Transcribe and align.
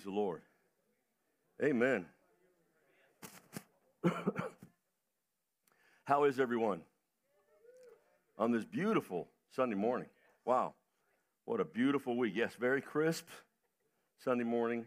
Praise 0.00 0.14
the 0.14 0.18
Lord. 0.18 0.40
Amen. 1.62 2.06
How 6.04 6.24
is 6.24 6.40
everyone 6.40 6.80
on 8.38 8.50
this 8.50 8.64
beautiful 8.64 9.28
Sunday 9.54 9.76
morning? 9.76 10.08
Wow, 10.46 10.72
what 11.44 11.60
a 11.60 11.66
beautiful 11.66 12.16
week. 12.16 12.32
Yes, 12.34 12.54
very 12.58 12.80
crisp 12.80 13.26
Sunday 14.24 14.44
morning, 14.44 14.86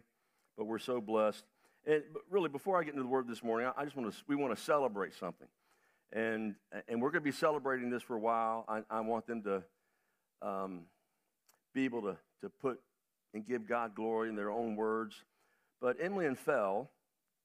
but 0.58 0.64
we're 0.64 0.80
so 0.80 1.00
blessed. 1.00 1.44
And 1.86 2.02
really, 2.28 2.48
before 2.48 2.80
I 2.80 2.82
get 2.82 2.94
into 2.94 3.04
the 3.04 3.08
word 3.08 3.28
this 3.28 3.44
morning, 3.44 3.70
I 3.76 3.84
just 3.84 3.94
want 3.94 4.12
to 4.12 4.18
we 4.26 4.34
want 4.34 4.56
to 4.56 4.60
celebrate 4.60 5.14
something, 5.14 5.48
and 6.12 6.56
and 6.88 7.00
we're 7.00 7.10
going 7.10 7.22
to 7.22 7.30
be 7.30 7.30
celebrating 7.30 7.88
this 7.88 8.02
for 8.02 8.16
a 8.16 8.20
while. 8.20 8.64
I, 8.66 8.82
I 8.90 9.00
want 9.02 9.28
them 9.28 9.42
to 9.42 9.62
um, 10.42 10.80
be 11.72 11.84
able 11.84 12.02
to 12.02 12.16
to 12.40 12.48
put 12.48 12.80
and 13.34 13.44
give 13.44 13.68
God 13.68 13.94
glory 13.94 14.30
in 14.30 14.36
their 14.36 14.50
own 14.50 14.76
words. 14.76 15.16
But 15.80 15.96
Emily 16.00 16.26
and 16.26 16.38
Fell, 16.38 16.88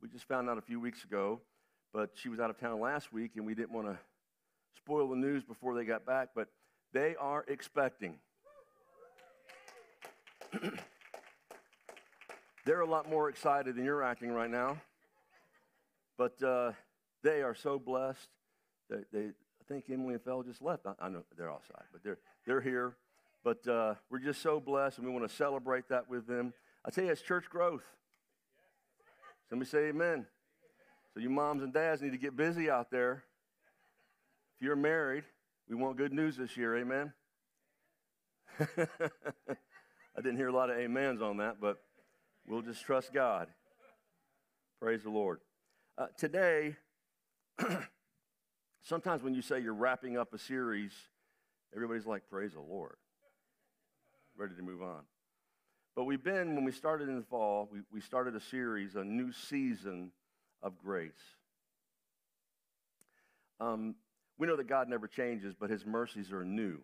we 0.02 0.08
just 0.08 0.26
found 0.26 0.50
out 0.50 0.58
a 0.58 0.62
few 0.62 0.80
weeks 0.80 1.04
ago, 1.04 1.42
but 1.92 2.12
she 2.14 2.30
was 2.30 2.40
out 2.40 2.50
of 2.50 2.58
town 2.60 2.80
last 2.80 3.12
week, 3.12 3.32
and 3.36 3.46
we 3.46 3.56
didn't 3.56 3.72
want 3.72 3.88
to 3.88 3.98
spoil 4.78 5.10
the 5.10 5.16
news 5.16 5.44
before 5.44 5.76
they 5.76 5.84
got 5.84 6.06
back, 6.06 6.30
but 6.36 6.48
they 6.94 7.16
are 7.20 7.44
expecting. 7.48 8.16
They're 12.66 12.82
a 12.82 12.90
lot 12.90 13.10
more 13.10 13.30
excited 13.30 13.76
than 13.76 13.84
you're 13.84 14.04
acting 14.04 14.32
right 14.32 14.50
now, 14.50 14.78
but 16.18 16.42
uh, 16.44 16.74
they 17.24 17.42
are 17.42 17.56
so 17.56 17.80
blessed. 17.80 18.28
They, 18.90 18.98
they, 19.12 19.26
I 19.26 19.64
think 19.68 19.86
Emily 19.90 20.14
and 20.14 20.24
Fell 20.24 20.44
just 20.44 20.62
left. 20.62 20.86
I, 20.86 20.94
I 21.00 21.10
know 21.10 21.24
they're 21.36 21.50
outside, 21.50 21.86
but 21.92 22.04
they're, 22.04 22.20
they're 22.46 22.62
here. 22.62 22.96
But 23.44 23.66
uh, 23.68 23.96
we're 24.10 24.20
just 24.20 24.42
so 24.42 24.60
blessed, 24.60 24.98
and 24.98 25.08
we 25.08 25.14
want 25.14 25.28
to 25.28 25.34
celebrate 25.34 25.88
that 25.90 26.10
with 26.10 26.28
them. 26.28 26.54
I 26.86 26.90
tell 26.90 27.06
you, 27.06 27.12
it's 27.12 27.22
church 27.22 27.50
growth. 27.50 27.84
Somebody 29.50 29.70
say 29.70 29.88
amen. 29.90 30.26
So 31.14 31.20
you 31.20 31.30
moms 31.30 31.64
and 31.64 31.74
dads 31.74 32.02
need 32.02 32.12
to 32.12 32.18
get 32.18 32.36
busy 32.36 32.70
out 32.70 32.92
there. 32.92 33.24
If 34.56 34.66
you're 34.66 34.76
married, 34.76 35.24
we 35.70 35.76
want 35.76 35.98
good 35.98 36.14
news 36.14 36.36
this 36.36 36.58
year, 36.58 36.78
amen. 36.78 37.14
I 38.60 40.22
didn't 40.22 40.38
hear 40.38 40.50
a 40.50 40.54
lot 40.54 40.70
of 40.70 40.78
amens 40.78 41.22
on 41.22 41.38
that, 41.38 41.62
but 41.62 41.78
we'll 42.46 42.62
just 42.62 42.86
trust 42.86 43.14
God. 43.14 43.48
Praise 44.82 45.04
the 45.04 45.10
Lord. 45.10 45.40
Uh, 45.98 46.08
today, 46.18 46.76
sometimes 48.84 49.24
when 49.24 49.34
you 49.34 49.42
say 49.42 49.62
you're 49.62 49.74
wrapping 49.74 50.18
up 50.18 50.34
a 50.34 50.38
series, 50.38 50.92
everybody's 51.74 52.06
like, 52.06 52.24
Praise 52.30 52.54
the 52.54 52.62
Lord 52.62 52.98
ready 54.40 54.56
to 54.56 54.62
move 54.62 54.82
on. 54.82 55.02
But 55.96 56.06
we've 56.06 56.24
been, 56.24 56.56
when 56.56 56.64
we 56.64 56.72
started 56.72 57.10
in 57.10 57.18
the 57.18 57.26
fall, 57.26 57.68
we, 57.72 57.80
we 57.92 58.00
started 58.00 58.36
a 58.36 58.40
series, 58.40 58.96
a 58.96 59.04
new 59.04 59.34
season 59.34 60.12
of 60.64 60.78
grace. 60.78 61.12
Um, 63.60 63.96
we 64.38 64.48
know 64.48 64.56
that 64.56 64.68
God 64.68 64.88
never 64.88 65.08
changes, 65.08 65.54
but 65.60 65.70
his 65.70 65.86
mercies 65.86 66.32
are 66.32 66.46
new 66.46 66.80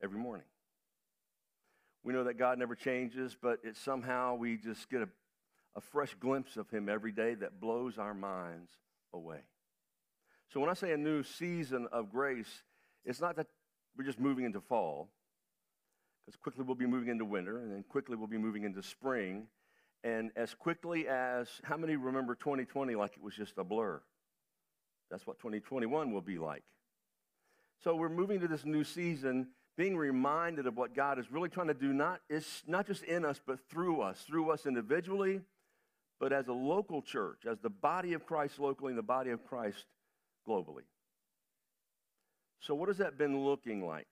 every 0.00 0.18
morning. 0.18 0.46
We 2.04 2.12
know 2.12 2.22
that 2.24 2.38
God 2.38 2.58
never 2.58 2.76
changes, 2.76 3.36
but 3.40 3.58
it 3.64 3.76
somehow 3.76 4.36
we 4.36 4.56
just 4.56 4.88
get 4.88 5.02
a, 5.02 5.08
a 5.74 5.80
fresh 5.80 6.14
glimpse 6.20 6.56
of 6.56 6.70
him 6.70 6.88
every 6.88 7.10
day 7.10 7.34
that 7.34 7.60
blows 7.60 7.98
our 7.98 8.14
minds 8.14 8.70
away. 9.12 9.40
So 10.52 10.60
when 10.60 10.70
I 10.70 10.74
say 10.74 10.92
a 10.92 10.96
new 10.96 11.24
season 11.24 11.88
of 11.90 12.12
grace, 12.12 12.62
it's 13.04 13.20
not 13.20 13.34
that 13.36 13.48
we're 13.96 14.04
just 14.04 14.20
moving 14.20 14.44
into 14.44 14.60
fall 14.60 15.08
because 16.24 16.38
quickly 16.40 16.64
we'll 16.64 16.74
be 16.74 16.86
moving 16.86 17.08
into 17.08 17.24
winter, 17.24 17.58
and 17.58 17.70
then 17.70 17.84
quickly 17.88 18.16
we'll 18.16 18.28
be 18.28 18.38
moving 18.38 18.64
into 18.64 18.82
spring. 18.82 19.46
And 20.02 20.30
as 20.36 20.54
quickly 20.54 21.08
as, 21.08 21.48
how 21.62 21.76
many 21.76 21.96
remember 21.96 22.34
2020 22.34 22.94
like 22.94 23.12
it 23.16 23.22
was 23.22 23.34
just 23.34 23.58
a 23.58 23.64
blur? 23.64 24.00
That's 25.10 25.26
what 25.26 25.38
2021 25.38 26.12
will 26.12 26.20
be 26.20 26.38
like. 26.38 26.64
So 27.82 27.94
we're 27.96 28.08
moving 28.08 28.40
to 28.40 28.48
this 28.48 28.64
new 28.64 28.84
season, 28.84 29.48
being 29.76 29.96
reminded 29.96 30.66
of 30.66 30.76
what 30.76 30.94
God 30.94 31.18
is 31.18 31.30
really 31.30 31.48
trying 31.48 31.68
to 31.68 31.74
do, 31.74 31.92
not, 31.92 32.20
not 32.66 32.86
just 32.86 33.02
in 33.02 33.24
us, 33.24 33.40
but 33.46 33.58
through 33.68 34.00
us, 34.00 34.22
through 34.26 34.50
us 34.50 34.66
individually, 34.66 35.40
but 36.20 36.32
as 36.32 36.48
a 36.48 36.52
local 36.52 37.02
church, 37.02 37.42
as 37.50 37.58
the 37.60 37.70
body 37.70 38.14
of 38.14 38.24
Christ 38.24 38.58
locally 38.58 38.90
and 38.90 38.98
the 38.98 39.02
body 39.02 39.30
of 39.30 39.44
Christ 39.44 39.84
globally. 40.48 40.84
So, 42.60 42.74
what 42.74 42.88
has 42.88 42.98
that 42.98 43.18
been 43.18 43.44
looking 43.44 43.86
like? 43.86 44.06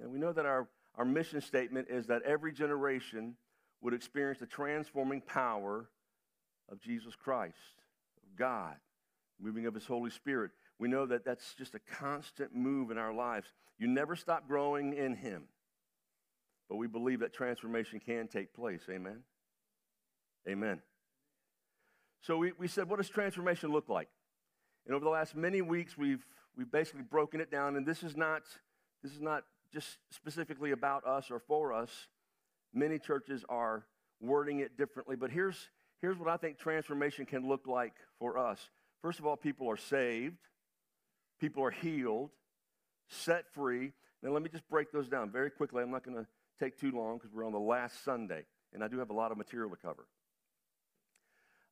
And 0.00 0.12
we 0.12 0.18
know 0.18 0.32
that 0.32 0.46
our 0.46 0.68
our 0.96 1.04
mission 1.04 1.40
statement 1.40 1.88
is 1.90 2.06
that 2.06 2.22
every 2.22 2.52
generation 2.52 3.36
would 3.80 3.94
experience 3.94 4.38
the 4.38 4.46
transforming 4.46 5.20
power 5.20 5.88
of 6.70 6.80
Jesus 6.80 7.16
Christ, 7.16 7.56
of 8.22 8.38
God, 8.38 8.76
moving 9.40 9.66
of 9.66 9.74
His 9.74 9.86
Holy 9.86 10.10
Spirit. 10.10 10.50
We 10.78 10.88
know 10.88 11.06
that 11.06 11.24
that's 11.24 11.54
just 11.54 11.74
a 11.74 11.80
constant 11.98 12.54
move 12.54 12.90
in 12.90 12.98
our 12.98 13.12
lives. 13.12 13.48
You 13.78 13.88
never 13.88 14.16
stop 14.16 14.46
growing 14.46 14.94
in 14.94 15.14
Him. 15.14 15.44
But 16.68 16.76
we 16.76 16.86
believe 16.86 17.20
that 17.20 17.34
transformation 17.34 18.00
can 18.00 18.28
take 18.28 18.54
place. 18.54 18.82
Amen? 18.90 19.20
Amen. 20.48 20.80
So 22.22 22.36
we, 22.36 22.52
we 22.58 22.68
said, 22.68 22.88
what 22.88 22.96
does 22.96 23.08
transformation 23.08 23.72
look 23.72 23.88
like? 23.88 24.08
And 24.86 24.94
over 24.94 25.04
the 25.04 25.10
last 25.10 25.34
many 25.34 25.60
weeks, 25.60 25.98
we've, 25.98 26.24
we've 26.56 26.70
basically 26.70 27.02
broken 27.02 27.40
it 27.40 27.50
down, 27.50 27.76
and 27.76 27.86
this 27.86 28.02
is 28.02 28.16
not, 28.16 28.42
this 29.02 29.12
is 29.12 29.20
not 29.20 29.44
just 29.72 29.98
specifically 30.10 30.72
about 30.72 31.06
us 31.06 31.30
or 31.30 31.40
for 31.40 31.72
us. 31.72 31.90
Many 32.74 32.98
churches 32.98 33.44
are 33.48 33.84
wording 34.20 34.60
it 34.60 34.76
differently, 34.76 35.16
but 35.16 35.30
here's, 35.30 35.56
here's 36.00 36.18
what 36.18 36.28
I 36.28 36.36
think 36.36 36.58
transformation 36.58 37.26
can 37.26 37.48
look 37.48 37.66
like 37.66 37.94
for 38.18 38.38
us. 38.38 38.70
First 39.02 39.18
of 39.18 39.26
all, 39.26 39.36
people 39.36 39.68
are 39.70 39.76
saved, 39.76 40.38
people 41.40 41.64
are 41.64 41.70
healed, 41.70 42.30
set 43.08 43.44
free. 43.52 43.92
Now, 44.22 44.30
let 44.30 44.42
me 44.42 44.48
just 44.48 44.68
break 44.68 44.92
those 44.92 45.08
down 45.08 45.30
very 45.30 45.50
quickly. 45.50 45.82
I'm 45.82 45.90
not 45.90 46.04
going 46.04 46.16
to 46.16 46.26
take 46.60 46.78
too 46.78 46.92
long 46.92 47.18
because 47.18 47.32
we're 47.34 47.44
on 47.44 47.52
the 47.52 47.58
last 47.58 48.04
Sunday, 48.04 48.44
and 48.72 48.84
I 48.84 48.88
do 48.88 48.98
have 48.98 49.10
a 49.10 49.14
lot 49.14 49.32
of 49.32 49.38
material 49.38 49.70
to 49.70 49.76
cover. 49.76 50.06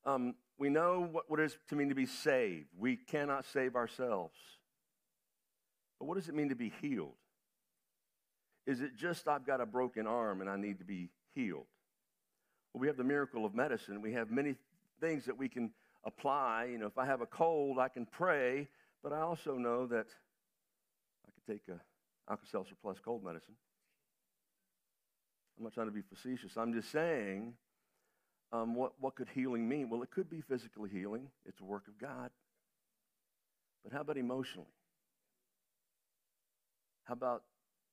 Um, 0.05 0.34
we 0.59 0.71
know 0.71 1.09
what, 1.10 1.31
what 1.31 1.41
it 1.41 1.44
is 1.44 1.56
to 1.69 1.77
mean 1.77 1.91
to 1.91 1.94
be 1.94 2.06
saved. 2.06 2.66
We 2.78 2.97
cannot 2.97 3.44
save 3.47 3.77
ourselves. 3.77 4.34
But 5.99 6.06
what 6.06 6.16
does 6.16 6.28
it 6.28 6.34
mean 6.34 6.49
to 6.49 6.56
be 6.56 6.72
healed? 6.81 7.15
Is 8.66 8.81
it 8.81 8.97
just 8.97 9.26
I've 9.28 9.47
got 9.47 9.60
a 9.60 9.66
broken 9.66 10.06
arm 10.06 10.41
and 10.41 10.50
I 10.50 10.56
need 10.56 10.78
to 10.78 10.84
be 10.84 11.10
healed? 11.34 11.66
Well, 12.72 12.81
we 12.81 12.87
have 12.87 12.97
the 12.97 13.04
miracle 13.04 13.44
of 13.44 13.54
medicine. 13.54 14.00
We 14.00 14.12
have 14.12 14.31
many 14.31 14.54
things 15.00 15.25
that 15.26 15.37
we 15.37 15.48
can 15.48 15.72
apply. 16.04 16.69
You 16.71 16.78
know, 16.78 16.87
if 16.87 16.98
I 16.98 17.06
have 17.06 17.21
a 17.21 17.26
cold, 17.26 17.78
I 17.78 17.88
can 17.88 18.06
pray, 18.06 18.69
but 19.03 19.12
I 19.12 19.21
also 19.21 19.56
know 19.56 19.87
that 19.87 20.06
I 21.26 21.31
could 21.32 21.53
take 21.53 21.62
a 21.69 21.81
Alka-Seltzer 22.31 22.75
plus 22.81 22.98
cold 23.04 23.25
medicine. 23.25 23.54
I'm 25.59 25.65
not 25.65 25.75
trying 25.75 25.88
to 25.88 25.92
be 25.92 26.03
facetious. 26.03 26.56
I'm 26.56 26.72
just 26.72 26.91
saying, 26.92 27.54
um, 28.53 28.75
what, 28.75 28.92
what 29.00 29.15
could 29.15 29.28
healing 29.34 29.68
mean? 29.68 29.91
Well, 29.91 30.03
it 30.03 30.10
could 30.10 30.30
be 30.30 30.41
physical 30.41 30.84
healing. 30.84 31.28
It's 31.45 31.60
a 31.60 31.65
work 31.65 31.89
of 31.89 31.98
God. 31.98 32.30
But 33.83 33.92
how 33.92 34.01
about 34.01 34.16
emotionally? 34.16 34.68
How 37.04 37.15
about 37.15 37.42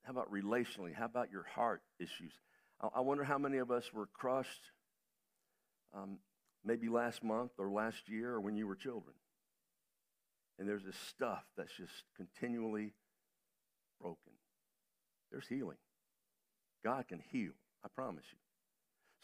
how 0.07 0.13
about 0.13 0.31
relationally? 0.31 0.95
How 0.95 1.03
about 1.03 1.29
your 1.33 1.43
heart 1.43 1.81
issues? 1.99 2.31
I 2.95 3.01
wonder 3.01 3.25
how 3.25 3.37
many 3.37 3.57
of 3.57 3.71
us 3.71 3.91
were 3.93 4.07
crushed 4.13 4.71
um, 5.93 6.19
maybe 6.63 6.87
last 6.87 7.25
month 7.25 7.51
or 7.57 7.69
last 7.69 8.07
year 8.07 8.31
or 8.31 8.39
when 8.39 8.55
you 8.55 8.67
were 8.67 8.75
children. 8.75 9.15
And 10.57 10.67
there's 10.67 10.85
this 10.85 10.95
stuff 11.09 11.43
that's 11.57 11.73
just 11.75 11.91
continually 12.15 12.93
broken. 13.99 14.31
There's 15.29 15.47
healing. 15.47 15.77
God 16.85 17.09
can 17.09 17.21
heal, 17.29 17.51
I 17.83 17.89
promise 17.93 18.23
you. 18.31 18.37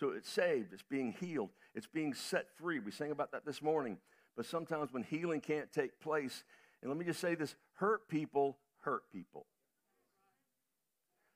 So 0.01 0.13
it's 0.13 0.29
saved, 0.29 0.73
it's 0.73 0.83
being 0.83 1.15
healed, 1.17 1.51
it's 1.73 1.87
being 1.87 2.13
set 2.13 2.47
free. 2.57 2.79
We 2.79 2.91
sang 2.91 3.11
about 3.11 3.31
that 3.31 3.45
this 3.45 3.61
morning. 3.61 3.99
But 4.35 4.47
sometimes 4.47 4.91
when 4.91 5.03
healing 5.03 5.39
can't 5.39 5.71
take 5.71 6.01
place, 6.01 6.43
and 6.81 6.91
let 6.91 6.97
me 6.97 7.05
just 7.05 7.21
say 7.21 7.35
this 7.35 7.55
hurt 7.75 8.09
people 8.09 8.57
hurt 8.81 9.03
people. 9.13 9.45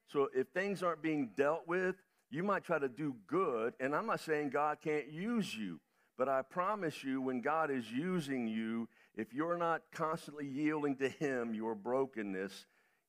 So 0.07 0.29
if 0.33 0.47
things 0.49 0.83
aren't 0.83 1.01
being 1.01 1.31
dealt 1.35 1.67
with, 1.67 1.95
You 2.29 2.43
might 2.43 2.63
try 2.63 2.77
to 2.77 2.89
do 2.89 3.15
good, 3.27 3.73
and 3.79 3.95
I'm 3.95 4.05
not 4.05 4.19
saying 4.19 4.49
God 4.49 4.79
can't 4.83 5.09
use 5.09 5.55
you, 5.55 5.79
but 6.17 6.27
I 6.27 6.41
promise 6.41 7.03
you, 7.03 7.21
when 7.21 7.41
God 7.41 7.71
is 7.71 7.89
using 7.89 8.47
you, 8.47 8.89
if 9.15 9.33
you're 9.33 9.57
not 9.57 9.81
constantly 9.93 10.45
yielding 10.45 10.97
to 10.97 11.07
Him 11.07 11.53
your 11.53 11.73
brokenness, 11.73 12.65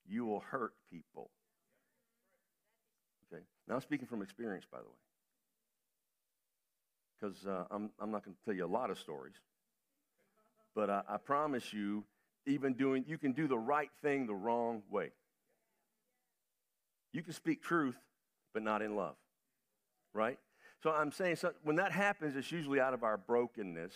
you 0.06 0.24
will 0.24 0.40
hurt 0.40 0.72
people. 0.90 1.30
Okay? 3.26 3.42
Now, 3.66 3.74
I'm 3.74 3.80
speaking 3.80 4.06
from 4.06 4.22
experience, 4.22 4.66
by 4.70 4.78
the 4.78 4.84
way, 4.84 4.90
because 7.20 7.44
uh, 7.44 7.64
I'm, 7.72 7.90
I'm 7.98 8.12
not 8.12 8.24
going 8.24 8.36
to 8.36 8.44
tell 8.44 8.54
you 8.54 8.64
a 8.64 8.66
lot 8.66 8.90
of 8.90 8.98
stories. 8.98 9.34
But 10.76 10.90
I, 10.90 11.02
I 11.08 11.16
promise 11.16 11.72
you, 11.72 12.04
even 12.46 12.74
doing, 12.74 13.04
you 13.08 13.18
can 13.18 13.32
do 13.32 13.48
the 13.48 13.58
right 13.58 13.90
thing 14.00 14.26
the 14.28 14.34
wrong 14.34 14.82
way. 14.88 15.10
You 17.12 17.22
can 17.22 17.32
speak 17.32 17.62
truth, 17.62 17.96
but 18.52 18.62
not 18.62 18.82
in 18.82 18.96
love, 18.96 19.16
right? 20.12 20.38
So 20.82 20.90
I'm 20.90 21.10
saying 21.10 21.36
so 21.36 21.52
when 21.64 21.76
that 21.76 21.92
happens, 21.92 22.36
it's 22.36 22.52
usually 22.52 22.80
out 22.80 22.94
of 22.94 23.02
our 23.02 23.16
brokenness 23.16 23.94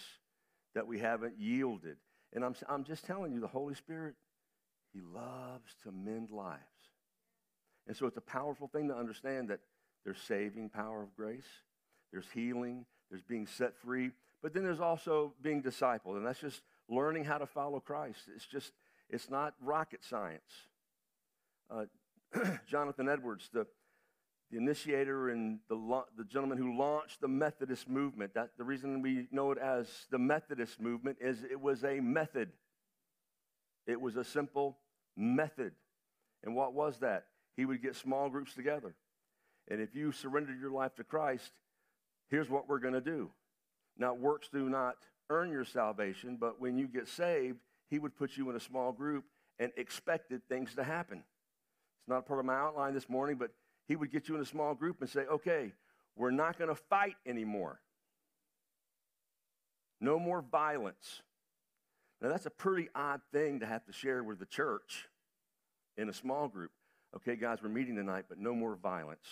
that 0.75 0.87
we 0.87 0.99
haven't 0.99 1.39
yielded. 1.39 1.97
And 2.33 2.45
I'm, 2.45 2.55
I'm 2.69 2.85
just 2.85 3.05
telling 3.05 3.33
you, 3.33 3.41
the 3.41 3.47
Holy 3.47 3.75
Spirit, 3.75 4.15
He 4.93 5.01
loves 5.01 5.75
to 5.85 5.93
mend 5.93 6.31
lives. 6.31 6.61
And 7.87 7.97
so 7.97 8.07
it's 8.07 8.17
a 8.17 8.23
powerful 8.23 8.69
thing 8.69 8.89
to 8.89 8.97
understand 8.97 9.49
that 9.51 9.61
there's 10.05 10.21
saving 10.21 10.71
power 10.71 11.03
of 11.03 11.15
grace, 11.15 11.47
there's 12.13 12.27
healing, 12.33 12.87
there's 13.11 13.23
being 13.23 13.47
set 13.47 13.77
free, 13.77 14.11
but 14.43 14.55
then 14.55 14.65
there's 14.65 14.81
also 14.81 15.35
being 15.43 15.63
discipled. 15.63 16.17
And 16.17 16.27
that's 16.27 16.41
just 16.41 16.63
learning 16.89 17.25
how 17.25 17.39
to 17.39 17.47
follow 17.47 17.81
Christ. 17.81 18.21
It's 18.35 18.47
just, 18.47 18.73
it's 19.09 19.31
not 19.31 19.55
rocket 19.61 20.05
science. 20.05 20.69
Uh, 21.71 21.85
Jonathan 22.67 23.09
Edwards, 23.09 23.49
the, 23.53 23.67
the 24.51 24.59
initiator 24.59 25.31
and 25.31 25.59
the, 25.69 26.03
the 26.17 26.25
gentleman 26.25 26.59
who 26.59 26.77
launched 26.77 27.21
the 27.21 27.29
Methodist 27.29 27.89
movement. 27.89 28.35
That, 28.35 28.51
the 28.57 28.65
reason 28.65 29.03
we 29.03 29.29
know 29.31 29.53
it 29.53 29.59
as 29.59 29.89
the 30.11 30.19
Methodist 30.19 30.81
movement 30.81 31.19
is 31.21 31.43
it 31.43 31.61
was 31.61 31.85
a 31.85 32.01
method. 32.01 32.51
It 33.87 34.01
was 34.01 34.17
a 34.17 34.25
simple 34.25 34.79
method. 35.17 35.73
And 36.45 36.55
what 36.55 36.75
was 36.75 36.99
that? 37.01 37.27
He 37.57 37.65
would 37.65 37.83
get 37.83 37.97
small 37.97 38.29
groups 38.29 38.55
together. 38.55 38.95
And 39.69 39.81
if 39.81 39.95
you 39.95 40.13
surrendered 40.13 40.61
your 40.61 40.71
life 40.71 40.95
to 40.97 41.05
Christ, 41.05 41.53
here's 42.31 42.49
what 42.49 42.69
we're 42.69 42.79
going 42.79 42.95
to 42.95 43.01
do. 43.01 43.31
Now, 43.97 44.15
works 44.15 44.49
do 44.53 44.69
not 44.69 44.97
earn 45.31 45.51
your 45.51 45.65
salvation, 45.65 46.37
but 46.41 46.61
when 46.61 46.79
you 46.79 46.89
get 46.89 47.09
saved, 47.09 47.59
He 47.91 47.99
would 47.99 48.17
put 48.17 48.37
you 48.37 48.49
in 48.51 48.57
a 48.57 48.61
small 48.61 48.93
group 48.93 49.25
and 49.59 49.71
expected 49.77 50.43
things 50.49 50.75
to 50.75 50.85
happen. 50.85 51.25
It's 52.03 52.09
not 52.09 52.19
a 52.19 52.23
part 52.23 52.41
of 52.41 52.47
my 52.47 52.57
outline 52.57 52.95
this 52.95 53.09
morning, 53.09 53.37
but 53.37 53.53
he 53.87 53.95
would 53.95 54.11
get 54.11 54.29
you 54.29 54.35
in 54.35 54.41
a 54.41 54.47
small 54.47 54.75
group 54.75 55.01
and 55.01 55.09
say, 55.09 55.21
okay, 55.21 55.73
we're 56.17 56.33
not 56.33 56.59
going 56.59 56.69
to 56.69 56.75
fight 56.75 57.15
anymore. 57.25 57.79
No 60.01 60.19
more 60.19 60.43
violence. 60.43 61.23
Now, 62.21 62.29
that's 62.29 62.47
a 62.47 62.51
pretty 62.51 62.89
odd 62.95 63.21
thing 63.33 63.61
to 63.61 63.67
have 63.67 63.85
to 63.87 63.93
share 63.93 64.25
with 64.25 64.41
the 64.41 64.47
church 64.47 65.09
in 65.97 66.09
a 66.09 66.13
small 66.13 66.49
group. 66.49 66.73
Okay, 67.15 67.37
guys, 67.37 67.59
we're 67.63 67.69
meeting 67.69 67.95
tonight, 67.95 68.25
but 68.29 68.39
no 68.39 68.53
more 68.53 68.75
violence. 68.75 69.27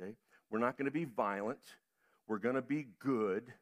Okay? 0.00 0.14
We're 0.50 0.60
not 0.60 0.76
going 0.76 0.86
to 0.86 0.92
be 0.92 1.04
violent. 1.04 1.58
We're 2.28 2.38
going 2.38 2.54
to 2.54 2.62
be 2.62 2.86
good. 3.00 3.52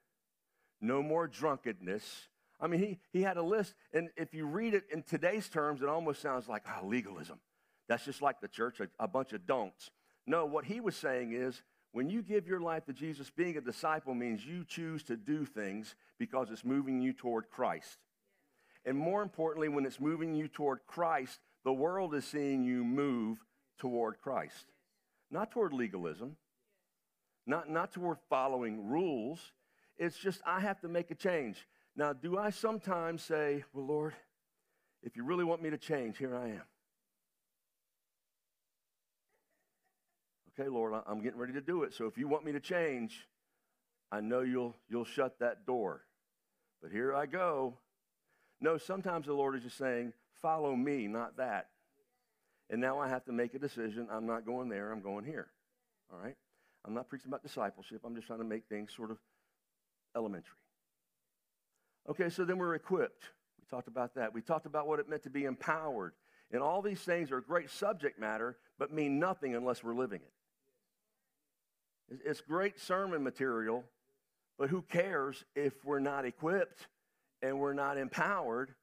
No 0.81 1.03
more 1.03 1.27
drunkenness. 1.27 2.29
I 2.63 2.69
mean, 2.69 2.81
he, 2.81 2.99
he 3.13 3.23
had 3.23 3.37
a 3.37 3.43
list, 3.43 3.75
and 3.93 4.09
if 4.17 4.33
you 4.33 4.47
read 4.47 4.73
it 4.73 4.85
in 4.93 5.03
today's 5.03 5.49
terms, 5.49 5.83
it 5.83 5.89
almost 5.89 6.23
sounds 6.23 6.49
like 6.49 6.63
oh, 6.69 6.87
legalism. 6.87 7.41
That's 7.89 8.05
just 8.05 8.23
like 8.23 8.41
the 8.41 8.47
church, 8.47 8.79
a, 8.79 8.89
a 9.01 9.09
bunch 9.09 9.33
of 9.33 9.45
don'ts. 9.47 9.91
No, 10.27 10.47
what 10.47 10.65
he 10.65 10.81
was 10.81 10.95
saying 10.97 11.33
is 11.33 11.61
when 11.91 12.09
you 12.09 12.23
give 12.23 12.47
your 12.47 12.61
life 12.61 12.85
to 12.87 12.93
Jesus, 12.93 13.31
being 13.31 13.57
a 13.57 13.61
disciple 13.61 14.15
means 14.15 14.47
you 14.47 14.65
choose 14.65 15.03
to 15.05 15.17
do 15.17 15.45
things 15.45 15.97
because 16.19 16.51
it's 16.53 16.65
moving 16.65 17.01
you 17.01 17.13
toward 17.13 17.51
Christ. 17.51 17.99
And 18.85 18.97
more 18.97 19.23
importantly, 19.23 19.69
when 19.69 19.85
it's 19.85 20.01
moving 20.01 20.35
you 20.35 20.47
toward 20.47 20.81
Christ, 20.87 21.41
the 21.65 21.73
world 21.73 22.15
is 22.15 22.25
seeing 22.25 22.63
you 22.63 22.85
move 22.85 23.39
toward 23.79 24.21
Christ, 24.21 24.67
not 25.31 25.51
toward 25.51 25.73
legalism, 25.73 26.37
not, 27.47 27.69
not 27.69 27.93
toward 27.93 28.19
following 28.31 28.89
rules. 28.89 29.53
It's 29.99 30.17
just, 30.17 30.41
I 30.47 30.61
have 30.61 30.81
to 30.81 30.89
make 30.89 31.11
a 31.11 31.15
change. 31.17 31.67
Now, 31.95 32.13
do 32.13 32.39
I 32.39 32.51
sometimes 32.51 33.23
say, 33.23 33.65
Well, 33.73 33.87
Lord, 33.87 34.15
if 35.03 35.17
you 35.17 35.25
really 35.25 35.45
want 35.45 35.63
me 35.63 35.71
to 35.71 35.79
change, 35.79 36.19
here 36.19 36.37
I 36.37 36.49
am? 36.49 36.63
Okay, 40.59 40.69
Lord, 40.69 40.93
I'm 41.07 41.23
getting 41.23 41.39
ready 41.39 41.55
to 41.55 41.61
do 41.61 41.83
it. 41.83 41.95
So 41.95 42.07
if 42.07 42.19
you 42.19 42.29
want 42.29 42.45
me 42.45 42.53
to 42.53 42.61
change, 42.61 43.27
I 44.11 44.21
know 44.21 44.41
you'll, 44.41 44.77
you'll 44.89 45.07
shut 45.07 45.39
that 45.41 45.67
door. 45.67 46.03
But 46.83 46.91
here 46.91 47.15
I 47.15 47.27
go. 47.27 47.79
No, 48.61 48.77
sometimes 48.77 49.27
the 49.27 49.33
Lord 49.33 49.57
is 49.57 49.63
just 49.63 49.79
saying, 49.79 50.13
Follow 50.41 50.75
me, 50.75 51.07
not 51.07 51.37
that. 51.37 51.69
And 52.69 52.81
now 52.81 52.99
I 52.99 53.09
have 53.09 53.25
to 53.27 53.33
make 53.33 53.55
a 53.55 53.59
decision. 53.59 54.09
I'm 54.11 54.27
not 54.27 54.47
going 54.47 54.69
there, 54.69 54.93
I'm 54.93 55.03
going 55.03 55.25
here. 55.25 55.49
All 56.13 56.19
right? 56.19 56.37
I'm 56.85 56.95
not 56.95 57.09
preaching 57.09 57.29
about 57.29 57.43
discipleship. 57.43 58.01
I'm 58.05 58.15
just 58.15 58.27
trying 58.27 58.41
to 58.41 58.45
make 58.45 58.65
things 58.69 58.93
sort 58.95 59.11
of 59.11 59.19
elementary. 60.17 60.62
Okay, 62.09 62.31
so 62.31 62.45
then 62.45 62.59
we're 62.59 62.75
equipped. 62.75 63.25
We 63.59 63.67
talked 63.71 63.89
about 63.89 64.15
that. 64.17 64.35
We 64.35 64.43
talked 64.43 64.67
about 64.67 64.87
what 64.87 64.99
it 64.99 65.09
meant 65.09 65.23
to 65.25 65.31
be 65.31 65.45
empowered. 65.45 66.15
And 66.51 66.63
all 66.63 66.83
these 66.83 67.01
things 67.01 67.33
are 67.33 67.41
great 67.41 67.71
subject 67.71 68.19
matter, 68.19 68.59
but 68.79 68.93
mean 68.93 69.19
nothing 69.19 69.55
unless 69.55 69.83
we're 69.83 69.95
living 69.95 70.21
it. 70.23 70.33
It's 72.25 72.41
great 72.43 72.79
sermon 72.79 73.23
material, 73.23 73.85
but 74.59 74.69
who 74.69 74.83
cares 74.83 75.45
if 75.55 75.73
we're 75.85 76.01
not 76.01 76.27
equipped 76.27 76.89
and 77.41 77.59
we're 77.59 77.73
not 77.73 77.97
empowered? 77.97 78.75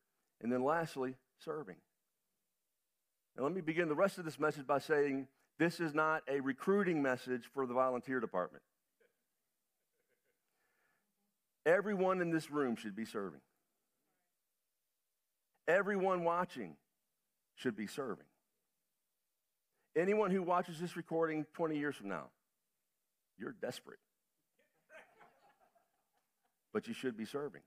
And 0.42 0.52
then 0.52 0.64
lastly, 0.64 1.16
serving. 1.44 1.76
Now, 3.38 3.44
let 3.44 3.54
me 3.54 3.62
begin 3.62 3.88
the 3.88 3.96
rest 3.96 4.18
of 4.18 4.26
this 4.26 4.40
message 4.40 4.66
by 4.66 4.80
saying 4.80 5.28
this 5.60 5.80
is 5.80 5.94
not 5.94 6.24
a 6.28 6.40
recruiting 6.40 7.04
message 7.04 7.44
for 7.54 7.68
the 7.68 7.74
volunteer 7.74 8.20
department. 8.20 8.64
Everyone 11.70 12.20
in 12.20 12.32
this 12.32 12.50
room 12.50 12.76
should 12.76 12.96
be 12.96 13.06
serving. 13.06 13.42
Everyone 15.68 16.24
watching 16.24 16.76
should 17.54 17.76
be 17.76 17.86
serving. 17.86 18.26
Anyone 19.96 20.32
who 20.32 20.42
watches 20.42 20.80
this 20.80 20.98
recording 20.98 21.46
20 21.54 21.78
years 21.78 21.96
from 21.96 22.10
now, 22.10 22.30
you're 23.38 23.54
desperate. 23.62 24.00
but 26.74 26.88
you 26.88 26.94
should 26.96 27.16
be 27.16 27.26
serving. 27.26 27.62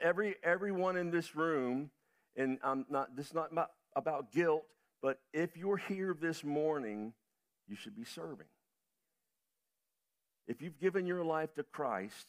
Every, 0.00 0.36
everyone 0.44 0.96
in 0.96 1.10
this 1.10 1.34
room, 1.34 1.90
and 2.36 2.58
I'm 2.62 2.86
not, 2.88 3.16
this 3.16 3.26
is 3.26 3.34
not 3.34 3.50
about, 3.50 3.70
about 3.96 4.32
guilt, 4.32 4.64
but 5.02 5.18
if 5.32 5.56
you're 5.56 5.76
here 5.76 6.16
this 6.18 6.44
morning, 6.44 7.14
you 7.66 7.74
should 7.74 7.96
be 7.96 8.04
serving. 8.04 8.46
If 10.46 10.62
you've 10.62 10.78
given 10.78 11.06
your 11.06 11.24
life 11.24 11.54
to 11.54 11.62
Christ, 11.62 12.26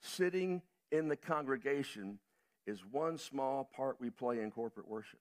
sitting 0.00 0.62
in 0.90 1.08
the 1.08 1.16
congregation 1.16 2.18
is 2.66 2.80
one 2.90 3.18
small 3.18 3.68
part 3.74 3.96
we 4.00 4.10
play 4.10 4.40
in 4.40 4.50
corporate 4.50 4.88
worship. 4.88 5.20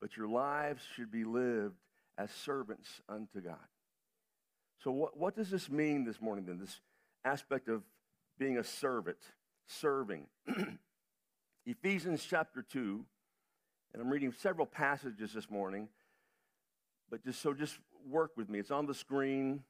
But 0.00 0.16
your 0.16 0.28
lives 0.28 0.82
should 0.94 1.10
be 1.10 1.24
lived 1.24 1.76
as 2.16 2.30
servants 2.30 2.88
unto 3.08 3.40
God. 3.40 3.56
So, 4.82 4.90
what, 4.90 5.16
what 5.16 5.34
does 5.34 5.50
this 5.50 5.70
mean 5.70 6.04
this 6.04 6.20
morning 6.20 6.44
then? 6.46 6.58
This 6.58 6.80
aspect 7.24 7.68
of 7.68 7.82
being 8.38 8.58
a 8.58 8.64
servant, 8.64 9.18
serving. 9.66 10.26
Ephesians 11.66 12.24
chapter 12.28 12.62
2, 12.62 13.04
and 13.92 14.02
I'm 14.02 14.08
reading 14.08 14.32
several 14.32 14.66
passages 14.66 15.32
this 15.32 15.50
morning, 15.50 15.88
but 17.10 17.24
just 17.24 17.42
so 17.42 17.52
just 17.52 17.78
work 18.08 18.30
with 18.36 18.48
me. 18.48 18.58
It's 18.58 18.70
on 18.70 18.86
the 18.86 18.94
screen. 18.94 19.64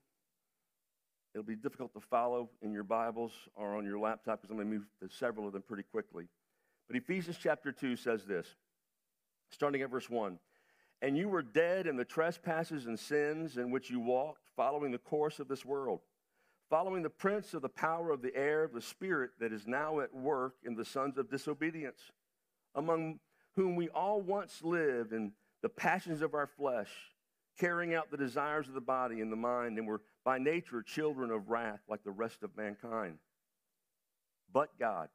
It'll 1.38 1.46
be 1.46 1.54
difficult 1.54 1.94
to 1.94 2.00
follow 2.00 2.50
in 2.62 2.72
your 2.72 2.82
Bibles 2.82 3.30
or 3.54 3.76
on 3.76 3.84
your 3.84 3.96
laptop 3.96 4.40
because 4.40 4.50
I'm 4.50 4.56
going 4.56 4.68
to 4.68 4.74
move 4.78 4.86
to 5.00 5.16
several 5.16 5.46
of 5.46 5.52
them 5.52 5.62
pretty 5.62 5.84
quickly. 5.84 6.26
But 6.88 6.96
Ephesians 6.96 7.38
chapter 7.40 7.70
2 7.70 7.94
says 7.94 8.24
this, 8.24 8.56
starting 9.48 9.82
at 9.82 9.88
verse 9.88 10.10
1 10.10 10.36
And 11.00 11.16
you 11.16 11.28
were 11.28 11.42
dead 11.42 11.86
in 11.86 11.94
the 11.94 12.04
trespasses 12.04 12.86
and 12.86 12.98
sins 12.98 13.56
in 13.56 13.70
which 13.70 13.88
you 13.88 14.00
walked, 14.00 14.48
following 14.56 14.90
the 14.90 14.98
course 14.98 15.38
of 15.38 15.46
this 15.46 15.64
world, 15.64 16.00
following 16.70 17.04
the 17.04 17.08
prince 17.08 17.54
of 17.54 17.62
the 17.62 17.68
power 17.68 18.10
of 18.10 18.20
the 18.20 18.34
air, 18.34 18.66
the 18.66 18.82
spirit 18.82 19.30
that 19.38 19.52
is 19.52 19.64
now 19.64 20.00
at 20.00 20.12
work 20.12 20.56
in 20.64 20.74
the 20.74 20.84
sons 20.84 21.18
of 21.18 21.30
disobedience, 21.30 22.00
among 22.74 23.20
whom 23.54 23.76
we 23.76 23.88
all 23.90 24.20
once 24.20 24.64
lived 24.64 25.12
in 25.12 25.30
the 25.62 25.68
passions 25.68 26.20
of 26.20 26.34
our 26.34 26.48
flesh 26.48 26.90
carrying 27.58 27.94
out 27.94 28.10
the 28.10 28.16
desires 28.16 28.68
of 28.68 28.74
the 28.74 28.80
body 28.80 29.20
and 29.20 29.30
the 29.30 29.36
mind, 29.36 29.78
and 29.78 29.86
were 29.86 30.00
by 30.24 30.38
nature 30.38 30.82
children 30.82 31.30
of 31.30 31.48
wrath 31.48 31.80
like 31.88 32.04
the 32.04 32.10
rest 32.10 32.42
of 32.42 32.56
mankind. 32.56 33.18
But 34.52 34.70
God, 34.78 35.08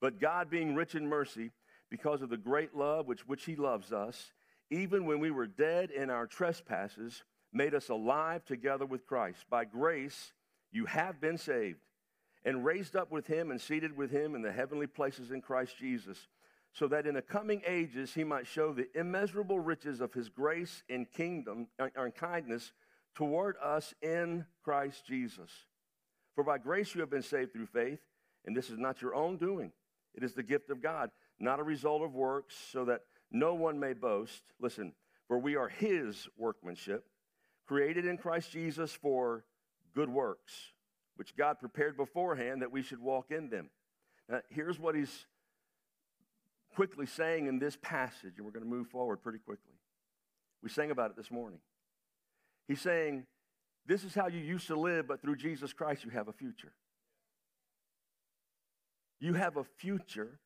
but 0.00 0.20
God 0.20 0.50
being 0.50 0.74
rich 0.74 0.94
in 0.94 1.08
mercy, 1.08 1.50
because 1.90 2.22
of 2.22 2.30
the 2.30 2.36
great 2.36 2.74
love 2.74 3.06
which 3.06 3.26
which 3.26 3.44
He 3.44 3.56
loves 3.56 3.92
us, 3.92 4.32
even 4.70 5.06
when 5.06 5.20
we 5.20 5.30
were 5.30 5.46
dead 5.46 5.90
in 5.90 6.10
our 6.10 6.26
trespasses, 6.26 7.22
made 7.52 7.74
us 7.74 7.88
alive 7.88 8.44
together 8.44 8.84
with 8.84 9.06
Christ. 9.06 9.44
By 9.48 9.64
grace, 9.64 10.32
you 10.72 10.86
have 10.86 11.20
been 11.20 11.38
saved 11.38 11.78
and 12.44 12.64
raised 12.64 12.96
up 12.96 13.10
with 13.10 13.26
him 13.26 13.50
and 13.50 13.60
seated 13.60 13.96
with 13.96 14.10
him 14.10 14.34
in 14.34 14.42
the 14.42 14.52
heavenly 14.52 14.86
places 14.86 15.30
in 15.30 15.40
Christ 15.40 15.78
Jesus, 15.78 16.28
so 16.72 16.88
that 16.88 17.06
in 17.06 17.14
the 17.14 17.22
coming 17.22 17.62
ages 17.66 18.12
he 18.12 18.24
might 18.24 18.46
show 18.46 18.72
the 18.72 18.88
immeasurable 18.98 19.60
riches 19.60 20.00
of 20.00 20.12
his 20.12 20.28
grace 20.28 20.82
and 20.90 21.10
kingdom 21.10 21.68
uh, 21.78 21.88
and 21.96 22.14
kindness 22.14 22.72
toward 23.14 23.56
us 23.62 23.94
in 24.02 24.44
Christ 24.62 25.06
Jesus. 25.06 25.50
For 26.34 26.44
by 26.44 26.58
grace 26.58 26.94
you 26.94 27.00
have 27.00 27.10
been 27.10 27.22
saved 27.22 27.52
through 27.52 27.66
faith, 27.66 28.00
and 28.44 28.56
this 28.56 28.70
is 28.70 28.78
not 28.78 29.00
your 29.00 29.14
own 29.14 29.36
doing. 29.36 29.72
It 30.14 30.22
is 30.22 30.34
the 30.34 30.42
gift 30.42 30.70
of 30.70 30.82
God, 30.82 31.10
not 31.38 31.60
a 31.60 31.64
result 31.64 32.02
of 32.02 32.14
works, 32.14 32.54
so 32.72 32.84
that 32.86 33.02
no 33.30 33.54
one 33.54 33.80
may 33.80 33.92
boast. 33.92 34.42
Listen, 34.60 34.92
for 35.28 35.38
we 35.38 35.56
are 35.56 35.68
his 35.68 36.28
workmanship, 36.36 37.04
created 37.66 38.04
in 38.04 38.18
Christ 38.18 38.52
Jesus 38.52 38.92
for 38.92 39.44
good 39.94 40.08
works, 40.08 40.52
which 41.16 41.36
God 41.36 41.58
prepared 41.60 41.96
beforehand 41.96 42.62
that 42.62 42.72
we 42.72 42.82
should 42.82 43.00
walk 43.00 43.30
in 43.30 43.48
them. 43.48 43.70
Now, 44.28 44.40
here's 44.50 44.78
what 44.78 44.94
he's 44.94 45.26
quickly 46.74 47.06
saying 47.06 47.46
in 47.46 47.58
this 47.58 47.76
passage, 47.80 48.34
and 48.36 48.44
we're 48.44 48.52
going 48.52 48.64
to 48.64 48.70
move 48.70 48.88
forward 48.88 49.22
pretty 49.22 49.38
quickly. 49.38 49.74
We 50.62 50.68
sang 50.68 50.90
about 50.90 51.10
it 51.10 51.16
this 51.16 51.30
morning. 51.30 51.60
He's 52.68 52.80
saying, 52.80 53.26
This 53.86 54.04
is 54.04 54.14
how 54.14 54.28
you 54.28 54.40
used 54.40 54.66
to 54.68 54.76
live, 54.76 55.08
but 55.08 55.22
through 55.22 55.36
Jesus 55.36 55.72
Christ, 55.72 56.04
you 56.04 56.10
have 56.10 56.28
a 56.28 56.32
future. 56.32 56.72
You 59.20 59.34
have 59.34 59.56
a 59.56 59.64
future. 59.64 60.38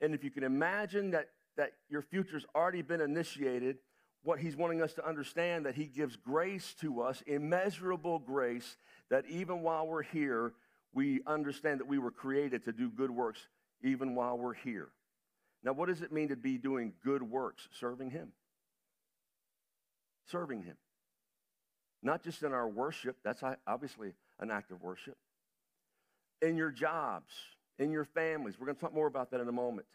And 0.00 0.14
if 0.14 0.24
you 0.24 0.30
can 0.30 0.44
imagine 0.44 1.10
that, 1.10 1.28
that 1.56 1.72
your 1.88 2.02
future's 2.02 2.46
already 2.54 2.82
been 2.82 3.00
initiated, 3.00 3.78
what 4.22 4.38
he's 4.38 4.56
wanting 4.56 4.82
us 4.82 4.94
to 4.94 5.06
understand 5.06 5.66
that 5.66 5.74
he 5.74 5.84
gives 5.84 6.16
grace 6.16 6.74
to 6.80 7.00
us, 7.00 7.22
immeasurable 7.26 8.18
grace, 8.18 8.76
that 9.10 9.24
even 9.28 9.62
while 9.62 9.86
we're 9.86 10.02
here, 10.02 10.52
we 10.92 11.20
understand 11.26 11.80
that 11.80 11.86
we 11.86 11.98
were 11.98 12.10
created 12.10 12.64
to 12.64 12.72
do 12.72 12.90
good 12.90 13.10
works 13.10 13.40
even 13.82 14.14
while 14.14 14.36
we're 14.36 14.54
here. 14.54 14.88
Now, 15.62 15.72
what 15.72 15.88
does 15.88 16.02
it 16.02 16.12
mean 16.12 16.28
to 16.28 16.36
be 16.36 16.58
doing 16.58 16.92
good 17.04 17.22
works? 17.22 17.68
Serving 17.78 18.10
him. 18.10 18.32
Serving 20.30 20.62
him. 20.62 20.76
Not 22.02 22.22
just 22.22 22.42
in 22.42 22.52
our 22.52 22.68
worship, 22.68 23.16
that's 23.24 23.42
obviously 23.66 24.14
an 24.38 24.50
act 24.50 24.70
of 24.70 24.82
worship. 24.82 25.16
In 26.40 26.56
your 26.56 26.70
jobs, 26.70 27.32
in 27.78 27.90
your 27.90 28.04
families. 28.04 28.58
We're 28.58 28.66
going 28.66 28.76
to 28.76 28.80
talk 28.80 28.94
more 28.94 29.06
about 29.06 29.30
that 29.32 29.40
in 29.40 29.48
a 29.48 29.52
moment. 29.52 29.86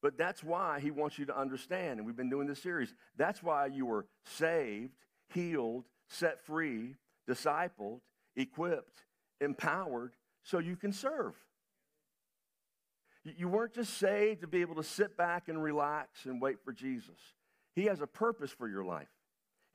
But 0.00 0.16
that's 0.16 0.42
why 0.44 0.80
he 0.80 0.90
wants 0.90 1.18
you 1.18 1.26
to 1.26 1.36
understand, 1.36 1.98
and 1.98 2.06
we've 2.06 2.16
been 2.16 2.30
doing 2.30 2.46
this 2.46 2.62
series. 2.62 2.94
That's 3.16 3.42
why 3.42 3.66
you 3.66 3.84
were 3.84 4.06
saved, 4.24 4.94
healed, 5.34 5.84
set 6.08 6.40
free, 6.44 6.94
discipled, 7.28 8.00
equipped, 8.36 9.02
empowered, 9.40 10.14
so 10.44 10.60
you 10.60 10.76
can 10.76 10.92
serve. 10.92 11.34
You 13.24 13.48
weren't 13.48 13.74
just 13.74 13.98
saved 13.98 14.40
to 14.42 14.46
be 14.46 14.60
able 14.60 14.76
to 14.76 14.84
sit 14.84 15.16
back 15.16 15.48
and 15.48 15.62
relax 15.62 16.24
and 16.24 16.40
wait 16.40 16.58
for 16.64 16.72
Jesus. 16.72 17.18
He 17.74 17.86
has 17.86 18.00
a 18.00 18.06
purpose 18.06 18.52
for 18.52 18.68
your 18.68 18.84
life, 18.84 19.08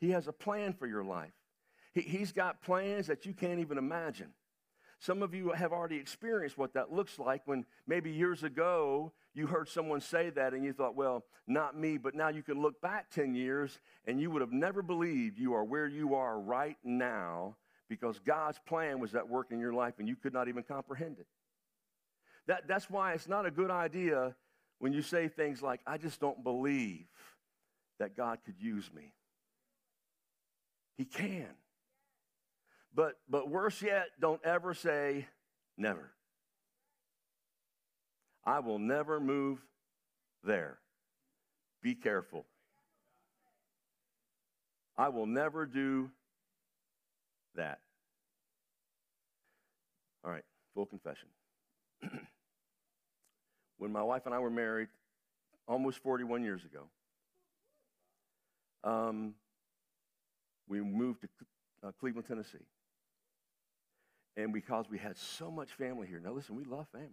He 0.03 0.09
has 0.09 0.27
a 0.27 0.33
plan 0.33 0.73
for 0.73 0.85
your 0.85 1.05
life. 1.05 1.31
He's 1.93 2.33
got 2.33 2.61
plans 2.61 3.07
that 3.07 3.25
you 3.25 3.31
can't 3.31 3.61
even 3.61 3.77
imagine. 3.77 4.33
Some 4.99 5.23
of 5.23 5.33
you 5.33 5.51
have 5.51 5.71
already 5.71 5.95
experienced 5.95 6.57
what 6.57 6.73
that 6.73 6.91
looks 6.91 7.17
like 7.19 7.43
when 7.45 7.65
maybe 7.87 8.11
years 8.11 8.43
ago 8.43 9.13
you 9.33 9.47
heard 9.47 9.69
someone 9.69 10.01
say 10.01 10.29
that 10.31 10.53
and 10.53 10.65
you 10.65 10.73
thought, 10.73 10.97
well, 10.97 11.23
not 11.47 11.79
me, 11.79 11.97
but 11.97 12.15
now 12.15 12.27
you 12.27 12.43
can 12.43 12.61
look 12.61 12.81
back 12.81 13.11
10 13.11 13.33
years 13.33 13.79
and 14.05 14.19
you 14.19 14.29
would 14.29 14.41
have 14.41 14.51
never 14.51 14.81
believed 14.81 15.39
you 15.39 15.53
are 15.53 15.63
where 15.63 15.87
you 15.87 16.15
are 16.15 16.37
right 16.37 16.75
now 16.83 17.55
because 17.87 18.19
God's 18.19 18.59
plan 18.67 18.99
was 18.99 19.15
at 19.15 19.29
work 19.29 19.51
in 19.51 19.59
your 19.59 19.71
life 19.71 19.93
and 19.99 20.07
you 20.09 20.17
could 20.17 20.33
not 20.33 20.49
even 20.49 20.63
comprehend 20.63 21.19
it. 21.19 21.27
That, 22.47 22.67
that's 22.67 22.89
why 22.89 23.13
it's 23.13 23.29
not 23.29 23.45
a 23.45 23.51
good 23.51 23.71
idea 23.71 24.35
when 24.79 24.91
you 24.91 25.01
say 25.01 25.29
things 25.29 25.61
like, 25.61 25.79
I 25.87 25.97
just 25.97 26.19
don't 26.19 26.43
believe 26.43 27.05
that 27.99 28.17
God 28.17 28.39
could 28.45 28.59
use 28.59 28.91
me. 28.93 29.13
He 30.97 31.05
can. 31.05 31.47
But, 32.95 33.13
but 33.27 33.49
worse 33.49 33.81
yet, 33.81 34.07
don't 34.19 34.41
ever 34.45 34.73
say 34.73 35.27
never. 35.77 36.11
I 38.45 38.59
will 38.59 38.79
never 38.79 39.19
move 39.19 39.59
there. 40.43 40.77
Be 41.81 41.95
careful. 41.95 42.45
I 44.97 45.09
will 45.09 45.25
never 45.25 45.65
do 45.65 46.11
that. 47.55 47.79
All 50.23 50.31
right, 50.31 50.43
full 50.73 50.85
confession. 50.85 51.29
when 53.77 53.91
my 53.91 54.03
wife 54.03 54.25
and 54.25 54.35
I 54.35 54.39
were 54.39 54.49
married 54.51 54.89
almost 55.67 55.99
41 56.03 56.43
years 56.43 56.63
ago, 56.63 56.83
um, 58.83 59.33
we 60.67 60.81
moved 60.81 61.21
to 61.21 61.27
uh, 61.85 61.91
Cleveland, 61.99 62.27
Tennessee. 62.27 62.65
And 64.35 64.51
because 64.51 64.85
we 64.89 64.97
had 64.97 65.17
so 65.17 65.51
much 65.51 65.71
family 65.73 66.07
here. 66.07 66.19
Now, 66.23 66.31
listen, 66.31 66.55
we 66.55 66.63
love 66.63 66.87
family, 66.91 67.09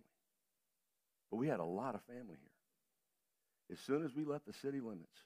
but 1.31 1.37
we 1.37 1.49
had 1.49 1.61
a 1.61 1.65
lot 1.65 1.95
of 1.95 2.01
family 2.03 2.37
here. 2.41 3.73
As 3.73 3.79
soon 3.79 4.05
as 4.05 4.15
we 4.15 4.25
left 4.25 4.47
the 4.47 4.53
city 4.53 4.81
limits, 4.81 5.19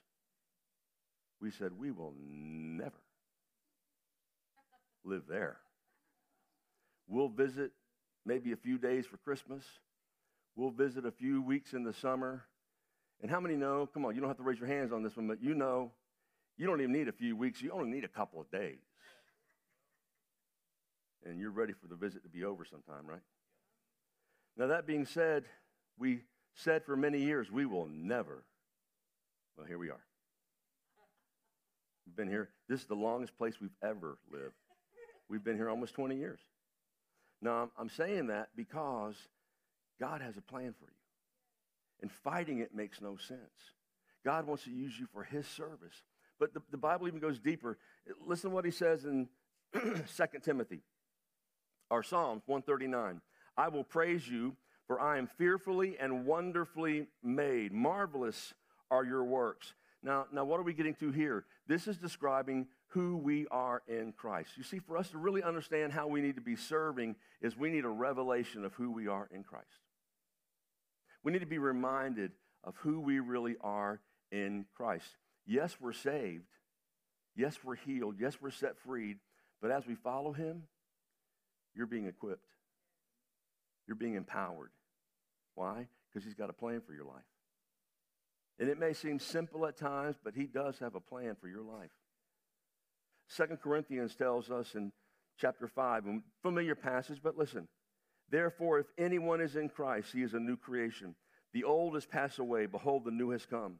we 1.41 1.51
said, 1.51 1.71
we 1.77 1.91
will 1.91 2.13
never 2.19 2.91
live 5.03 5.23
there. 5.29 5.57
We'll 7.07 7.29
visit 7.29 7.71
maybe 8.25 8.51
a 8.51 8.57
few 8.57 8.77
days 8.77 9.05
for 9.05 9.17
Christmas. 9.17 9.63
We'll 10.55 10.71
visit 10.71 11.05
a 11.05 11.11
few 11.11 11.41
weeks 11.41 11.73
in 11.73 11.83
the 11.83 11.93
summer. 11.93 12.45
And 13.21 13.29
how 13.31 13.39
many 13.39 13.55
know? 13.55 13.87
Come 13.93 14.05
on, 14.05 14.15
you 14.15 14.21
don't 14.21 14.29
have 14.29 14.37
to 14.37 14.43
raise 14.43 14.59
your 14.59 14.67
hands 14.67 14.91
on 14.91 15.03
this 15.03 15.15
one, 15.15 15.27
but 15.27 15.41
you 15.41 15.53
know 15.53 15.91
you 16.57 16.65
don't 16.65 16.79
even 16.81 16.93
need 16.93 17.07
a 17.07 17.13
few 17.13 17.35
weeks, 17.35 17.61
you 17.61 17.71
only 17.71 17.89
need 17.89 18.03
a 18.03 18.09
couple 18.09 18.39
of 18.39 18.49
days 18.51 18.79
and 21.25 21.39
you're 21.39 21.51
ready 21.51 21.73
for 21.73 21.87
the 21.87 21.95
visit 21.95 22.23
to 22.23 22.29
be 22.29 22.43
over 22.43 22.63
sometime, 22.65 23.05
right? 23.05 23.21
Now, 24.57 24.67
that 24.67 24.87
being 24.87 25.05
said, 25.05 25.43
we 25.97 26.21
said 26.53 26.85
for 26.85 26.95
many 26.95 27.19
years 27.19 27.51
we 27.51 27.65
will 27.65 27.87
never. 27.91 28.43
Well, 29.57 29.67
here 29.67 29.79
we 29.79 29.89
are. 29.89 30.03
We've 32.05 32.15
been 32.15 32.29
here. 32.29 32.49
This 32.69 32.81
is 32.81 32.87
the 32.87 32.95
longest 32.95 33.37
place 33.37 33.55
we've 33.59 33.71
ever 33.83 34.17
lived. 34.31 34.53
We've 35.27 35.43
been 35.43 35.57
here 35.57 35.69
almost 35.69 35.95
20 35.95 36.15
years. 36.15 36.39
Now, 37.41 37.71
I'm 37.77 37.89
saying 37.89 38.27
that 38.27 38.49
because 38.55 39.15
God 39.99 40.21
has 40.21 40.37
a 40.37 40.41
plan 40.41 40.73
for 40.79 40.85
you. 40.85 40.91
And 42.01 42.11
fighting 42.11 42.59
it 42.59 42.75
makes 42.75 43.01
no 43.01 43.17
sense. 43.17 43.39
God 44.23 44.45
wants 44.45 44.65
to 44.65 44.71
use 44.71 44.99
you 44.99 45.07
for 45.11 45.23
his 45.23 45.47
service. 45.47 46.03
But 46.39 46.53
the, 46.53 46.61
the 46.71 46.77
Bible 46.77 47.07
even 47.07 47.19
goes 47.19 47.39
deeper. 47.39 47.77
Listen 48.25 48.49
to 48.49 48.55
what 48.55 48.65
he 48.65 48.71
says 48.71 49.05
in 49.05 49.27
2 49.73 50.01
Timothy 50.43 50.81
our 51.91 52.03
Psalms 52.03 52.41
139. 52.45 53.21
I 53.57 53.67
will 53.67 53.83
praise 53.83 54.27
you, 54.27 54.55
for 54.87 54.99
I 54.99 55.17
am 55.17 55.27
fearfully 55.27 55.97
and 55.99 56.25
wonderfully 56.25 57.07
made. 57.23 57.71
Marvelous 57.71 58.53
are 58.91 59.05
your 59.05 59.23
works. 59.23 59.73
Now, 60.03 60.27
now, 60.31 60.45
what 60.45 60.59
are 60.59 60.63
we 60.63 60.73
getting 60.73 60.95
to 60.95 61.11
here? 61.11 61.45
This 61.67 61.87
is 61.87 61.97
describing 61.97 62.67
who 62.89 63.17
we 63.17 63.47
are 63.49 63.81
in 63.87 64.13
Christ. 64.13 64.51
You 64.55 64.63
see, 64.63 64.79
for 64.79 64.97
us 64.97 65.09
to 65.11 65.17
really 65.17 65.41
understand 65.41 65.91
how 65.91 66.07
we 66.07 66.21
need 66.21 66.35
to 66.35 66.41
be 66.41 66.55
serving, 66.55 67.15
is 67.41 67.57
we 67.57 67.69
need 67.69 67.85
a 67.85 67.89
revelation 67.89 68.63
of 68.63 68.73
who 68.73 68.91
we 68.91 69.07
are 69.07 69.27
in 69.33 69.43
Christ. 69.43 69.65
We 71.23 71.31
need 71.31 71.39
to 71.39 71.47
be 71.47 71.57
reminded 71.57 72.31
of 72.63 72.75
who 72.77 72.99
we 72.99 73.19
really 73.19 73.55
are 73.61 73.99
in 74.31 74.65
Christ. 74.75 75.07
Yes, 75.45 75.75
we're 75.79 75.93
saved. 75.93 76.47
Yes, 77.35 77.57
we're 77.63 77.75
healed. 77.75 78.15
Yes, 78.19 78.37
we're 78.41 78.51
set 78.51 78.77
free. 78.79 79.17
But 79.61 79.71
as 79.71 79.85
we 79.85 79.95
follow 79.95 80.31
Him, 80.31 80.63
you're 81.75 81.87
being 81.87 82.07
equipped. 82.07 82.47
You're 83.87 83.95
being 83.95 84.15
empowered. 84.15 84.71
Why? 85.53 85.87
Because 86.09 86.25
He's 86.25 86.33
got 86.33 86.49
a 86.49 86.53
plan 86.53 86.81
for 86.85 86.93
your 86.93 87.05
life. 87.05 87.23
And 88.57 88.69
it 88.69 88.79
may 88.79 88.93
seem 88.93 89.19
simple 89.19 89.65
at 89.65 89.77
times, 89.77 90.15
but 90.23 90.33
He 90.33 90.45
does 90.45 90.79
have 90.79 90.95
a 90.95 90.99
plan 90.99 91.35
for 91.39 91.47
your 91.47 91.61
life. 91.61 91.91
Second 93.27 93.61
Corinthians 93.61 94.15
tells 94.15 94.49
us 94.49 94.75
in 94.75 94.91
chapter 95.37 95.67
5, 95.67 96.07
a 96.07 96.19
familiar 96.41 96.75
passage, 96.75 97.19
but 97.23 97.37
listen. 97.37 97.67
Therefore, 98.29 98.79
if 98.79 98.87
anyone 98.97 99.41
is 99.41 99.55
in 99.55 99.69
Christ, 99.69 100.11
he 100.13 100.23
is 100.23 100.33
a 100.33 100.39
new 100.39 100.57
creation. 100.57 101.15
The 101.53 101.63
old 101.63 101.93
has 101.93 102.05
passed 102.05 102.39
away. 102.39 102.65
Behold, 102.65 103.05
the 103.05 103.11
new 103.11 103.29
has 103.31 103.45
come. 103.45 103.79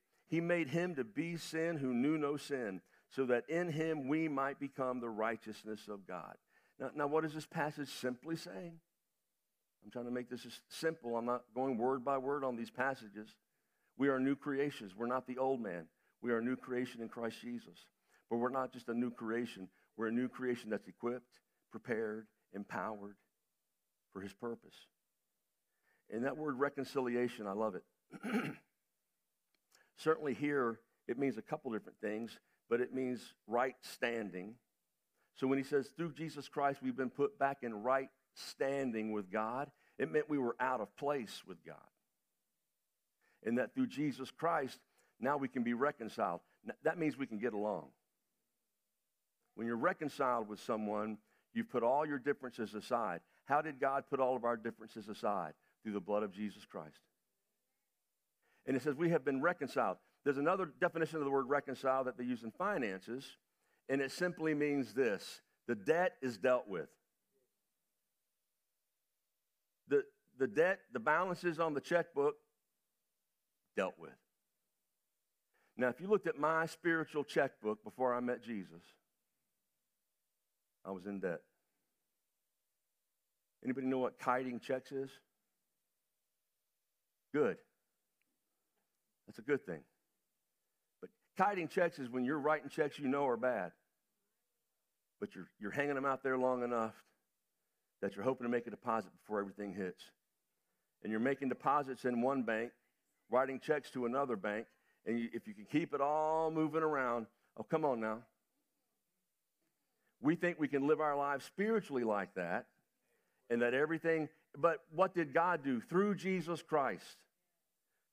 He 0.31 0.39
made 0.39 0.69
him 0.69 0.95
to 0.95 1.03
be 1.03 1.35
sin 1.35 1.75
who 1.75 1.93
knew 1.93 2.17
no 2.17 2.37
sin, 2.37 2.79
so 3.09 3.25
that 3.25 3.49
in 3.49 3.69
him 3.69 4.07
we 4.07 4.29
might 4.29 4.61
become 4.61 5.01
the 5.01 5.09
righteousness 5.09 5.89
of 5.89 6.07
God. 6.07 6.35
Now, 6.79 6.89
now 6.95 7.07
what 7.07 7.25
is 7.25 7.33
this 7.33 7.45
passage 7.45 7.89
simply 7.89 8.37
saying? 8.37 8.79
I'm 9.83 9.91
trying 9.91 10.05
to 10.05 10.11
make 10.11 10.29
this 10.29 10.47
simple. 10.69 11.17
I'm 11.17 11.25
not 11.25 11.43
going 11.53 11.77
word 11.77 12.05
by 12.05 12.17
word 12.17 12.45
on 12.45 12.55
these 12.55 12.71
passages. 12.71 13.35
We 13.97 14.07
are 14.07 14.21
new 14.21 14.37
creations. 14.37 14.95
We're 14.95 15.07
not 15.07 15.27
the 15.27 15.37
old 15.37 15.59
man. 15.59 15.87
We 16.21 16.31
are 16.31 16.37
a 16.37 16.43
new 16.43 16.55
creation 16.55 17.01
in 17.01 17.09
Christ 17.09 17.41
Jesus. 17.41 17.85
But 18.29 18.37
we're 18.37 18.49
not 18.49 18.71
just 18.71 18.87
a 18.87 18.93
new 18.93 19.11
creation, 19.11 19.67
we're 19.97 20.07
a 20.07 20.13
new 20.13 20.29
creation 20.29 20.69
that's 20.69 20.87
equipped, 20.87 21.39
prepared, 21.71 22.27
empowered 22.53 23.17
for 24.13 24.21
his 24.21 24.31
purpose. 24.31 24.75
And 26.09 26.23
that 26.23 26.37
word 26.37 26.57
reconciliation, 26.57 27.47
I 27.47 27.51
love 27.51 27.75
it. 27.75 27.83
Certainly 29.97 30.35
here, 30.35 30.79
it 31.07 31.17
means 31.17 31.37
a 31.37 31.41
couple 31.41 31.71
different 31.71 31.99
things, 32.01 32.39
but 32.69 32.81
it 32.81 32.93
means 32.93 33.33
right 33.47 33.75
standing. 33.81 34.55
So 35.35 35.47
when 35.47 35.57
he 35.57 35.63
says, 35.63 35.89
through 35.95 36.13
Jesus 36.13 36.47
Christ, 36.47 36.79
we've 36.81 36.95
been 36.95 37.09
put 37.09 37.37
back 37.37 37.59
in 37.61 37.83
right 37.83 38.09
standing 38.35 39.11
with 39.11 39.31
God, 39.31 39.69
it 39.97 40.11
meant 40.11 40.29
we 40.29 40.37
were 40.37 40.55
out 40.59 40.81
of 40.81 40.95
place 40.95 41.41
with 41.47 41.63
God. 41.65 41.75
And 43.43 43.57
that 43.57 43.73
through 43.73 43.87
Jesus 43.87 44.31
Christ, 44.31 44.79
now 45.19 45.37
we 45.37 45.47
can 45.47 45.63
be 45.63 45.73
reconciled. 45.73 46.41
That 46.83 46.97
means 46.97 47.17
we 47.17 47.27
can 47.27 47.39
get 47.39 47.53
along. 47.53 47.87
When 49.55 49.67
you're 49.67 49.75
reconciled 49.75 50.47
with 50.47 50.59
someone, 50.59 51.17
you've 51.53 51.69
put 51.69 51.83
all 51.83 52.05
your 52.05 52.19
differences 52.19 52.73
aside. 52.73 53.19
How 53.45 53.61
did 53.61 53.79
God 53.79 54.05
put 54.09 54.19
all 54.19 54.35
of 54.35 54.45
our 54.45 54.57
differences 54.57 55.09
aside? 55.09 55.53
Through 55.83 55.93
the 55.93 55.99
blood 55.99 56.23
of 56.23 56.31
Jesus 56.31 56.63
Christ. 56.65 56.99
And 58.65 58.75
it 58.75 58.83
says 58.83 58.95
we 58.95 59.09
have 59.09 59.25
been 59.25 59.41
reconciled. 59.41 59.97
There's 60.23 60.37
another 60.37 60.69
definition 60.79 61.17
of 61.17 61.25
the 61.25 61.31
word 61.31 61.49
reconcile 61.49 62.03
that 62.03 62.17
they 62.17 62.23
use 62.23 62.43
in 62.43 62.51
finances, 62.51 63.37
and 63.89 64.01
it 64.01 64.11
simply 64.11 64.53
means 64.53 64.93
this 64.93 65.41
the 65.67 65.75
debt 65.75 66.13
is 66.21 66.37
dealt 66.37 66.67
with. 66.67 66.89
The, 69.87 70.03
the 70.37 70.47
debt, 70.47 70.79
the 70.93 70.99
balances 70.99 71.59
on 71.59 71.73
the 71.73 71.81
checkbook, 71.81 72.35
dealt 73.75 73.95
with. 73.97 74.11
Now, 75.77 75.87
if 75.87 75.99
you 75.99 76.07
looked 76.07 76.27
at 76.27 76.37
my 76.37 76.65
spiritual 76.65 77.23
checkbook 77.23 77.83
before 77.83 78.13
I 78.13 78.19
met 78.19 78.43
Jesus, 78.43 78.81
I 80.85 80.91
was 80.91 81.05
in 81.05 81.19
debt. 81.19 81.41
Anybody 83.63 83.87
know 83.87 83.99
what 83.99 84.19
kiting 84.19 84.59
checks 84.59 84.91
is? 84.91 85.09
Good. 87.33 87.57
That's 89.31 89.39
a 89.39 89.49
good 89.49 89.65
thing. 89.65 89.79
But 90.99 91.09
kiting 91.37 91.69
checks 91.69 91.99
is 91.99 92.09
when 92.09 92.25
you're 92.25 92.37
writing 92.37 92.67
checks 92.69 92.99
you 92.99 93.07
know 93.07 93.25
are 93.27 93.37
bad, 93.37 93.71
but 95.21 95.33
you're, 95.33 95.47
you're 95.57 95.71
hanging 95.71 95.95
them 95.95 96.03
out 96.03 96.21
there 96.21 96.37
long 96.37 96.63
enough 96.63 96.93
that 98.01 98.13
you're 98.13 98.25
hoping 98.25 98.45
to 98.45 98.51
make 98.51 98.67
a 98.67 98.69
deposit 98.69 99.09
before 99.21 99.39
everything 99.39 99.73
hits. 99.73 100.03
And 101.01 101.11
you're 101.11 101.21
making 101.21 101.47
deposits 101.47 102.03
in 102.03 102.21
one 102.21 102.43
bank, 102.43 102.71
writing 103.29 103.61
checks 103.61 103.89
to 103.91 104.05
another 104.05 104.35
bank, 104.35 104.65
and 105.05 105.17
you, 105.17 105.29
if 105.31 105.47
you 105.47 105.53
can 105.53 105.63
keep 105.63 105.93
it 105.93 106.01
all 106.01 106.51
moving 106.51 106.83
around, 106.83 107.25
oh, 107.57 107.63
come 107.63 107.85
on 107.85 108.01
now. 108.01 108.17
We 110.19 110.35
think 110.35 110.59
we 110.59 110.67
can 110.67 110.87
live 110.87 110.99
our 110.99 111.15
lives 111.15 111.45
spiritually 111.45 112.03
like 112.03 112.35
that, 112.35 112.65
and 113.49 113.61
that 113.61 113.73
everything, 113.73 114.27
but 114.57 114.79
what 114.93 115.15
did 115.15 115.33
God 115.33 115.63
do? 115.63 115.79
Through 115.79 116.15
Jesus 116.15 116.61
Christ. 116.61 117.15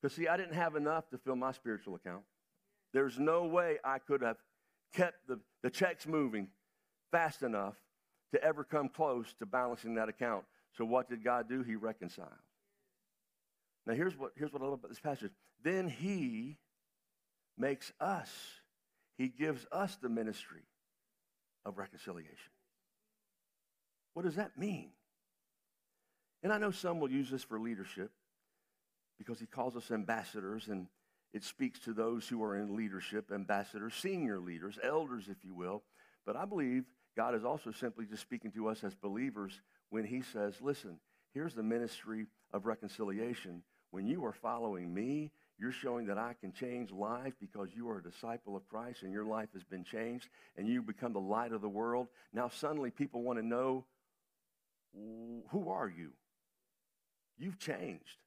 Because, 0.00 0.14
see, 0.14 0.28
I 0.28 0.36
didn't 0.36 0.54
have 0.54 0.76
enough 0.76 1.08
to 1.10 1.18
fill 1.18 1.36
my 1.36 1.52
spiritual 1.52 1.94
account. 1.94 2.22
There's 2.92 3.18
no 3.18 3.44
way 3.44 3.78
I 3.84 3.98
could 3.98 4.22
have 4.22 4.36
kept 4.94 5.26
the, 5.26 5.40
the 5.62 5.70
checks 5.70 6.06
moving 6.06 6.48
fast 7.10 7.42
enough 7.42 7.74
to 8.32 8.42
ever 8.42 8.64
come 8.64 8.88
close 8.88 9.34
to 9.38 9.46
balancing 9.46 9.94
that 9.96 10.08
account. 10.08 10.44
So, 10.76 10.84
what 10.84 11.08
did 11.08 11.24
God 11.24 11.48
do? 11.48 11.62
He 11.62 11.76
reconciled. 11.76 12.28
Now, 13.86 13.94
here's 13.94 14.16
what, 14.16 14.32
here's 14.36 14.52
what 14.52 14.62
I 14.62 14.66
love 14.66 14.74
about 14.74 14.90
this 14.90 15.00
passage. 15.00 15.32
Then 15.62 15.88
He 15.88 16.58
makes 17.56 17.92
us, 18.00 18.30
He 19.16 19.28
gives 19.28 19.66
us 19.72 19.96
the 20.00 20.08
ministry 20.08 20.62
of 21.64 21.78
reconciliation. 21.78 22.52
What 24.14 24.24
does 24.24 24.36
that 24.36 24.56
mean? 24.56 24.90
And 26.42 26.52
I 26.52 26.58
know 26.58 26.70
some 26.70 27.00
will 27.00 27.10
use 27.10 27.30
this 27.30 27.42
for 27.42 27.58
leadership 27.58 28.12
because 29.18 29.40
he 29.40 29.46
calls 29.46 29.76
us 29.76 29.90
ambassadors 29.90 30.68
and 30.68 30.86
it 31.34 31.44
speaks 31.44 31.78
to 31.80 31.92
those 31.92 32.26
who 32.26 32.42
are 32.42 32.56
in 32.56 32.76
leadership, 32.76 33.30
ambassadors, 33.32 33.94
senior 33.94 34.38
leaders, 34.38 34.78
elders, 34.82 35.28
if 35.28 35.44
you 35.44 35.54
will. 35.54 35.82
But 36.24 36.36
I 36.36 36.44
believe 36.44 36.84
God 37.16 37.34
is 37.34 37.44
also 37.44 37.70
simply 37.70 38.06
just 38.06 38.22
speaking 38.22 38.52
to 38.52 38.68
us 38.68 38.84
as 38.84 38.94
believers 38.94 39.60
when 39.90 40.04
he 40.04 40.22
says, 40.22 40.54
listen, 40.60 40.98
here's 41.34 41.54
the 41.54 41.62
ministry 41.62 42.26
of 42.52 42.66
reconciliation. 42.66 43.62
When 43.90 44.06
you 44.06 44.24
are 44.24 44.32
following 44.32 44.92
me, 44.92 45.32
you're 45.58 45.72
showing 45.72 46.06
that 46.06 46.18
I 46.18 46.34
can 46.40 46.52
change 46.52 46.92
life 46.92 47.34
because 47.40 47.70
you 47.74 47.90
are 47.90 47.98
a 47.98 48.02
disciple 48.02 48.56
of 48.56 48.66
Christ 48.68 49.02
and 49.02 49.12
your 49.12 49.24
life 49.24 49.48
has 49.54 49.64
been 49.64 49.82
changed 49.82 50.28
and 50.56 50.68
you 50.68 50.82
become 50.82 51.12
the 51.12 51.18
light 51.18 51.52
of 51.52 51.60
the 51.60 51.68
world. 51.68 52.06
Now, 52.32 52.48
suddenly, 52.48 52.90
people 52.90 53.22
want 53.22 53.38
to 53.38 53.44
know 53.44 53.84
who 55.50 55.68
are 55.68 55.88
you? 55.88 56.12
You've 57.36 57.58
changed. 57.58 58.18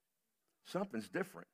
Something's 0.66 1.10
different. 1.10 1.48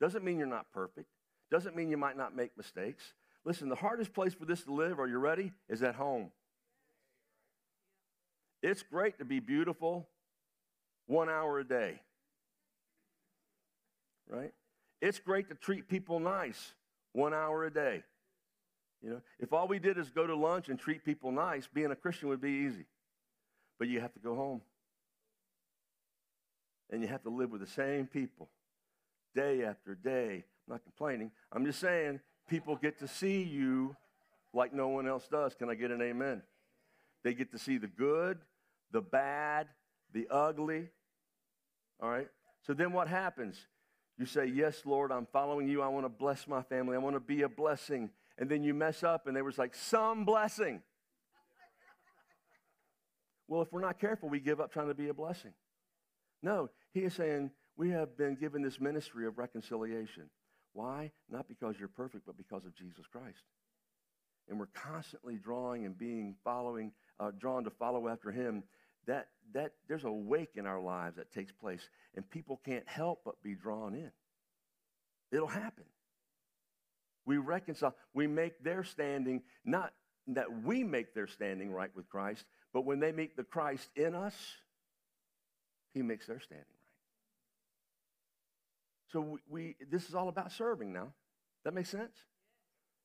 Doesn't 0.00 0.24
mean 0.24 0.38
you're 0.38 0.46
not 0.46 0.70
perfect, 0.72 1.08
doesn't 1.50 1.74
mean 1.74 1.90
you 1.90 1.96
might 1.96 2.16
not 2.16 2.34
make 2.34 2.56
mistakes. 2.56 3.14
Listen, 3.44 3.68
the 3.68 3.76
hardest 3.76 4.12
place 4.12 4.34
for 4.34 4.44
this 4.44 4.62
to 4.64 4.72
live, 4.72 4.98
are 5.00 5.08
you 5.08 5.18
ready? 5.18 5.52
Is 5.68 5.82
at 5.82 5.94
home. 5.94 6.30
It's 8.62 8.82
great 8.82 9.18
to 9.18 9.24
be 9.24 9.40
beautiful 9.40 10.08
one 11.06 11.28
hour 11.28 11.58
a 11.58 11.64
day, 11.64 12.00
right? 14.28 14.52
It's 15.00 15.18
great 15.18 15.48
to 15.48 15.54
treat 15.54 15.88
people 15.88 16.20
nice 16.20 16.74
one 17.12 17.32
hour 17.32 17.64
a 17.64 17.72
day. 17.72 18.02
You 19.00 19.10
know, 19.10 19.20
if 19.38 19.52
all 19.52 19.68
we 19.68 19.78
did 19.78 19.96
is 19.96 20.10
go 20.10 20.26
to 20.26 20.34
lunch 20.34 20.68
and 20.68 20.78
treat 20.78 21.04
people 21.04 21.30
nice, 21.30 21.68
being 21.72 21.92
a 21.92 21.96
Christian 21.96 22.28
would 22.28 22.40
be 22.40 22.66
easy. 22.66 22.86
But 23.78 23.86
you 23.88 24.00
have 24.00 24.12
to 24.14 24.18
go 24.20 24.34
home. 24.34 24.60
And 26.90 27.02
you 27.02 27.08
have 27.08 27.22
to 27.22 27.30
live 27.30 27.50
with 27.50 27.60
the 27.60 27.66
same 27.66 28.06
people 28.06 28.48
day 29.34 29.64
after 29.64 29.94
day. 29.94 30.44
I'm 30.66 30.74
not 30.74 30.82
complaining. 30.82 31.30
I'm 31.52 31.64
just 31.64 31.80
saying 31.80 32.20
people 32.48 32.76
get 32.76 32.98
to 33.00 33.08
see 33.08 33.42
you 33.42 33.96
like 34.54 34.72
no 34.72 34.88
one 34.88 35.06
else 35.06 35.28
does. 35.28 35.54
Can 35.54 35.68
I 35.68 35.74
get 35.74 35.90
an 35.90 36.00
amen? 36.00 36.42
They 37.22 37.34
get 37.34 37.52
to 37.52 37.58
see 37.58 37.78
the 37.78 37.86
good, 37.86 38.38
the 38.90 39.00
bad, 39.00 39.68
the 40.12 40.26
ugly. 40.30 40.88
All 42.00 42.08
right? 42.08 42.28
So 42.66 42.74
then 42.74 42.92
what 42.92 43.08
happens? 43.08 43.56
You 44.18 44.26
say, 44.26 44.46
Yes, 44.46 44.82
Lord, 44.84 45.12
I'm 45.12 45.26
following 45.32 45.68
you. 45.68 45.82
I 45.82 45.88
want 45.88 46.04
to 46.04 46.10
bless 46.10 46.48
my 46.48 46.62
family. 46.62 46.96
I 46.96 46.98
want 46.98 47.16
to 47.16 47.20
be 47.20 47.42
a 47.42 47.48
blessing. 47.48 48.10
And 48.38 48.48
then 48.48 48.62
you 48.62 48.72
mess 48.72 49.02
up, 49.02 49.26
and 49.26 49.36
there 49.36 49.44
was 49.44 49.58
like 49.58 49.74
some 49.74 50.24
blessing. 50.24 50.80
well, 53.48 53.62
if 53.62 53.72
we're 53.72 53.80
not 53.80 53.98
careful, 53.98 54.28
we 54.28 54.38
give 54.38 54.60
up 54.60 54.72
trying 54.72 54.88
to 54.88 54.94
be 54.94 55.08
a 55.08 55.14
blessing. 55.14 55.52
No, 56.42 56.70
he 56.92 57.00
is 57.00 57.14
saying 57.14 57.50
we 57.76 57.90
have 57.90 58.16
been 58.16 58.34
given 58.34 58.62
this 58.62 58.80
ministry 58.80 59.26
of 59.26 59.38
reconciliation. 59.38 60.30
Why? 60.72 61.12
Not 61.28 61.48
because 61.48 61.76
you're 61.78 61.88
perfect, 61.88 62.26
but 62.26 62.36
because 62.36 62.64
of 62.64 62.74
Jesus 62.74 63.06
Christ. 63.10 63.42
And 64.48 64.58
we're 64.58 64.66
constantly 64.66 65.36
drawing 65.36 65.84
and 65.84 65.96
being 65.96 66.36
following, 66.44 66.92
uh, 67.20 67.32
drawn 67.38 67.64
to 67.64 67.70
follow 67.70 68.08
after 68.08 68.30
him 68.30 68.62
that, 69.06 69.28
that 69.54 69.72
there's 69.88 70.04
a 70.04 70.12
wake 70.12 70.52
in 70.56 70.66
our 70.66 70.80
lives 70.80 71.16
that 71.16 71.32
takes 71.32 71.52
place, 71.52 71.88
and 72.14 72.28
people 72.30 72.60
can't 72.64 72.86
help 72.86 73.22
but 73.24 73.42
be 73.42 73.54
drawn 73.54 73.94
in. 73.94 74.10
It'll 75.32 75.46
happen. 75.46 75.84
We 77.26 77.36
reconcile, 77.38 77.94
we 78.14 78.26
make 78.26 78.62
their 78.62 78.84
standing, 78.84 79.42
not 79.64 79.92
that 80.28 80.62
we 80.62 80.84
make 80.84 81.14
their 81.14 81.26
standing 81.26 81.72
right 81.72 81.90
with 81.94 82.08
Christ, 82.08 82.44
but 82.72 82.84
when 82.84 83.00
they 83.00 83.12
meet 83.12 83.36
the 83.36 83.44
Christ 83.44 83.88
in 83.96 84.14
us, 84.14 84.34
he 85.94 86.02
makes 86.02 86.26
their 86.26 86.40
standing 86.40 86.66
right. 86.66 86.88
So 89.12 89.20
we, 89.20 89.38
we 89.48 89.76
this 89.90 90.08
is 90.08 90.14
all 90.14 90.28
about 90.28 90.52
serving 90.52 90.92
now. 90.92 91.12
That 91.64 91.74
makes 91.74 91.90
sense? 91.90 92.16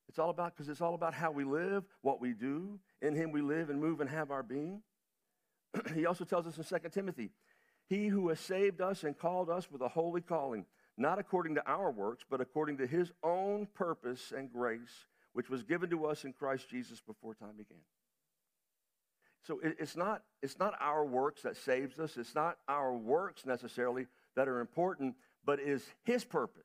It's 0.08 0.18
all 0.18 0.30
about, 0.30 0.54
because 0.54 0.68
it's 0.68 0.80
all 0.80 0.94
about 0.94 1.14
how 1.14 1.30
we 1.30 1.44
live, 1.44 1.84
what 2.02 2.20
we 2.20 2.32
do. 2.32 2.78
In 3.00 3.14
him 3.14 3.32
we 3.32 3.40
live 3.40 3.70
and 3.70 3.80
move 3.80 4.00
and 4.00 4.10
have 4.10 4.30
our 4.30 4.42
being. 4.42 4.82
he 5.94 6.06
also 6.06 6.24
tells 6.24 6.46
us 6.46 6.58
in 6.58 6.64
2 6.64 6.88
Timothy, 6.90 7.30
He 7.88 8.08
who 8.08 8.28
has 8.28 8.40
saved 8.40 8.80
us 8.80 9.04
and 9.04 9.16
called 9.16 9.50
us 9.50 9.70
with 9.70 9.80
a 9.80 9.88
holy 9.88 10.20
calling, 10.20 10.66
not 10.96 11.18
according 11.18 11.54
to 11.56 11.66
our 11.66 11.90
works, 11.90 12.24
but 12.28 12.40
according 12.40 12.78
to 12.78 12.86
his 12.86 13.12
own 13.22 13.66
purpose 13.74 14.32
and 14.36 14.52
grace, 14.52 15.06
which 15.32 15.50
was 15.50 15.62
given 15.62 15.90
to 15.90 16.06
us 16.06 16.24
in 16.24 16.32
Christ 16.32 16.68
Jesus 16.70 17.00
before 17.00 17.34
time 17.34 17.56
began. 17.56 17.78
So 19.46 19.60
it's 19.62 19.94
not, 19.94 20.22
it's 20.42 20.58
not 20.58 20.74
our 20.80 21.04
works 21.04 21.42
that 21.42 21.56
saves 21.56 21.98
us. 21.98 22.16
It's 22.16 22.34
not 22.34 22.56
our 22.66 22.94
works 22.94 23.44
necessarily 23.44 24.06
that 24.36 24.48
are 24.48 24.60
important, 24.60 25.16
but 25.44 25.60
is 25.60 25.84
His 26.04 26.24
purpose. 26.24 26.62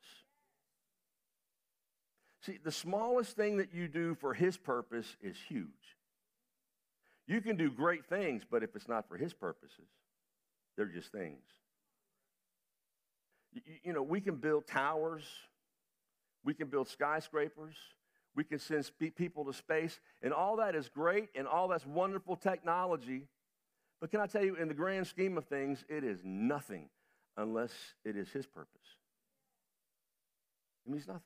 See, 2.41 2.57
the 2.63 2.71
smallest 2.71 3.35
thing 3.35 3.57
that 3.57 3.73
you 3.73 3.89
do 3.89 4.15
for 4.15 4.33
His 4.33 4.55
purpose 4.55 5.17
is 5.21 5.35
huge. 5.49 5.67
You 7.27 7.41
can 7.41 7.57
do 7.57 7.69
great 7.69 8.05
things, 8.05 8.43
but 8.49 8.63
if 8.63 8.75
it's 8.75 8.87
not 8.87 9.09
for 9.09 9.17
His 9.17 9.33
purposes, 9.33 9.87
they're 10.77 10.85
just 10.85 11.11
things. 11.11 11.43
You, 13.51 13.61
you 13.83 13.93
know, 13.93 14.03
we 14.03 14.21
can 14.21 14.35
build 14.35 14.67
towers, 14.67 15.23
we 16.45 16.53
can 16.53 16.67
build 16.67 16.87
skyscrapers, 16.87 17.75
we 18.39 18.45
can 18.45 18.57
send 18.57 18.89
people 19.17 19.43
to 19.43 19.51
space, 19.51 19.99
and 20.21 20.31
all 20.31 20.55
that 20.55 20.73
is 20.73 20.87
great 20.87 21.27
and 21.35 21.45
all 21.45 21.67
that's 21.67 21.85
wonderful 21.85 22.37
technology. 22.37 23.27
But 23.99 24.11
can 24.11 24.21
I 24.21 24.27
tell 24.27 24.45
you, 24.45 24.55
in 24.55 24.69
the 24.69 24.73
grand 24.73 25.07
scheme 25.07 25.37
of 25.37 25.43
things, 25.43 25.83
it 25.89 26.05
is 26.05 26.21
nothing 26.23 26.87
unless 27.35 27.73
it 28.05 28.15
is 28.15 28.29
His 28.29 28.45
purpose. 28.45 28.95
It 30.87 30.91
means 30.93 31.05
nothing. 31.05 31.21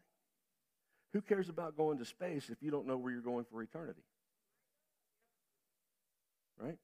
Who 1.14 1.22
cares 1.22 1.50
about 1.50 1.78
going 1.78 2.00
to 2.00 2.06
space 2.06 2.50
if 2.50 2.58
you 2.64 2.72
don't 2.72 2.88
know 2.88 2.98
where 2.98 3.12
you're 3.12 3.22
going 3.22 3.46
for 3.46 3.62
eternity? 3.62 4.02
Right? 6.60 6.80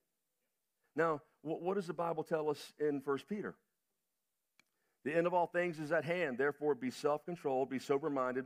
Now, 0.96 1.22
what 1.42 1.74
does 1.74 1.88
the 1.88 1.94
Bible 1.94 2.24
tell 2.24 2.52
us 2.52 2.72
in 2.80 3.02
1 3.04 3.18
Peter? 3.28 3.56
The 5.06 5.18
end 5.18 5.26
of 5.26 5.34
all 5.34 5.48
things 5.48 5.80
is 5.80 5.92
at 5.92 6.06
hand. 6.06 6.38
Therefore, 6.38 6.76
be 6.76 6.92
self 6.92 7.26
controlled, 7.26 7.72
be 7.72 7.80
sober 7.80 8.12
minded 8.12 8.46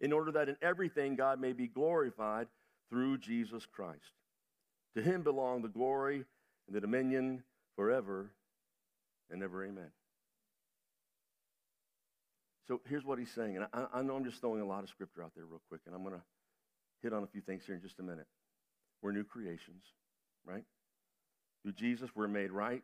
in 0.00 0.12
order 0.12 0.32
that 0.32 0.48
in 0.48 0.56
everything 0.62 1.16
God 1.16 1.40
may 1.40 1.52
be 1.52 1.66
glorified 1.66 2.48
through 2.90 3.18
Jesus 3.18 3.66
Christ. 3.66 4.12
To 4.96 5.02
him 5.02 5.22
belong 5.22 5.62
the 5.62 5.68
glory 5.68 6.24
and 6.66 6.76
the 6.76 6.80
dominion 6.80 7.42
forever 7.76 8.30
and 9.30 9.42
ever. 9.42 9.64
Amen. 9.64 9.90
So 12.66 12.80
here's 12.88 13.04
what 13.04 13.18
he's 13.18 13.30
saying. 13.30 13.56
And 13.56 13.66
I, 13.72 13.86
I 13.98 14.02
know 14.02 14.16
I'm 14.16 14.24
just 14.24 14.40
throwing 14.40 14.60
a 14.60 14.66
lot 14.66 14.82
of 14.82 14.88
scripture 14.88 15.22
out 15.22 15.32
there 15.34 15.44
real 15.44 15.60
quick, 15.68 15.82
and 15.86 15.94
I'm 15.94 16.02
going 16.02 16.14
to 16.14 16.22
hit 17.02 17.12
on 17.12 17.22
a 17.22 17.26
few 17.26 17.40
things 17.40 17.64
here 17.66 17.74
in 17.74 17.82
just 17.82 17.98
a 18.00 18.02
minute. 18.02 18.26
We're 19.02 19.12
new 19.12 19.24
creations, 19.24 19.84
right? 20.46 20.64
Through 21.62 21.72
Jesus, 21.72 22.10
we're 22.14 22.28
made 22.28 22.50
right. 22.50 22.82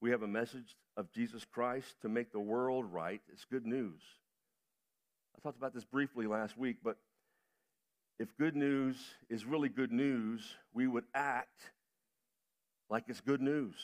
We 0.00 0.10
have 0.10 0.22
a 0.22 0.28
message 0.28 0.76
of 0.96 1.10
Jesus 1.12 1.44
Christ 1.44 1.94
to 2.02 2.08
make 2.08 2.32
the 2.32 2.40
world 2.40 2.86
right. 2.90 3.20
It's 3.32 3.44
good 3.44 3.66
news. 3.66 4.00
I 5.36 5.40
talked 5.42 5.58
about 5.58 5.74
this 5.74 5.84
briefly 5.84 6.26
last 6.26 6.56
week, 6.56 6.76
but 6.82 6.96
if 8.18 8.36
good 8.36 8.54
news 8.54 8.96
is 9.28 9.44
really 9.44 9.68
good 9.68 9.92
news, 9.92 10.56
we 10.72 10.86
would 10.86 11.04
act 11.14 11.72
like 12.88 13.04
it's 13.08 13.20
good 13.20 13.40
news. 13.40 13.74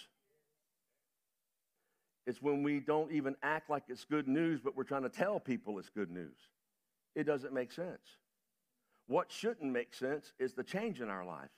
It's 2.26 2.42
when 2.42 2.62
we 2.62 2.78
don't 2.78 3.10
even 3.10 3.36
act 3.42 3.70
like 3.70 3.84
it's 3.88 4.04
good 4.04 4.28
news, 4.28 4.60
but 4.62 4.76
we're 4.76 4.84
trying 4.84 5.02
to 5.04 5.08
tell 5.08 5.40
people 5.40 5.78
it's 5.78 5.88
good 5.88 6.10
news. 6.10 6.36
It 7.14 7.24
doesn't 7.24 7.54
make 7.54 7.72
sense. 7.72 8.16
What 9.06 9.32
shouldn't 9.32 9.72
make 9.72 9.94
sense 9.94 10.32
is 10.38 10.52
the 10.52 10.62
change 10.62 11.00
in 11.00 11.08
our 11.08 11.24
lives. 11.24 11.50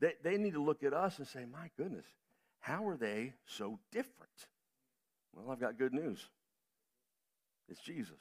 They, 0.00 0.14
they 0.22 0.36
need 0.36 0.54
to 0.54 0.62
look 0.62 0.82
at 0.82 0.92
us 0.92 1.18
and 1.18 1.26
say, 1.26 1.44
my 1.50 1.70
goodness, 1.76 2.04
how 2.60 2.86
are 2.88 2.96
they 2.96 3.34
so 3.46 3.78
different? 3.92 4.28
Well, 5.32 5.50
I've 5.50 5.60
got 5.60 5.78
good 5.78 5.94
news. 5.94 6.26
It's 7.68 7.80
Jesus. 7.80 8.18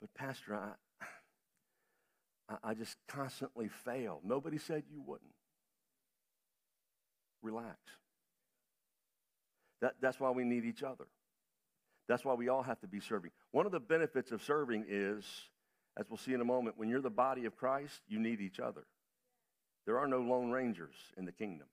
But, 0.00 0.14
Pastor, 0.14 0.54
I, 2.48 2.56
I 2.62 2.74
just 2.74 2.96
constantly 3.08 3.68
fail. 3.68 4.20
Nobody 4.24 4.58
said 4.58 4.84
you 4.90 5.02
wouldn't. 5.04 5.30
Relax. 7.42 7.76
That, 9.80 9.94
that's 10.00 10.18
why 10.18 10.30
we 10.30 10.44
need 10.44 10.64
each 10.64 10.82
other. 10.82 11.06
That's 12.08 12.24
why 12.24 12.34
we 12.34 12.48
all 12.48 12.62
have 12.62 12.80
to 12.80 12.88
be 12.88 13.00
serving. 13.00 13.30
One 13.52 13.66
of 13.66 13.72
the 13.72 13.80
benefits 13.80 14.32
of 14.32 14.42
serving 14.42 14.86
is, 14.88 15.24
as 15.96 16.06
we'll 16.08 16.16
see 16.16 16.32
in 16.32 16.40
a 16.40 16.44
moment, 16.44 16.78
when 16.78 16.88
you're 16.88 17.00
the 17.00 17.10
body 17.10 17.44
of 17.44 17.54
Christ, 17.56 18.00
you 18.08 18.18
need 18.18 18.40
each 18.40 18.60
other. 18.60 18.86
There 19.86 19.98
are 19.98 20.08
no 20.08 20.20
lone 20.20 20.50
rangers 20.50 20.94
in 21.16 21.26
the 21.26 21.32
kingdom. 21.32 21.66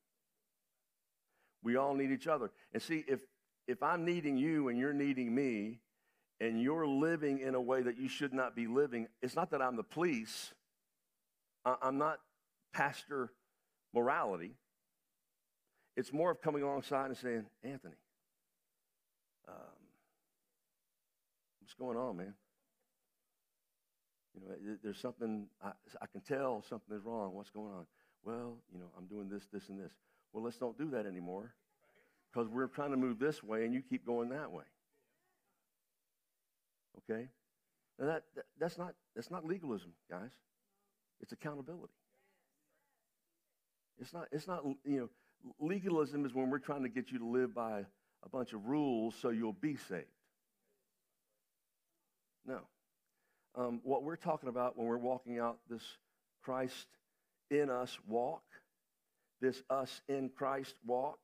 We 1.64 1.78
all 1.78 1.96
need 1.96 2.12
each 2.12 2.28
other. 2.28 2.52
And 2.74 2.82
see, 2.82 3.04
if, 3.08 3.22
if 3.68 3.82
I'm 3.82 4.06
needing 4.06 4.38
you 4.38 4.68
and 4.68 4.78
you're 4.78 4.94
needing 4.94 5.34
me, 5.34 5.80
and 6.40 6.62
you're 6.62 6.88
living 6.88 7.40
in 7.40 7.56
a 7.56 7.62
way 7.62 7.82
that 7.82 7.98
you 7.98 8.08
should 8.08 8.34
not 8.34 8.56
be 8.56 8.68
living, 8.68 9.08
it's 9.22 9.36
not 9.36 9.52
that 9.52 9.62
I'm 9.62 9.76
the 9.76 9.84
police. 9.84 10.54
I'm 11.82 11.98
not 11.98 12.20
pastor 12.74 13.32
morality. 13.94 14.56
It's 15.96 16.12
more 16.12 16.30
of 16.30 16.42
coming 16.42 16.62
alongside 16.62 17.08
and 17.08 17.18
saying, 17.18 17.46
Anthony, 17.64 17.96
um, 19.48 19.56
what's 21.62 21.74
going 21.74 21.98
on, 21.98 22.18
man? 22.18 22.34
You 24.36 24.42
know, 24.42 24.76
there's 24.84 25.00
something, 25.00 25.48
I, 25.64 25.72
I 26.02 26.06
can 26.08 26.22
tell 26.22 26.64
something 26.70 26.96
is 26.96 27.04
wrong. 27.04 27.34
What's 27.34 27.50
going 27.50 27.72
on? 27.72 27.86
Well, 28.26 28.58
you 28.74 28.80
know, 28.80 28.88
I'm 28.98 29.06
doing 29.06 29.30
this, 29.30 29.44
this, 29.54 29.70
and 29.70 29.80
this. 29.80 29.94
Well, 30.34 30.44
let's 30.44 30.58
don't 30.58 30.78
do 30.78 30.90
that 30.92 31.06
anymore 31.06 31.54
because 32.32 32.50
we're 32.50 32.68
trying 32.68 32.92
to 32.92 32.98
move 32.98 33.18
this 33.18 33.42
way 33.42 33.64
and 33.64 33.74
you 33.74 33.82
keep 33.82 34.06
going 34.06 34.30
that 34.30 34.52
way. 34.52 34.66
Okay? 36.98 37.28
Now 38.00 38.08
that, 38.08 38.24
that, 38.36 38.46
that's, 38.60 38.78
not, 38.78 38.94
that's 39.16 39.32
not 39.32 39.46
legalism, 39.46 39.92
guys. 40.10 40.32
It's 41.22 41.32
accountability. 41.32 41.94
It's 44.00 44.14
not, 44.14 44.28
it's 44.32 44.48
not, 44.48 44.64
you 44.84 45.00
know, 45.00 45.10
legalism 45.60 46.26
is 46.26 46.34
when 46.34 46.50
we're 46.50 46.60
trying 46.60 46.84
to 46.84 46.90
get 46.90 47.12
you 47.12 47.20
to 47.20 47.26
live 47.26 47.54
by 47.54 47.86
a 48.24 48.30
bunch 48.30 48.54
of 48.54 48.66
rules 48.66 49.16
so 49.22 49.30
you'll 49.30 49.54
be 49.54 49.76
saved. 49.76 50.06
No. 52.46 52.60
Um, 53.56 53.80
what 53.84 54.04
we're 54.04 54.18
talking 54.18 54.50
about 54.50 54.78
when 54.78 54.88
we're 54.88 54.98
walking 54.98 55.40
out 55.40 55.60
this 55.70 55.84
Christ 56.44 56.88
in 57.50 57.70
us 57.70 57.98
walk, 58.08 58.44
this 59.40 59.62
us 59.70 60.02
in 60.10 60.30
Christ 60.30 60.76
walk, 60.86 61.20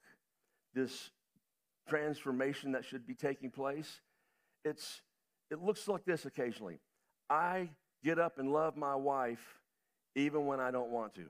this 0.74 1.12
transformation 1.90 2.72
that 2.72 2.86
should 2.86 3.06
be 3.06 3.14
taking 3.14 3.52
place, 3.52 4.00
it's 4.64 5.02
it 5.52 5.62
looks 5.62 5.88
like 5.88 6.06
this 6.06 6.26
occasionally. 6.26 6.80
I 7.30 7.70
get 8.04 8.18
up 8.18 8.40
and 8.40 8.52
love 8.52 8.78
my 8.78 8.96
wife 8.96 9.60
even 10.16 10.46
when 10.46 10.60
I 10.60 10.72
don't 10.72 10.90
want 10.90 11.14
to. 11.16 11.26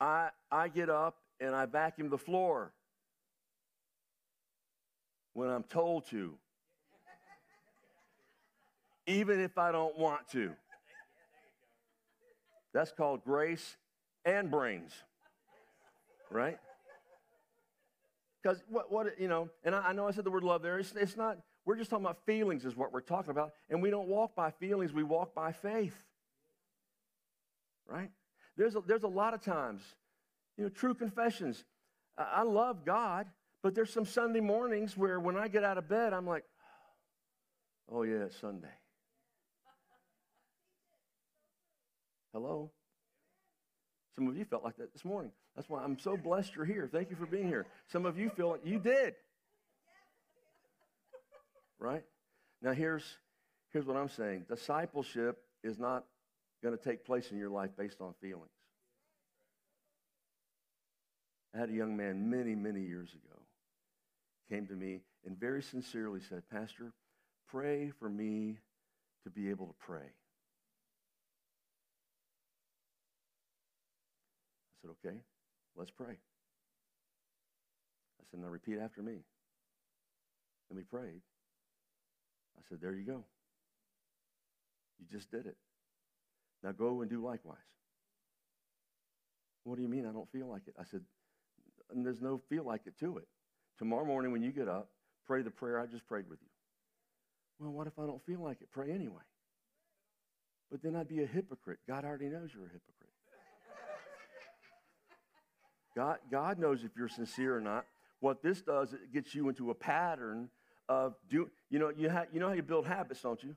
I, 0.00 0.30
I 0.50 0.68
get 0.68 0.90
up 0.90 1.16
and 1.40 1.54
I 1.54 1.66
vacuum 1.66 2.10
the 2.10 2.18
floor 2.18 2.72
when 5.32 5.48
I'm 5.48 5.62
told 5.62 6.08
to, 6.10 6.34
even 9.06 9.40
if 9.40 9.56
I 9.58 9.72
don't 9.72 9.96
want 9.98 10.28
to. 10.32 10.52
That's 12.72 12.90
called 12.90 13.24
grace 13.24 13.76
and 14.24 14.50
brains, 14.50 14.92
right? 16.30 16.58
Because 18.44 18.62
what, 18.68 18.92
what, 18.92 19.18
you 19.18 19.26
know, 19.26 19.48
and 19.64 19.74
I, 19.74 19.88
I, 19.88 19.92
know 19.94 20.06
I 20.06 20.10
said 20.10 20.24
the 20.24 20.30
word 20.30 20.44
love 20.44 20.60
there. 20.60 20.78
It's, 20.78 20.92
it's 20.94 21.16
not, 21.16 21.38
we're 21.64 21.76
just 21.76 21.88
talking 21.88 22.04
about 22.04 22.18
feelings, 22.26 22.66
is 22.66 22.76
what 22.76 22.92
we're 22.92 23.00
talking 23.00 23.30
about. 23.30 23.52
And 23.70 23.80
we 23.80 23.88
don't 23.88 24.06
walk 24.06 24.34
by 24.34 24.50
feelings, 24.50 24.92
we 24.92 25.02
walk 25.02 25.34
by 25.34 25.52
faith. 25.52 25.96
Right? 27.88 28.10
There's 28.58 28.76
a, 28.76 28.82
there's 28.86 29.02
a 29.02 29.08
lot 29.08 29.32
of 29.32 29.40
times, 29.40 29.80
you 30.58 30.64
know, 30.64 30.70
true 30.70 30.92
confessions. 30.92 31.64
I, 32.18 32.40
I 32.40 32.42
love 32.42 32.84
God, 32.84 33.28
but 33.62 33.74
there's 33.74 33.90
some 33.90 34.04
Sunday 34.04 34.40
mornings 34.40 34.94
where 34.94 35.18
when 35.18 35.38
I 35.38 35.48
get 35.48 35.64
out 35.64 35.78
of 35.78 35.88
bed, 35.88 36.12
I'm 36.12 36.26
like, 36.26 36.44
oh, 37.90 38.02
yeah, 38.02 38.24
it's 38.24 38.38
Sunday. 38.38 38.68
Hello? 42.34 42.70
Some 44.14 44.28
of 44.28 44.36
you 44.36 44.44
felt 44.44 44.62
like 44.62 44.76
that 44.76 44.92
this 44.92 45.04
morning. 45.04 45.32
That's 45.56 45.68
why 45.68 45.82
I'm 45.82 45.98
so 45.98 46.16
blessed 46.16 46.54
you're 46.54 46.64
here. 46.64 46.88
Thank 46.90 47.10
you 47.10 47.16
for 47.16 47.26
being 47.26 47.48
here. 47.48 47.66
Some 47.88 48.06
of 48.06 48.18
you 48.18 48.30
feel 48.30 48.50
like 48.50 48.64
you 48.64 48.78
did. 48.78 49.14
Right? 51.78 52.04
Now 52.62 52.72
here's 52.72 53.04
here's 53.72 53.86
what 53.86 53.96
I'm 53.96 54.08
saying. 54.08 54.46
Discipleship 54.48 55.38
is 55.62 55.78
not 55.78 56.04
going 56.62 56.76
to 56.76 56.82
take 56.82 57.04
place 57.04 57.30
in 57.30 57.38
your 57.38 57.50
life 57.50 57.70
based 57.76 58.00
on 58.00 58.14
feelings. 58.20 58.48
I 61.54 61.58
had 61.58 61.68
a 61.68 61.72
young 61.72 61.96
man 61.96 62.30
many, 62.30 62.54
many 62.54 62.82
years 62.82 63.10
ago 63.10 63.34
came 64.50 64.66
to 64.66 64.74
me 64.74 65.00
and 65.24 65.38
very 65.38 65.62
sincerely 65.62 66.20
said, 66.28 66.42
Pastor, 66.50 66.92
pray 67.48 67.92
for 67.98 68.08
me 68.08 68.58
to 69.24 69.30
be 69.30 69.50
able 69.50 69.66
to 69.66 69.74
pray. 69.78 70.12
Said, 74.84 74.90
okay, 75.04 75.16
let's 75.76 75.90
pray. 75.90 76.14
I 78.20 78.24
said, 78.30 78.40
now 78.40 78.48
repeat 78.48 78.78
after 78.78 79.02
me. 79.02 79.24
And 80.70 80.76
we 80.76 80.82
prayed. 80.82 81.22
I 82.58 82.62
said, 82.68 82.78
there 82.80 82.92
you 82.92 83.04
go. 83.04 83.24
You 84.98 85.06
just 85.10 85.30
did 85.30 85.46
it. 85.46 85.56
Now 86.62 86.72
go 86.72 87.00
and 87.00 87.10
do 87.10 87.24
likewise. 87.24 87.58
What 89.64 89.76
do 89.76 89.82
you 89.82 89.88
mean 89.88 90.06
I 90.06 90.12
don't 90.12 90.30
feel 90.30 90.48
like 90.48 90.62
it? 90.66 90.74
I 90.78 90.84
said, 90.84 91.00
and 91.90 92.04
there's 92.04 92.20
no 92.20 92.40
feel 92.48 92.64
like 92.64 92.82
it 92.86 92.98
to 93.00 93.18
it. 93.18 93.28
Tomorrow 93.78 94.04
morning 94.04 94.32
when 94.32 94.42
you 94.42 94.52
get 94.52 94.68
up, 94.68 94.88
pray 95.26 95.42
the 95.42 95.50
prayer 95.50 95.80
I 95.80 95.86
just 95.86 96.06
prayed 96.06 96.28
with 96.28 96.38
you. 96.42 96.48
Well, 97.58 97.72
what 97.72 97.86
if 97.86 97.98
I 97.98 98.06
don't 98.06 98.24
feel 98.24 98.40
like 98.40 98.60
it? 98.60 98.70
Pray 98.70 98.90
anyway. 98.90 99.22
But 100.70 100.82
then 100.82 100.96
I'd 100.96 101.08
be 101.08 101.22
a 101.22 101.26
hypocrite. 101.26 101.78
God 101.88 102.04
already 102.04 102.26
knows 102.26 102.50
you're 102.54 102.66
a 102.66 102.72
hypocrite. 102.72 103.03
God, 105.94 106.18
God 106.30 106.58
knows 106.58 106.84
if 106.84 106.90
you're 106.96 107.08
sincere 107.08 107.56
or 107.56 107.60
not. 107.60 107.84
What 108.20 108.42
this 108.42 108.62
does, 108.62 108.92
it 108.92 109.12
gets 109.12 109.34
you 109.34 109.48
into 109.48 109.70
a 109.70 109.74
pattern 109.74 110.48
of 110.88 111.14
do. 111.28 111.50
You 111.70 111.78
know, 111.78 111.92
you, 111.96 112.10
ha- 112.10 112.26
you 112.32 112.40
know 112.40 112.48
how 112.48 112.54
you 112.54 112.62
build 112.62 112.86
habits, 112.86 113.20
don't 113.20 113.42
you? 113.42 113.56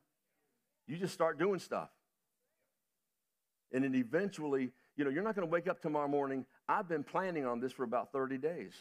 You 0.88 0.97
just 0.97 1.13
start 1.13 1.39
doing 1.39 1.60
stuff. 1.60 1.89
And 3.73 3.84
then 3.84 3.95
eventually, 3.95 4.71
you 4.95 5.04
know, 5.04 5.10
you're 5.10 5.23
not 5.23 5.36
going 5.36 5.47
to 5.47 5.52
wake 5.52 5.67
up 5.67 5.82
tomorrow 5.82 6.08
morning. 6.08 6.45
I've 6.67 6.88
been 6.88 7.04
planning 7.04 7.45
on 7.45 7.60
this 7.60 7.71
for 7.71 7.84
about 7.84 8.12
30 8.12 8.38
days. 8.38 8.73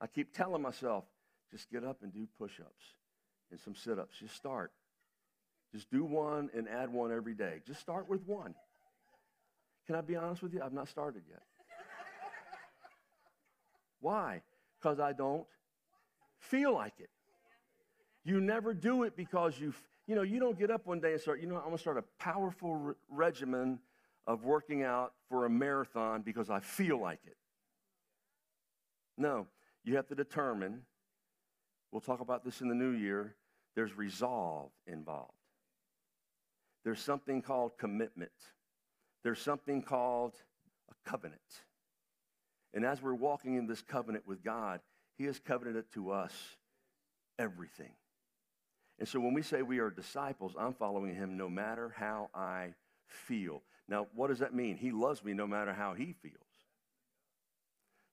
I 0.00 0.06
keep 0.06 0.32
telling 0.34 0.62
myself, 0.62 1.04
just 1.50 1.70
get 1.70 1.84
up 1.84 2.02
and 2.02 2.12
do 2.12 2.26
push 2.38 2.60
ups 2.60 2.84
and 3.50 3.60
some 3.60 3.74
sit 3.74 3.98
ups. 3.98 4.18
Just 4.18 4.34
start. 4.34 4.72
Just 5.72 5.90
do 5.90 6.04
one 6.04 6.50
and 6.54 6.68
add 6.68 6.92
one 6.92 7.12
every 7.12 7.34
day. 7.34 7.60
Just 7.66 7.80
start 7.80 8.08
with 8.08 8.26
one. 8.26 8.54
Can 9.86 9.94
I 9.94 10.00
be 10.00 10.16
honest 10.16 10.42
with 10.42 10.54
you? 10.54 10.62
I've 10.62 10.72
not 10.72 10.88
started 10.88 11.22
yet. 11.28 11.42
Why? 14.00 14.42
Because 14.78 15.00
I 15.00 15.12
don't 15.12 15.46
feel 16.38 16.74
like 16.74 16.94
it. 16.98 17.10
You 18.24 18.40
never 18.40 18.74
do 18.74 19.04
it 19.04 19.16
because 19.16 19.58
you, 19.58 19.72
you 20.06 20.14
know, 20.14 20.22
you 20.22 20.40
don't 20.40 20.58
get 20.58 20.70
up 20.70 20.86
one 20.86 21.00
day 21.00 21.12
and 21.12 21.20
start, 21.20 21.40
you 21.40 21.46
know, 21.46 21.56
I'm 21.56 21.64
going 21.64 21.76
to 21.76 21.80
start 21.80 21.98
a 21.98 22.04
powerful 22.18 22.74
re- 22.74 22.94
regimen 23.08 23.78
of 24.26 24.44
working 24.44 24.82
out 24.82 25.12
for 25.28 25.46
a 25.46 25.50
marathon 25.50 26.22
because 26.22 26.50
I 26.50 26.60
feel 26.60 27.00
like 27.00 27.20
it. 27.24 27.36
No, 29.16 29.46
you 29.84 29.96
have 29.96 30.08
to 30.08 30.14
determine, 30.14 30.82
we'll 31.92 32.00
talk 32.00 32.20
about 32.20 32.44
this 32.44 32.60
in 32.60 32.68
the 32.68 32.74
new 32.74 32.90
year, 32.90 33.36
there's 33.76 33.96
resolve 33.96 34.70
involved. 34.86 35.32
There's 36.84 37.00
something 37.00 37.42
called 37.42 37.72
commitment. 37.78 38.30
There's 39.22 39.40
something 39.40 39.82
called 39.82 40.34
a 40.90 41.08
covenant. 41.08 41.40
And 42.76 42.84
as 42.84 43.00
we're 43.00 43.14
walking 43.14 43.56
in 43.56 43.66
this 43.66 43.80
covenant 43.80 44.28
with 44.28 44.44
God, 44.44 44.80
He 45.16 45.24
has 45.24 45.40
covenanted 45.40 45.90
to 45.94 46.10
us 46.10 46.32
everything. 47.38 47.92
And 48.98 49.08
so 49.08 49.18
when 49.18 49.32
we 49.32 49.40
say 49.40 49.62
we 49.62 49.78
are 49.78 49.90
disciples, 49.90 50.52
I'm 50.58 50.74
following 50.74 51.14
Him 51.14 51.38
no 51.38 51.48
matter 51.48 51.94
how 51.96 52.28
I 52.34 52.74
feel. 53.06 53.62
Now, 53.88 54.08
what 54.14 54.28
does 54.28 54.40
that 54.40 54.54
mean? 54.54 54.76
He 54.76 54.90
loves 54.90 55.24
me 55.24 55.32
no 55.32 55.46
matter 55.46 55.72
how 55.72 55.94
He 55.94 56.14
feels. 56.22 56.34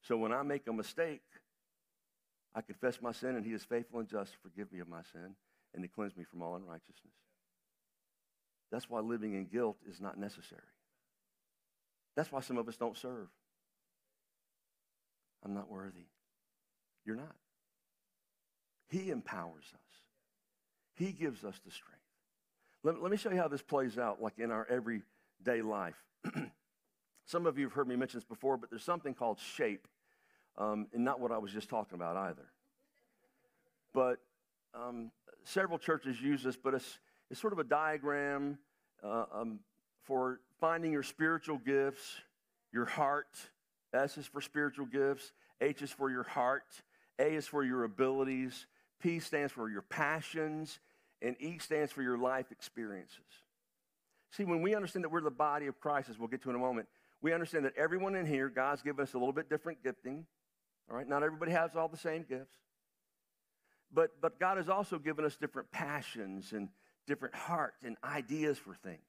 So 0.01 0.15
when 0.15 0.31
I 0.31 0.43
make 0.43 0.65
a 0.67 0.73
mistake, 0.73 1.23
I 2.55 2.61
confess 2.61 3.01
my 3.01 3.11
sin, 3.11 3.35
and 3.35 3.45
He 3.45 3.51
is 3.51 3.65
faithful 3.65 3.99
and 3.99 4.07
just 4.07 4.31
to 4.31 4.37
forgive 4.39 4.71
me 4.71 4.79
of 4.79 4.87
my 4.87 5.01
sin 5.11 5.35
and 5.73 5.83
to 5.83 5.89
cleanse 5.89 6.15
me 6.15 6.23
from 6.23 6.41
all 6.41 6.55
unrighteousness. 6.55 7.13
That's 8.71 8.89
why 8.89 9.01
living 9.01 9.33
in 9.33 9.47
guilt 9.47 9.75
is 9.89 9.99
not 9.99 10.17
necessary. 10.17 10.61
That's 12.15 12.31
why 12.31 12.39
some 12.39 12.57
of 12.57 12.69
us 12.69 12.77
don't 12.77 12.95
serve. 12.95 13.27
I'm 15.43 15.53
not 15.53 15.69
worthy. 15.69 16.05
You're 17.05 17.15
not. 17.15 17.35
He 18.89 19.09
empowers 19.09 19.65
us. 19.73 20.01
He 20.95 21.11
gives 21.11 21.43
us 21.43 21.59
the 21.65 21.71
strength. 21.71 21.99
Let, 22.83 23.01
let 23.01 23.11
me 23.11 23.17
show 23.17 23.31
you 23.31 23.37
how 23.37 23.47
this 23.47 23.61
plays 23.61 23.97
out, 23.97 24.21
like 24.21 24.37
in 24.37 24.51
our 24.51 24.67
everyday 24.69 25.61
life. 25.61 25.95
Some 27.25 27.45
of 27.45 27.57
you 27.57 27.65
have 27.65 27.73
heard 27.73 27.87
me 27.87 27.95
mention 27.95 28.19
this 28.19 28.25
before, 28.25 28.57
but 28.57 28.69
there's 28.69 28.83
something 28.83 29.13
called 29.13 29.39
shape, 29.39 29.87
um, 30.57 30.87
and 30.93 31.03
not 31.03 31.19
what 31.19 31.31
I 31.31 31.37
was 31.37 31.51
just 31.51 31.69
talking 31.69 31.95
about 31.95 32.17
either. 32.17 32.45
But 33.93 34.19
um, 34.75 35.11
several 35.43 35.79
churches 35.79 36.21
use 36.21 36.43
this, 36.43 36.57
but 36.57 36.73
it's, 36.73 36.99
it's 37.31 37.39
sort 37.39 37.53
of 37.53 37.59
a 37.59 37.63
diagram 37.63 38.57
uh, 39.03 39.25
um, 39.33 39.59
for 40.03 40.39
finding 40.59 40.91
your 40.91 41.03
spiritual 41.03 41.57
gifts, 41.57 42.17
your 42.71 42.85
heart, 42.85 43.37
S 43.93 44.17
is 44.17 44.25
for 44.25 44.41
spiritual 44.41 44.85
gifts. 44.85 45.31
H 45.61 45.81
is 45.81 45.91
for 45.91 46.09
your 46.09 46.23
heart. 46.23 46.63
A 47.19 47.35
is 47.35 47.47
for 47.47 47.63
your 47.63 47.83
abilities. 47.83 48.65
P 48.99 49.19
stands 49.19 49.51
for 49.51 49.69
your 49.69 49.81
passions. 49.81 50.79
And 51.21 51.35
E 51.39 51.57
stands 51.59 51.91
for 51.91 52.01
your 52.01 52.17
life 52.17 52.51
experiences. 52.51 53.19
See, 54.31 54.45
when 54.45 54.61
we 54.61 54.75
understand 54.75 55.05
that 55.05 55.09
we're 55.09 55.21
the 55.21 55.31
body 55.31 55.67
of 55.67 55.79
Christ, 55.79 56.09
as 56.09 56.17
we'll 56.17 56.27
get 56.27 56.41
to 56.43 56.49
in 56.49 56.55
a 56.55 56.59
moment, 56.59 56.87
we 57.21 57.33
understand 57.33 57.65
that 57.65 57.73
everyone 57.77 58.15
in 58.15 58.25
here, 58.25 58.49
God's 58.49 58.81
given 58.81 59.03
us 59.03 59.13
a 59.13 59.17
little 59.17 59.33
bit 59.33 59.49
different 59.49 59.83
gifting. 59.83 60.25
All 60.89 60.97
right, 60.97 61.07
not 61.07 61.23
everybody 61.23 61.51
has 61.51 61.75
all 61.75 61.87
the 61.87 61.97
same 61.97 62.25
gifts. 62.27 62.55
But, 63.93 64.09
but 64.21 64.39
God 64.39 64.57
has 64.57 64.69
also 64.69 64.97
given 64.97 65.23
us 65.23 65.35
different 65.35 65.71
passions 65.71 66.51
and 66.51 66.69
different 67.07 67.35
hearts 67.35 67.83
and 67.83 67.95
ideas 68.03 68.57
for 68.57 68.73
things. 68.73 68.99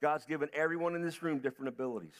God's 0.00 0.24
given 0.24 0.48
everyone 0.52 0.94
in 0.94 1.02
this 1.02 1.22
room 1.22 1.38
different 1.38 1.68
abilities. 1.68 2.14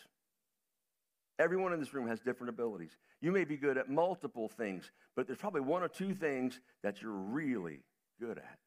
Everyone 1.38 1.72
in 1.72 1.78
this 1.78 1.94
room 1.94 2.08
has 2.08 2.20
different 2.20 2.50
abilities. 2.50 2.96
You 3.20 3.30
may 3.30 3.44
be 3.44 3.56
good 3.56 3.78
at 3.78 3.88
multiple 3.88 4.48
things, 4.48 4.90
but 5.14 5.26
there's 5.26 5.38
probably 5.38 5.60
one 5.60 5.82
or 5.82 5.88
two 5.88 6.14
things 6.14 6.58
that 6.82 7.00
you're 7.00 7.12
really 7.12 7.80
good 8.20 8.38
at. 8.38 8.58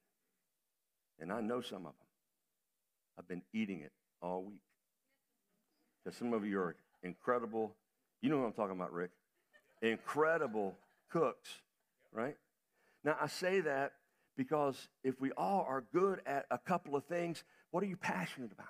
And 1.19 1.31
I 1.31 1.41
know 1.41 1.61
some 1.61 1.79
of 1.79 1.83
them. 1.83 2.07
I've 3.19 3.27
been 3.27 3.43
eating 3.53 3.81
it 3.81 3.91
all 4.21 4.43
week. 4.43 4.61
Because 6.03 6.17
some 6.17 6.33
of 6.33 6.45
you 6.45 6.59
are 6.59 6.75
incredible, 7.03 7.75
you 8.21 8.29
know 8.29 8.37
what 8.37 8.45
I'm 8.45 8.53
talking 8.53 8.75
about, 8.75 8.93
Rick. 8.93 9.11
Incredible 9.81 10.75
cooks, 11.09 11.49
right? 12.13 12.37
Now, 13.03 13.17
I 13.19 13.27
say 13.27 13.61
that 13.61 13.93
because 14.37 14.87
if 15.03 15.19
we 15.19 15.31
all 15.33 15.65
are 15.67 15.83
good 15.93 16.21
at 16.25 16.45
a 16.49 16.57
couple 16.57 16.95
of 16.95 17.03
things, 17.05 17.43
what 17.71 17.83
are 17.83 17.87
you 17.87 17.97
passionate 17.97 18.51
about? 18.51 18.67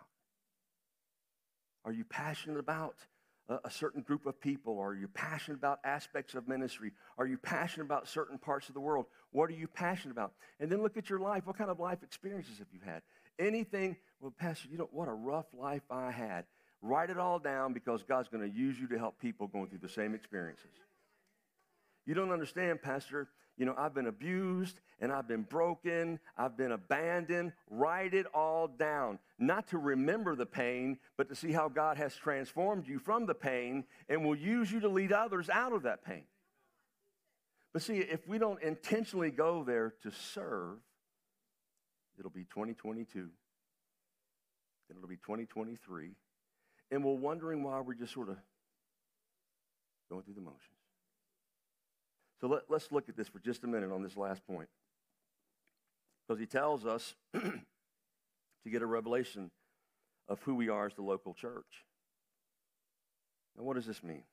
Are 1.85 1.91
you 1.91 2.03
passionate 2.03 2.59
about 2.59 2.95
a, 3.49 3.69
certain 3.69 4.01
group 4.01 4.25
of 4.25 4.39
people? 4.39 4.79
Are 4.79 4.93
you 4.93 5.07
passionate 5.07 5.57
about 5.57 5.79
aspects 5.83 6.35
of 6.35 6.47
ministry? 6.47 6.91
Are 7.17 7.25
you 7.25 7.37
passionate 7.37 7.85
about 7.85 8.07
certain 8.07 8.37
parts 8.37 8.69
of 8.69 8.75
the 8.75 8.79
world? 8.79 9.05
What 9.31 9.49
are 9.49 9.53
you 9.53 9.67
passionate 9.67 10.13
about? 10.13 10.33
And 10.59 10.71
then 10.71 10.81
look 10.81 10.97
at 10.97 11.09
your 11.09 11.19
life. 11.19 11.45
What 11.45 11.57
kind 11.57 11.69
of 11.69 11.79
life 11.79 12.03
experiences 12.03 12.59
have 12.59 12.67
you 12.71 12.79
had? 12.85 13.01
Anything, 13.39 13.97
well, 14.19 14.33
Pastor, 14.37 14.67
you 14.71 14.77
know, 14.77 14.89
what 14.91 15.07
a 15.07 15.13
rough 15.13 15.47
life 15.53 15.83
I 15.89 16.11
had. 16.11 16.45
Write 16.81 17.09
it 17.09 17.17
all 17.17 17.39
down 17.39 17.73
because 17.73 18.03
God's 18.03 18.29
going 18.29 18.49
to 18.49 18.55
use 18.55 18.79
you 18.79 18.87
to 18.87 18.97
help 18.97 19.19
people 19.19 19.47
going 19.47 19.67
through 19.67 19.79
the 19.79 19.89
same 19.89 20.15
experiences. 20.15 20.71
You 22.05 22.13
don't 22.13 22.31
understand, 22.31 22.81
Pastor. 22.81 23.29
You 23.57 23.65
know, 23.65 23.75
I've 23.77 23.93
been 23.93 24.07
abused 24.07 24.79
and 24.99 25.11
I've 25.11 25.27
been 25.27 25.43
broken, 25.43 26.19
I've 26.37 26.57
been 26.57 26.71
abandoned. 26.71 27.53
Write 27.69 28.13
it 28.13 28.25
all 28.33 28.67
down. 28.67 29.19
Not 29.37 29.67
to 29.69 29.77
remember 29.77 30.35
the 30.35 30.45
pain, 30.45 30.97
but 31.17 31.29
to 31.29 31.35
see 31.35 31.51
how 31.51 31.69
God 31.69 31.97
has 31.97 32.15
transformed 32.15 32.87
you 32.87 32.97
from 32.97 33.25
the 33.25 33.35
pain 33.35 33.83
and 34.09 34.25
will 34.25 34.35
use 34.35 34.71
you 34.71 34.79
to 34.79 34.89
lead 34.89 35.11
others 35.11 35.49
out 35.49 35.73
of 35.73 35.83
that 35.83 36.03
pain. 36.03 36.23
But 37.73 37.81
see, 37.81 37.97
if 37.97 38.27
we 38.27 38.37
don't 38.37 38.61
intentionally 38.61 39.31
go 39.31 39.63
there 39.63 39.93
to 40.03 40.11
serve, 40.11 40.77
it'll 42.17 42.31
be 42.31 42.43
2022, 42.45 43.29
then 44.87 44.97
it'll 44.97 45.07
be 45.07 45.15
2023, 45.17 46.11
and 46.91 47.03
we're 47.03 47.13
wondering 47.13 47.63
why 47.63 47.79
we're 47.79 47.93
just 47.93 48.13
sort 48.13 48.29
of 48.29 48.37
going 50.09 50.23
through 50.23 50.33
the 50.33 50.41
motions. 50.41 50.80
So 52.41 52.47
let, 52.47 52.63
us 52.75 52.87
look 52.91 53.07
at 53.07 53.15
this 53.15 53.27
for 53.27 53.39
just 53.39 53.63
a 53.63 53.67
minute 53.67 53.91
on 53.91 54.01
this 54.01 54.17
last 54.17 54.45
point. 54.47 54.67
Because 56.27 56.39
he 56.39 56.47
tells 56.47 56.85
us 56.85 57.13
to 57.33 58.69
get 58.69 58.81
a 58.81 58.85
revelation 58.85 59.51
of 60.27 60.41
who 60.41 60.55
we 60.55 60.67
are 60.69 60.87
as 60.87 60.95
the 60.95 61.03
local 61.03 61.35
church. 61.35 61.85
Now, 63.55 63.63
what 63.63 63.75
does 63.75 63.85
this 63.85 64.03
mean? 64.03 64.23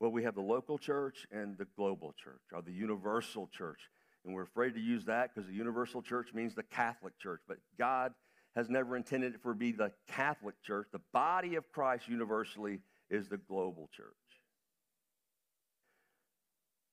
Well, 0.00 0.10
we 0.10 0.24
have 0.24 0.34
the 0.34 0.42
local 0.42 0.78
church 0.78 1.26
and 1.30 1.56
the 1.56 1.66
global 1.76 2.14
church, 2.22 2.42
or 2.52 2.60
the 2.60 2.72
universal 2.72 3.48
church. 3.52 3.78
And 4.24 4.34
we're 4.34 4.42
afraid 4.42 4.74
to 4.74 4.80
use 4.80 5.04
that 5.06 5.34
because 5.34 5.48
the 5.48 5.54
universal 5.54 6.02
church 6.02 6.34
means 6.34 6.54
the 6.54 6.62
Catholic 6.62 7.18
church. 7.18 7.40
But 7.48 7.58
God 7.78 8.12
has 8.54 8.68
never 8.68 8.96
intended 8.96 9.34
it 9.34 9.42
for 9.42 9.54
be 9.54 9.72
the 9.72 9.92
Catholic 10.08 10.60
Church. 10.62 10.88
The 10.92 11.00
body 11.12 11.54
of 11.54 11.70
Christ 11.72 12.08
universally 12.08 12.80
is 13.08 13.28
the 13.28 13.38
global 13.38 13.88
church. 13.96 14.14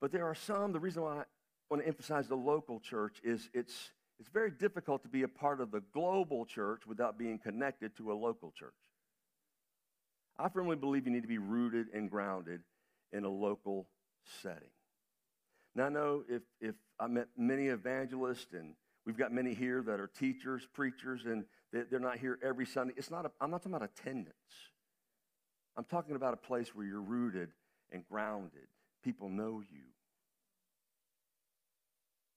But 0.01 0.12
there 0.12 0.25
are 0.25 0.35
some, 0.35 0.71
the 0.71 0.79
reason 0.79 1.03
why 1.03 1.19
I 1.19 1.23
want 1.69 1.83
to 1.83 1.88
emphasize 1.88 2.27
the 2.27 2.35
local 2.35 2.79
church 2.79 3.17
is 3.23 3.49
it's, 3.53 3.91
it's 4.19 4.29
very 4.29 4.51
difficult 4.51 5.03
to 5.03 5.09
be 5.09 5.23
a 5.23 5.27
part 5.27 5.62
of 5.62 5.71
the 5.71 5.81
global 5.93 6.45
church 6.45 6.88
without 6.88 7.17
being 7.17 7.38
connected 7.38 7.95
to 7.97 8.12
a 8.12 8.15
local 8.15 8.51
church. 8.57 8.73
I 10.38 10.47
firmly 10.47 10.77
believe 10.77 11.05
you 11.05 11.12
need 11.12 11.23
to 11.23 11.27
be 11.27 11.38
rooted 11.38 11.88
and 11.93 12.09
grounded 12.09 12.62
in 13.12 13.25
a 13.25 13.29
local 13.29 13.88
setting. 14.41 14.69
Now, 15.75 15.85
I 15.85 15.89
know 15.89 16.23
if, 16.29 16.41
if 16.62 16.75
I 16.99 17.07
met 17.07 17.27
many 17.38 17.67
evangelists, 17.67 18.53
and 18.53 18.73
we've 19.05 19.17
got 19.17 19.31
many 19.31 19.53
here 19.53 19.81
that 19.81 19.99
are 19.99 20.07
teachers, 20.07 20.67
preachers, 20.73 21.25
and 21.25 21.43
they're 21.71 21.99
not 21.99 22.17
here 22.17 22.39
every 22.41 22.65
Sunday. 22.65 22.93
It's 22.97 23.12
not 23.12 23.25
a, 23.25 23.31
I'm 23.39 23.51
not 23.51 23.62
talking 23.62 23.75
about 23.75 23.89
attendance. 23.97 24.33
I'm 25.77 25.83
talking 25.83 26.15
about 26.15 26.33
a 26.33 26.38
place 26.38 26.73
where 26.73 26.85
you're 26.85 27.01
rooted 27.01 27.49
and 27.91 28.03
grounded. 28.09 28.67
People 29.03 29.29
know 29.29 29.62
you. 29.71 29.83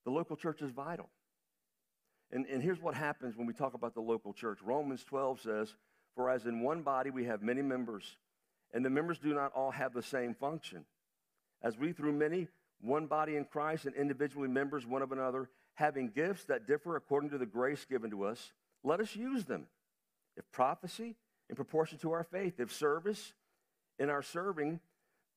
The 0.04 0.10
local 0.10 0.36
church 0.36 0.62
is 0.62 0.70
vital. 0.70 1.08
And, 2.30 2.46
and 2.46 2.62
here's 2.62 2.80
what 2.80 2.94
happens 2.94 3.36
when 3.36 3.46
we 3.46 3.52
talk 3.52 3.74
about 3.74 3.94
the 3.94 4.00
local 4.00 4.32
church 4.32 4.58
Romans 4.62 5.04
12 5.04 5.40
says, 5.40 5.74
For 6.14 6.30
as 6.30 6.46
in 6.46 6.60
one 6.62 6.82
body 6.82 7.10
we 7.10 7.24
have 7.24 7.42
many 7.42 7.62
members, 7.62 8.16
and 8.72 8.84
the 8.84 8.90
members 8.90 9.18
do 9.18 9.34
not 9.34 9.52
all 9.54 9.70
have 9.70 9.92
the 9.92 10.02
same 10.02 10.34
function. 10.34 10.84
As 11.62 11.78
we 11.78 11.92
through 11.92 12.12
many, 12.12 12.48
one 12.80 13.06
body 13.06 13.36
in 13.36 13.44
Christ, 13.44 13.86
and 13.86 13.94
individually 13.94 14.48
members 14.48 14.86
one 14.86 15.02
of 15.02 15.12
another, 15.12 15.48
having 15.74 16.08
gifts 16.08 16.44
that 16.44 16.66
differ 16.66 16.96
according 16.96 17.30
to 17.30 17.38
the 17.38 17.46
grace 17.46 17.84
given 17.88 18.10
to 18.10 18.24
us, 18.24 18.52
let 18.82 19.00
us 19.00 19.14
use 19.14 19.44
them. 19.44 19.66
If 20.36 20.50
prophecy, 20.50 21.16
in 21.48 21.56
proportion 21.56 21.98
to 21.98 22.12
our 22.12 22.24
faith, 22.24 22.58
if 22.58 22.72
service, 22.72 23.34
in 23.98 24.08
our 24.08 24.22
serving, 24.22 24.80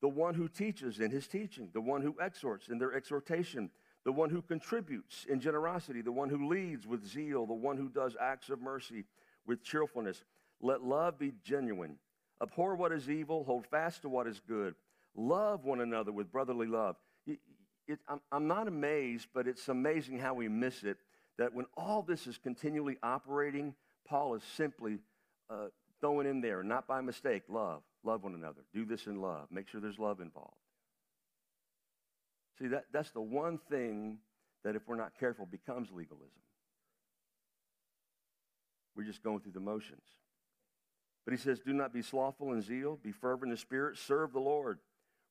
the 0.01 0.09
one 0.09 0.33
who 0.33 0.47
teaches 0.47 0.99
in 0.99 1.11
his 1.11 1.27
teaching, 1.27 1.69
the 1.73 1.81
one 1.81 2.01
who 2.01 2.15
exhorts 2.19 2.67
in 2.67 2.77
their 2.77 2.93
exhortation, 2.93 3.69
the 4.03 4.11
one 4.11 4.29
who 4.29 4.41
contributes 4.41 5.25
in 5.27 5.39
generosity, 5.39 6.01
the 6.01 6.11
one 6.11 6.29
who 6.29 6.47
leads 6.47 6.85
with 6.85 7.05
zeal, 7.05 7.45
the 7.45 7.53
one 7.53 7.77
who 7.77 7.89
does 7.89 8.15
acts 8.19 8.49
of 8.49 8.61
mercy 8.61 9.05
with 9.47 9.63
cheerfulness. 9.63 10.23
Let 10.61 10.83
love 10.83 11.17
be 11.17 11.33
genuine. 11.43 11.97
Abhor 12.41 12.75
what 12.75 12.91
is 12.91 13.09
evil, 13.09 13.43
hold 13.43 13.65
fast 13.65 14.01
to 14.03 14.09
what 14.09 14.27
is 14.27 14.41
good. 14.47 14.75
Love 15.15 15.63
one 15.63 15.81
another 15.81 16.11
with 16.11 16.31
brotherly 16.31 16.67
love. 16.67 16.97
It, 17.25 17.39
it, 17.87 17.99
I'm, 18.07 18.21
I'm 18.31 18.47
not 18.47 18.67
amazed, 18.67 19.27
but 19.33 19.47
it's 19.47 19.67
amazing 19.69 20.19
how 20.19 20.33
we 20.33 20.47
miss 20.49 20.83
it 20.83 20.97
that 21.37 21.53
when 21.53 21.65
all 21.75 22.01
this 22.01 22.27
is 22.27 22.37
continually 22.37 22.97
operating, 23.03 23.73
Paul 24.07 24.35
is 24.35 24.43
simply 24.55 24.99
uh, 25.49 25.67
throwing 25.99 26.27
in 26.27 26.41
there, 26.41 26.63
not 26.63 26.87
by 26.87 27.01
mistake, 27.01 27.43
love. 27.49 27.81
Love 28.05 28.23
one 28.23 28.35
another. 28.35 28.61
Do 28.73 28.85
this 28.85 29.07
in 29.07 29.19
love. 29.19 29.47
Make 29.51 29.67
sure 29.67 29.81
there's 29.81 29.99
love 29.99 30.19
involved. 30.21 30.53
See, 32.59 32.67
that, 32.67 32.85
that's 32.93 33.11
the 33.11 33.21
one 33.21 33.59
thing 33.69 34.19
that, 34.63 34.75
if 34.75 34.83
we're 34.87 34.95
not 34.95 35.11
careful, 35.19 35.45
becomes 35.45 35.89
legalism. 35.91 36.29
We're 38.95 39.03
just 39.03 39.23
going 39.23 39.41
through 39.41 39.51
the 39.53 39.59
motions. 39.59 40.03
But 41.25 41.33
he 41.33 41.39
says, 41.39 41.59
Do 41.59 41.73
not 41.73 41.93
be 41.93 42.03
slothful 42.03 42.53
in 42.53 42.61
zeal, 42.61 42.99
be 43.03 43.11
fervent 43.11 43.51
in 43.51 43.57
spirit, 43.57 43.97
serve 43.97 44.31
the 44.31 44.39
Lord. 44.39 44.79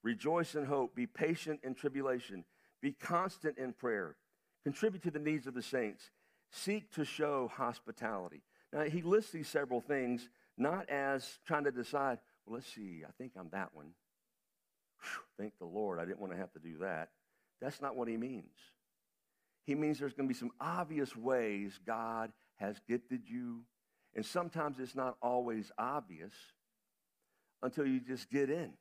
Rejoice 0.03 0.55
in 0.55 0.67
hope, 0.67 0.95
be 0.95 1.07
patient 1.07 1.61
in 1.63 1.75
tribulation, 1.75 2.45
be 2.83 2.93
constant 2.93 3.57
in 3.57 3.73
prayer, 3.73 4.17
contribute 4.63 5.03
to 5.05 5.11
the 5.11 5.19
needs 5.19 5.47
of 5.47 5.55
the 5.55 5.63
saints, 5.63 6.11
seek 6.51 6.93
to 6.93 7.07
show 7.07 7.51
hospitality. 7.55 8.43
Now, 8.71 8.83
he 8.83 9.01
lists 9.01 9.31
these 9.31 9.49
several 9.49 9.81
things 9.81 10.29
not 10.59 10.91
as 10.91 11.39
trying 11.47 11.65
to 11.65 11.73
decide, 11.73 12.19
well, 12.47 12.55
let's 12.57 12.73
see, 12.73 13.03
I 13.07 13.11
think 13.19 13.33
I'm 13.39 13.49
that 13.53 13.71
one. 13.75 13.91
Whew, 15.01 15.23
thank 15.39 15.59
the 15.59 15.67
Lord, 15.67 15.99
I 15.99 16.05
didn't 16.05 16.21
want 16.21 16.33
to 16.33 16.39
have 16.39 16.53
to 16.53 16.59
do 16.59 16.79
that. 16.81 17.11
That's 17.61 17.81
not 17.81 17.97
what 17.97 18.09
he 18.09 18.17
means. 18.17 18.53
He 19.67 19.75
means 19.75 19.99
there's 19.99 20.13
going 20.13 20.29
to 20.29 20.33
be 20.35 20.39
some 20.39 20.53
obvious 20.61 21.17
ways 21.17 21.79
God 21.87 22.33
has 22.57 22.77
gifted 22.87 23.23
you, 23.27 23.63
and 24.15 24.25
sometimes 24.25 24.79
it's 24.79 24.95
not 24.95 25.17
always 25.23 25.73
obvious 25.79 26.33
until 27.63 27.87
you 27.87 28.01
just 28.01 28.31
get 28.31 28.51
in. 28.51 28.73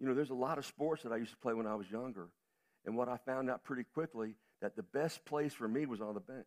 You 0.00 0.06
know, 0.06 0.14
there's 0.14 0.30
a 0.30 0.34
lot 0.34 0.58
of 0.58 0.66
sports 0.66 1.02
that 1.02 1.12
I 1.12 1.16
used 1.16 1.32
to 1.32 1.36
play 1.38 1.54
when 1.54 1.66
I 1.66 1.74
was 1.74 1.90
younger, 1.90 2.28
and 2.84 2.96
what 2.96 3.08
I 3.08 3.18
found 3.26 3.50
out 3.50 3.64
pretty 3.64 3.84
quickly 3.84 4.34
that 4.62 4.76
the 4.76 4.82
best 4.82 5.24
place 5.24 5.52
for 5.52 5.68
me 5.68 5.86
was 5.86 6.00
on 6.00 6.14
the 6.14 6.20
bench. 6.20 6.46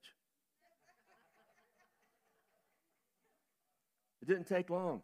It 4.21 4.27
didn't 4.27 4.47
take 4.47 4.69
long. 4.69 5.01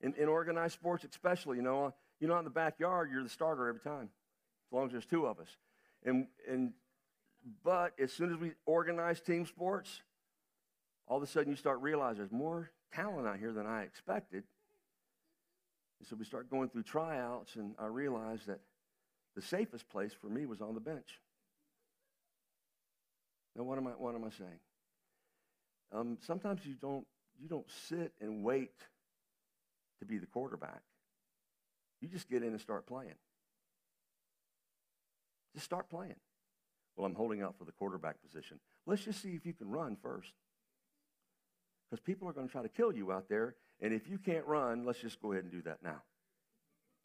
In, 0.00 0.14
in 0.14 0.28
organized 0.28 0.74
sports, 0.74 1.04
especially, 1.04 1.56
you 1.56 1.62
know, 1.62 1.94
you 2.20 2.28
know, 2.28 2.38
in 2.38 2.44
the 2.44 2.50
backyard, 2.50 3.10
you're 3.10 3.22
the 3.22 3.28
starter 3.28 3.68
every 3.68 3.80
time, 3.80 4.08
as 4.68 4.72
long 4.72 4.86
as 4.86 4.92
there's 4.92 5.06
two 5.06 5.26
of 5.26 5.38
us. 5.38 5.48
And, 6.04 6.26
and, 6.48 6.72
but 7.62 7.92
as 7.98 8.12
soon 8.12 8.32
as 8.32 8.38
we 8.38 8.52
organize 8.66 9.20
team 9.20 9.46
sports, 9.46 10.02
all 11.06 11.16
of 11.16 11.22
a 11.22 11.26
sudden 11.26 11.50
you 11.50 11.56
start 11.56 11.80
realizing 11.80 12.18
there's 12.18 12.32
more 12.32 12.70
talent 12.92 13.26
out 13.26 13.38
here 13.38 13.52
than 13.52 13.66
I 13.66 13.82
expected. 13.82 14.44
And 16.00 16.08
so 16.08 16.16
we 16.16 16.24
start 16.24 16.50
going 16.50 16.68
through 16.68 16.82
tryouts, 16.84 17.56
and 17.56 17.74
I 17.78 17.86
realized 17.86 18.46
that 18.46 18.60
the 19.34 19.42
safest 19.42 19.88
place 19.88 20.12
for 20.12 20.28
me 20.28 20.46
was 20.46 20.60
on 20.60 20.74
the 20.74 20.80
bench. 20.80 21.20
Now, 23.56 23.64
what 23.64 23.78
am 23.78 23.86
I, 23.86 23.90
what 23.90 24.14
am 24.14 24.24
I 24.24 24.30
saying? 24.30 24.60
Um, 25.92 26.18
sometimes 26.20 26.64
you 26.66 26.74
don't 26.74 27.06
you 27.40 27.48
don't 27.48 27.68
sit 27.88 28.12
and 28.20 28.44
wait 28.44 28.72
to 30.00 30.04
be 30.04 30.18
the 30.18 30.26
quarterback. 30.26 30.82
You 32.00 32.08
just 32.08 32.28
get 32.28 32.42
in 32.42 32.50
and 32.50 32.60
start 32.60 32.86
playing. 32.86 33.14
Just 35.54 35.64
start 35.64 35.88
playing. 35.88 36.16
Well, 36.96 37.06
I'm 37.06 37.14
holding 37.14 37.42
out 37.42 37.56
for 37.58 37.64
the 37.64 37.72
quarterback 37.72 38.22
position. 38.22 38.60
Let's 38.86 39.04
just 39.04 39.22
see 39.22 39.30
if 39.30 39.46
you 39.46 39.52
can 39.52 39.70
run 39.70 39.96
first. 40.02 40.32
Because 41.90 42.00
people 42.00 42.28
are 42.28 42.32
going 42.32 42.46
to 42.46 42.52
try 42.52 42.62
to 42.62 42.68
kill 42.68 42.92
you 42.92 43.12
out 43.12 43.28
there. 43.28 43.54
And 43.80 43.92
if 43.92 44.08
you 44.08 44.18
can't 44.18 44.46
run, 44.46 44.84
let's 44.84 45.00
just 45.00 45.20
go 45.20 45.32
ahead 45.32 45.44
and 45.44 45.52
do 45.52 45.62
that 45.62 45.78
now. 45.82 46.02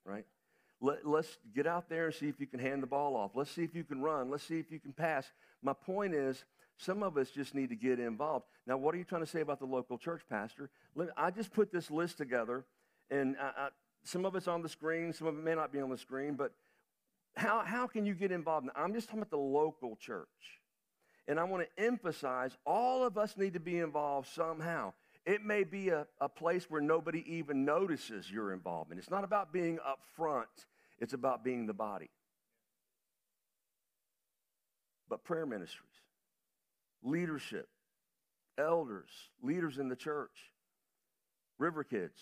Right? 0.06 0.26
Let, 0.82 1.06
us 1.06 1.38
get 1.54 1.68
out 1.68 1.90
there 1.90 2.06
and 2.06 2.16
see 2.16 2.28
if 2.28 2.40
you 2.40 2.48
can 2.48 2.60
hand 2.60 2.82
the 2.82 2.88
ball 2.88 3.16
off. 3.16 3.32
Let's 3.36 3.52
see 3.52 3.64
if 3.64 3.76
you 3.76 3.84
can 3.84 4.02
run. 4.02 4.30
Let's 4.30 4.44
see 4.44 4.60
if 4.60 4.72
you 4.72 4.80
can 4.80 4.94
pass. 4.94 5.30
My 5.62 5.74
point 5.74 6.14
is, 6.14 6.46
some 6.80 7.04
of 7.04 7.18
us 7.18 7.30
just 7.30 7.54
need 7.54 7.70
to 7.70 7.76
get 7.76 8.00
involved. 8.00 8.46
Now, 8.66 8.78
what 8.78 8.96
are 8.96 8.98
you 8.98 9.04
trying 9.04 9.22
to 9.22 9.28
say 9.28 9.42
about 9.42 9.60
the 9.60 9.66
local 9.66 9.98
church, 9.98 10.22
Pastor? 10.30 10.70
I 11.18 11.30
just 11.30 11.52
put 11.52 11.74
this 11.74 11.92
list 11.92 12.18
together, 12.18 12.64
and 13.12 13.36
I, 13.40 13.66
I, 13.66 13.68
some 14.06 14.26
of 14.26 14.34
it's 14.36 14.48
on 14.48 14.62
the 14.62 14.70
screen, 14.70 15.12
some 15.12 15.28
of 15.28 15.38
it 15.38 15.44
may 15.44 15.56
not 15.56 15.74
be 15.74 15.82
on 15.82 15.90
the 15.90 15.98
screen, 15.98 16.36
but 16.36 16.54
how, 17.36 17.64
how 17.66 17.86
can 17.86 18.06
you 18.06 18.14
get 18.14 18.32
involved? 18.32 18.68
Now, 18.68 18.72
I'm 18.78 18.94
just 18.94 19.08
talking 19.08 19.22
about 19.22 19.30
the 19.30 19.38
local 19.38 19.98
church. 19.98 20.28
And 21.28 21.38
I 21.40 21.44
want 21.44 21.64
to 21.64 21.84
emphasize 21.84 22.58
all 22.66 23.04
of 23.04 23.18
us 23.18 23.36
need 23.38 23.54
to 23.54 23.60
be 23.60 23.78
involved 23.78 24.30
somehow. 24.30 24.94
It 25.26 25.44
may 25.44 25.64
be 25.66 25.90
a, 25.90 26.08
a 26.22 26.30
place 26.30 26.66
where 26.70 26.82
nobody 26.82 27.24
even 27.28 27.66
notices 27.66 28.32
your 28.32 28.54
involvement. 28.54 29.00
It's 29.00 29.12
not 29.12 29.24
about 29.24 29.52
being 29.52 29.80
up 29.86 30.00
front, 30.16 30.48
it's 30.98 31.14
about 31.14 31.44
being 31.44 31.68
the 31.68 31.74
body. 31.74 32.10
But 35.10 35.24
prayer 35.24 35.46
ministries, 35.46 36.02
leadership, 37.04 37.68
elders, 38.58 39.10
leaders 39.42 39.78
in 39.78 39.90
the 39.90 39.96
church, 39.96 40.32
river 41.58 41.84
kids. 41.84 42.20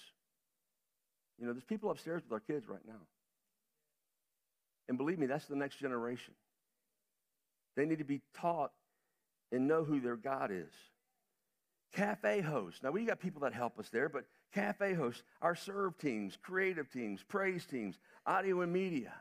You 1.39 1.45
know, 1.45 1.53
there's 1.53 1.63
people 1.63 1.91
upstairs 1.91 2.23
with 2.23 2.31
our 2.33 2.39
kids 2.39 2.67
right 2.67 2.85
now. 2.87 3.01
And 4.89 4.97
believe 4.97 5.19
me, 5.19 5.27
that's 5.27 5.45
the 5.45 5.55
next 5.55 5.77
generation. 5.77 6.33
They 7.75 7.85
need 7.85 7.99
to 7.99 8.05
be 8.05 8.21
taught 8.33 8.71
and 9.51 9.67
know 9.67 9.83
who 9.83 9.99
their 9.99 10.15
God 10.15 10.51
is. 10.51 10.73
Cafe 11.93 12.41
hosts. 12.41 12.81
Now, 12.83 12.91
we 12.91 13.05
got 13.05 13.19
people 13.19 13.41
that 13.41 13.53
help 13.53 13.79
us 13.79 13.89
there, 13.89 14.09
but 14.09 14.25
cafe 14.53 14.93
hosts, 14.93 15.23
our 15.41 15.55
serve 15.55 15.97
teams, 15.97 16.37
creative 16.41 16.91
teams, 16.91 17.23
praise 17.23 17.65
teams, 17.65 17.97
audio 18.25 18.61
and 18.61 18.73
media, 18.73 19.13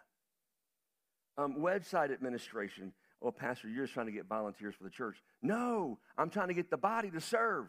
um, 1.39 1.57
website 1.57 2.13
administration, 2.13 2.93
oh, 3.23 3.31
Pastor, 3.31 3.69
you're 3.69 3.85
just 3.85 3.95
trying 3.95 4.07
to 4.07 4.13
get 4.13 4.27
volunteers 4.27 4.75
for 4.75 4.85
the 4.85 4.91
church. 4.91 5.17
No, 5.43 5.99
I'm 6.17 6.31
trying 6.31 6.49
to 6.49 6.55
get 6.55 6.71
the 6.71 6.77
body 6.77 7.11
to 7.11 7.21
serve. 7.21 7.67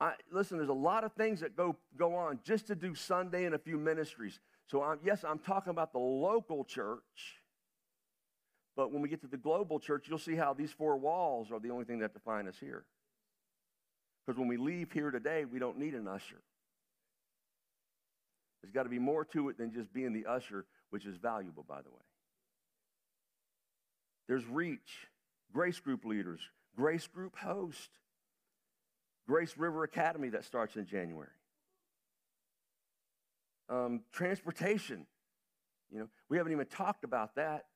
I, 0.00 0.14
listen, 0.32 0.56
there's 0.56 0.68
a 0.68 0.72
lot 0.72 1.04
of 1.04 1.12
things 1.12 1.40
that 1.40 1.56
go, 1.56 1.76
go 1.96 2.16
on 2.16 2.40
just 2.44 2.66
to 2.68 2.74
do 2.74 2.94
Sunday 2.94 3.44
and 3.44 3.54
a 3.54 3.58
few 3.58 3.78
ministries. 3.78 4.40
So, 4.66 4.82
I'm, 4.82 4.98
yes, 5.04 5.24
I'm 5.24 5.38
talking 5.38 5.70
about 5.70 5.92
the 5.92 5.98
local 5.98 6.64
church. 6.64 7.38
But 8.74 8.90
when 8.90 9.02
we 9.02 9.08
get 9.08 9.20
to 9.20 9.26
the 9.26 9.36
global 9.36 9.78
church, 9.78 10.06
you'll 10.08 10.18
see 10.18 10.34
how 10.34 10.54
these 10.54 10.72
four 10.72 10.96
walls 10.96 11.52
are 11.52 11.60
the 11.60 11.70
only 11.70 11.84
thing 11.84 11.98
that 12.00 12.14
define 12.14 12.48
us 12.48 12.56
here. 12.58 12.84
Because 14.26 14.38
when 14.38 14.48
we 14.48 14.56
leave 14.56 14.90
here 14.92 15.10
today, 15.10 15.44
we 15.44 15.58
don't 15.58 15.78
need 15.78 15.94
an 15.94 16.08
usher. 16.08 16.40
There's 18.62 18.72
got 18.72 18.84
to 18.84 18.88
be 18.88 18.98
more 18.98 19.24
to 19.26 19.48
it 19.48 19.58
than 19.58 19.72
just 19.72 19.92
being 19.92 20.12
the 20.12 20.26
usher, 20.26 20.64
which 20.90 21.04
is 21.04 21.16
valuable, 21.16 21.64
by 21.68 21.82
the 21.82 21.90
way. 21.90 21.96
There's 24.28 24.46
reach 24.46 25.08
Grace 25.52 25.80
group 25.80 26.04
leaders, 26.04 26.40
Grace 26.76 27.06
group 27.06 27.36
host, 27.36 27.90
Grace 29.28 29.54
River 29.56 29.84
Academy 29.84 30.30
that 30.30 30.44
starts 30.44 30.76
in 30.76 30.86
January. 30.86 31.28
Um, 33.68 34.02
transportation, 34.12 35.06
you 35.90 36.00
know, 36.00 36.08
we 36.28 36.36
haven't 36.36 36.52
even 36.52 36.66
talked 36.66 37.04
about 37.04 37.34
that, 37.36 37.66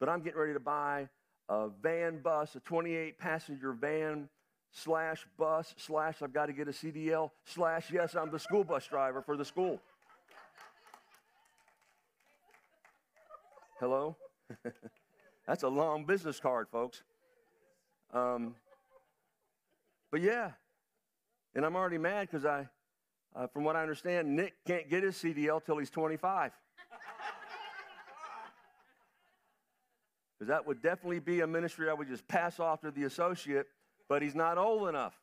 but 0.00 0.08
I'm 0.08 0.22
getting 0.22 0.38
ready 0.38 0.54
to 0.54 0.60
buy 0.60 1.08
a 1.48 1.68
van 1.82 2.20
bus, 2.22 2.56
a 2.56 2.60
28 2.60 3.18
passenger 3.18 3.72
van 3.72 4.28
slash 4.72 5.26
bus 5.38 5.74
slash 5.78 6.22
I've 6.22 6.32
got 6.32 6.46
to 6.46 6.52
get 6.52 6.68
a 6.68 6.72
CDL 6.72 7.30
slash 7.44 7.90
yes, 7.92 8.14
I'm 8.14 8.30
the 8.30 8.38
school 8.38 8.64
bus 8.64 8.86
driver 8.86 9.22
for 9.22 9.36
the 9.36 9.44
school. 9.44 9.80
Hello? 13.78 14.16
That's 15.46 15.62
a 15.62 15.68
long 15.68 16.04
business 16.04 16.40
card, 16.40 16.66
folks. 16.70 17.02
Um, 18.12 18.56
but 20.10 20.20
yeah, 20.20 20.52
and 21.54 21.64
I'm 21.64 21.76
already 21.76 21.98
mad 21.98 22.28
because 22.30 22.44
I, 22.44 22.68
uh, 23.34 23.46
from 23.46 23.64
what 23.64 23.76
I 23.76 23.82
understand, 23.82 24.34
Nick 24.34 24.54
can't 24.66 24.88
get 24.88 25.02
his 25.02 25.16
CDL 25.16 25.64
till 25.64 25.78
he's 25.78 25.90
25. 25.90 26.52
Because 30.38 30.48
that 30.48 30.66
would 30.66 30.82
definitely 30.82 31.18
be 31.18 31.40
a 31.40 31.46
ministry 31.46 31.88
I 31.88 31.94
would 31.94 32.08
just 32.08 32.28
pass 32.28 32.60
off 32.60 32.82
to 32.82 32.90
the 32.90 33.04
associate, 33.04 33.68
but 34.06 34.20
he's 34.20 34.34
not 34.34 34.58
old 34.58 34.86
enough. 34.86 35.14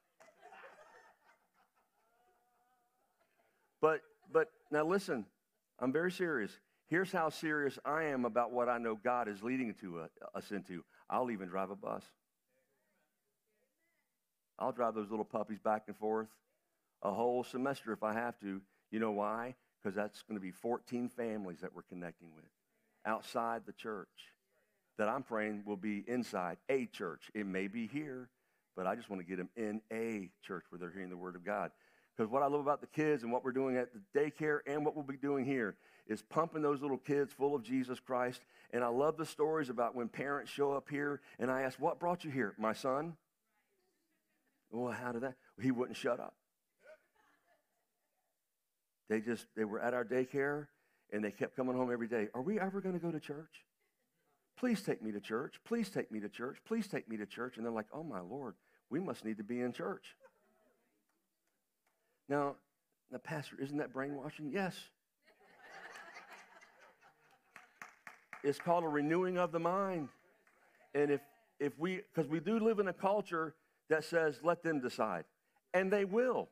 But, 3.80 4.02
but 4.32 4.48
now 4.72 4.86
listen, 4.86 5.28
I'm 5.78 5.92
very 5.92 6.12
serious. 6.12 6.52
Here's 6.94 7.12
how 7.12 7.30
serious 7.30 7.80
I 7.84 8.04
am 8.04 8.24
about 8.24 8.52
what 8.52 8.70
I 8.70 8.78
know 8.78 8.94
God 8.94 9.28
is 9.28 9.42
leading 9.42 9.74
to, 9.82 10.02
uh, 10.02 10.38
us 10.38 10.52
into. 10.52 10.86
I'll 11.10 11.32
even 11.32 11.48
drive 11.48 11.72
a 11.72 11.76
bus. 11.76 12.04
I'll 14.60 14.74
drive 14.74 14.94
those 14.94 15.10
little 15.10 15.26
puppies 15.26 15.58
back 15.58 15.86
and 15.88 15.98
forth 15.98 16.28
a 17.02 17.12
whole 17.12 17.44
semester 17.44 17.94
if 17.94 18.04
I 18.04 18.14
have 18.14 18.40
to. 18.42 18.62
You 18.92 19.00
know 19.00 19.10
why? 19.10 19.56
Because 19.82 19.96
that's 19.96 20.22
going 20.22 20.40
to 20.40 20.40
be 20.40 20.52
14 20.52 21.10
families 21.10 21.62
that 21.62 21.74
we're 21.74 21.82
connecting 21.82 22.28
with 22.36 22.46
outside 23.08 23.64
the 23.66 23.74
church 23.74 24.36
that 25.00 25.10
I'm 25.10 25.24
praying 25.24 25.64
will 25.66 25.76
be 25.76 26.04
inside 26.08 26.58
a 26.70 26.86
church. 26.86 27.32
It 27.34 27.48
may 27.48 27.66
be 27.66 27.88
here, 27.88 28.30
but 28.76 28.86
I 28.86 28.94
just 28.94 29.10
want 29.10 29.20
to 29.20 29.28
get 29.28 29.38
them 29.38 29.50
in 29.56 29.82
a 29.92 30.30
church 30.44 30.66
where 30.70 30.78
they're 30.78 30.92
hearing 30.92 31.10
the 31.10 31.18
word 31.18 31.36
of 31.36 31.44
God. 31.44 31.72
Because 32.16 32.32
what 32.32 32.44
I 32.44 32.46
love 32.46 32.62
about 32.62 32.82
the 32.82 32.88
kids 32.88 33.24
and 33.24 33.32
what 33.32 33.44
we're 33.44 33.52
doing 33.52 33.78
at 33.78 33.90
the 33.94 34.20
daycare 34.20 34.60
and 34.68 34.86
what 34.86 34.96
we'll 34.96 35.04
be 35.04 35.18
doing 35.18 35.44
here 35.44 35.76
is 36.08 36.22
pumping 36.22 36.62
those 36.62 36.82
little 36.82 36.98
kids 36.98 37.32
full 37.34 37.56
of 37.56 37.64
Jesus 37.64 38.00
Christ. 38.00 38.42
And 38.72 38.84
I 38.84 38.88
love 38.88 39.18
the 39.18 39.26
stories 39.26 39.70
about 39.70 39.96
when 39.96 40.10
parents 40.10 40.52
show 40.52 40.74
up 40.74 40.90
here 40.90 41.22
and 41.40 41.50
I 41.50 41.62
ask, 41.62 41.80
What 41.80 42.00
brought 42.00 42.24
you 42.24 42.32
here? 42.32 42.54
My 42.58 42.74
son? 42.74 43.16
Well, 44.72 44.92
how 44.92 45.12
did 45.12 45.22
that? 45.22 45.36
He 45.62 45.72
wouldn't 45.72 45.98
shut 45.98 46.20
up. 46.20 46.34
They 49.10 49.22
just, 49.22 49.46
they 49.56 49.66
were 49.66 49.80
at 49.80 49.94
our 49.94 50.04
daycare 50.04 50.68
and 51.12 51.24
they 51.24 51.32
kept 51.32 51.56
coming 51.56 51.76
home 51.76 51.92
every 51.92 52.08
day. 52.08 52.30
Are 52.34 52.42
we 52.42 52.60
ever 52.60 52.82
going 52.82 52.96
to 52.96 53.00
go 53.00 53.12
to 53.12 53.20
church? 53.20 53.66
Please 54.58 54.82
take 54.82 55.02
me 55.02 55.12
to 55.12 55.20
church. 55.20 55.60
Please 55.66 55.90
take 55.90 56.12
me 56.12 56.20
to 56.20 56.30
church. 56.30 56.58
Please 56.66 56.88
take 56.88 57.08
me 57.08 57.18
to 57.18 57.26
church. 57.26 57.58
And 57.58 57.66
they're 57.66 57.74
like, 57.74 57.86
oh 57.94 58.04
my 58.04 58.20
Lord, 58.20 58.56
we 58.90 59.00
must 59.00 59.24
need 59.24 59.38
to 59.38 59.44
be 59.44 59.62
in 59.62 59.74
church. 59.74 60.16
Now, 62.28 62.56
the 63.12 63.20
pastor, 63.20 63.58
isn't 63.62 63.78
that 63.78 63.94
brainwashing? 63.94 64.52
Yes. 64.52 64.76
It's 68.44 68.60
called 68.60 68.84
a 68.84 68.88
renewing 68.88 69.38
of 69.38 69.52
the 69.52 69.60
mind. 69.60 70.10
And 70.94 71.12
if 71.12 71.22
if 71.60 71.78
we 71.80 72.02
because 72.14 72.30
we 72.30 72.40
do 72.40 72.60
live 72.60 72.80
in 72.80 72.88
a 72.88 72.94
culture 72.94 73.56
that 73.90 74.04
says 74.04 74.40
let 74.44 74.64
them 74.64 74.80
decide. 74.80 75.26
And 75.74 75.92
they 75.92 76.06
will 76.06 76.50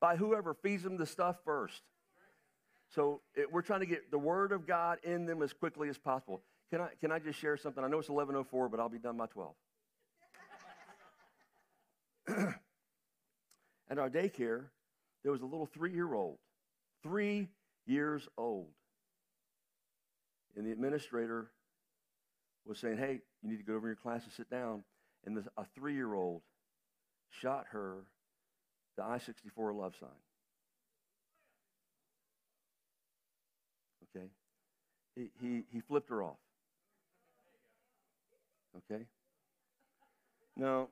by 0.00 0.16
whoever 0.16 0.54
feeds 0.54 0.82
them 0.82 0.96
the 0.96 1.06
stuff 1.06 1.36
first. 1.44 1.82
So 2.94 3.22
it, 3.34 3.50
we're 3.50 3.62
trying 3.62 3.80
to 3.80 3.86
get 3.86 4.10
the 4.10 4.18
word 4.18 4.52
of 4.52 4.66
God 4.66 4.98
in 5.02 5.26
them 5.26 5.42
as 5.42 5.52
quickly 5.52 5.88
as 5.88 5.98
possible. 5.98 6.42
Can 6.70 6.80
I, 6.80 6.88
can 7.00 7.10
I 7.10 7.18
just 7.18 7.38
share 7.38 7.56
something? 7.56 7.82
I 7.82 7.88
know 7.88 7.98
it's 7.98 8.08
1104, 8.08 8.68
but 8.68 8.80
I'll 8.80 8.88
be 8.88 8.98
done 8.98 9.16
by 9.16 9.26
12. 9.26 9.54
At 13.88 13.98
our 13.98 14.10
daycare, 14.10 14.64
there 15.22 15.32
was 15.32 15.42
a 15.42 15.46
little 15.46 15.66
three-year-old, 15.66 16.38
three 17.02 17.48
years 17.86 18.28
old. 18.38 18.68
And 20.56 20.66
the 20.66 20.72
administrator 20.72 21.50
was 22.66 22.78
saying, 22.78 22.98
hey, 22.98 23.20
you 23.42 23.50
need 23.50 23.58
to 23.58 23.64
go 23.64 23.74
over 23.74 23.86
in 23.86 23.90
your 23.90 23.96
class 23.96 24.24
and 24.24 24.32
sit 24.32 24.50
down. 24.50 24.84
And 25.26 25.36
this, 25.36 25.46
a 25.56 25.64
three-year-old 25.74 26.42
shot 27.30 27.66
her 27.70 28.04
the 28.96 29.02
I-64 29.02 29.74
love 29.74 29.94
sign. 29.98 30.08
Okay? 34.16 34.26
He, 35.16 35.30
he, 35.40 35.64
he 35.72 35.80
flipped 35.80 36.10
her 36.10 36.22
off. 36.22 36.36
Okay? 38.90 39.04
Now, 40.56 40.88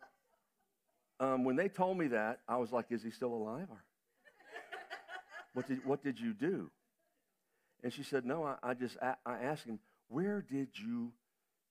um, 1.21 1.45
when 1.45 1.57
they 1.57 1.69
told 1.69 1.99
me 1.99 2.09
that, 2.09 2.41
I 2.49 2.57
was 2.57 2.73
like, 2.73 2.87
is 2.91 3.03
he 3.03 3.11
still 3.11 3.33
alive? 3.33 3.67
Or 3.71 3.85
what 5.55 5.69
did, 5.69 5.85
what 5.85 6.03
did 6.03 6.19
you 6.19 6.33
do? 6.33 6.71
And 7.83 7.93
she 7.93 8.03
said, 8.03 8.25
no, 8.25 8.45
I, 8.45 8.57
I 8.63 8.75
just, 8.75 8.97
I, 9.03 9.15
I 9.27 9.39
asked 9.43 9.65
him, 9.65 9.79
where 10.09 10.45
did 10.49 10.69
you 10.79 11.13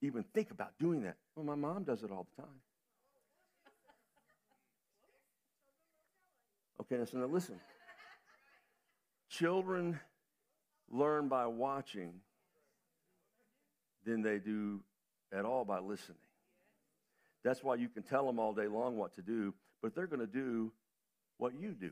even 0.01 0.23
think 0.33 0.51
about 0.51 0.71
doing 0.79 1.03
that? 1.03 1.15
Well, 1.35 1.45
my 1.45 1.55
mom 1.55 1.83
does 1.83 2.03
it 2.03 2.11
all 2.11 2.27
the 2.35 2.41
time. 2.41 2.51
Okay, 6.81 7.09
so 7.09 7.19
now 7.19 7.27
listen. 7.27 7.59
Children 9.29 9.99
learn 10.89 11.27
by 11.29 11.45
watching 11.45 12.13
than 14.05 14.21
they 14.21 14.39
do 14.39 14.81
at 15.31 15.45
all 15.45 15.63
by 15.63 15.79
listening. 15.79 16.17
That's 17.43 17.63
why 17.63 17.75
you 17.75 17.87
can 17.87 18.03
tell 18.03 18.25
them 18.25 18.39
all 18.39 18.53
day 18.53 18.67
long 18.67 18.97
what 18.97 19.15
to 19.15 19.21
do, 19.21 19.53
but 19.81 19.95
they're 19.95 20.07
going 20.07 20.19
to 20.19 20.27
do 20.27 20.71
what 21.37 21.53
you 21.59 21.71
do. 21.71 21.91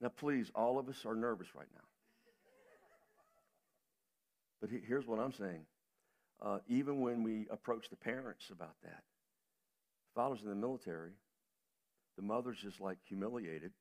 Now, 0.00 0.08
please, 0.08 0.50
all 0.54 0.78
of 0.78 0.88
us 0.88 1.04
are 1.04 1.14
nervous 1.14 1.48
right 1.54 1.68
now. 1.74 1.84
But 4.60 4.70
here's 4.86 5.06
what 5.06 5.18
I'm 5.18 5.32
saying. 5.32 5.64
Uh, 6.42 6.58
even 6.68 7.00
when 7.00 7.22
we 7.22 7.46
approach 7.50 7.90
the 7.90 7.96
parents 7.96 8.50
about 8.50 8.74
that, 8.82 9.02
fathers 10.14 10.40
in 10.42 10.48
the 10.48 10.54
military, 10.54 11.12
the 12.16 12.22
mother's 12.22 12.58
just 12.58 12.80
like 12.80 12.98
humiliated. 13.06 13.72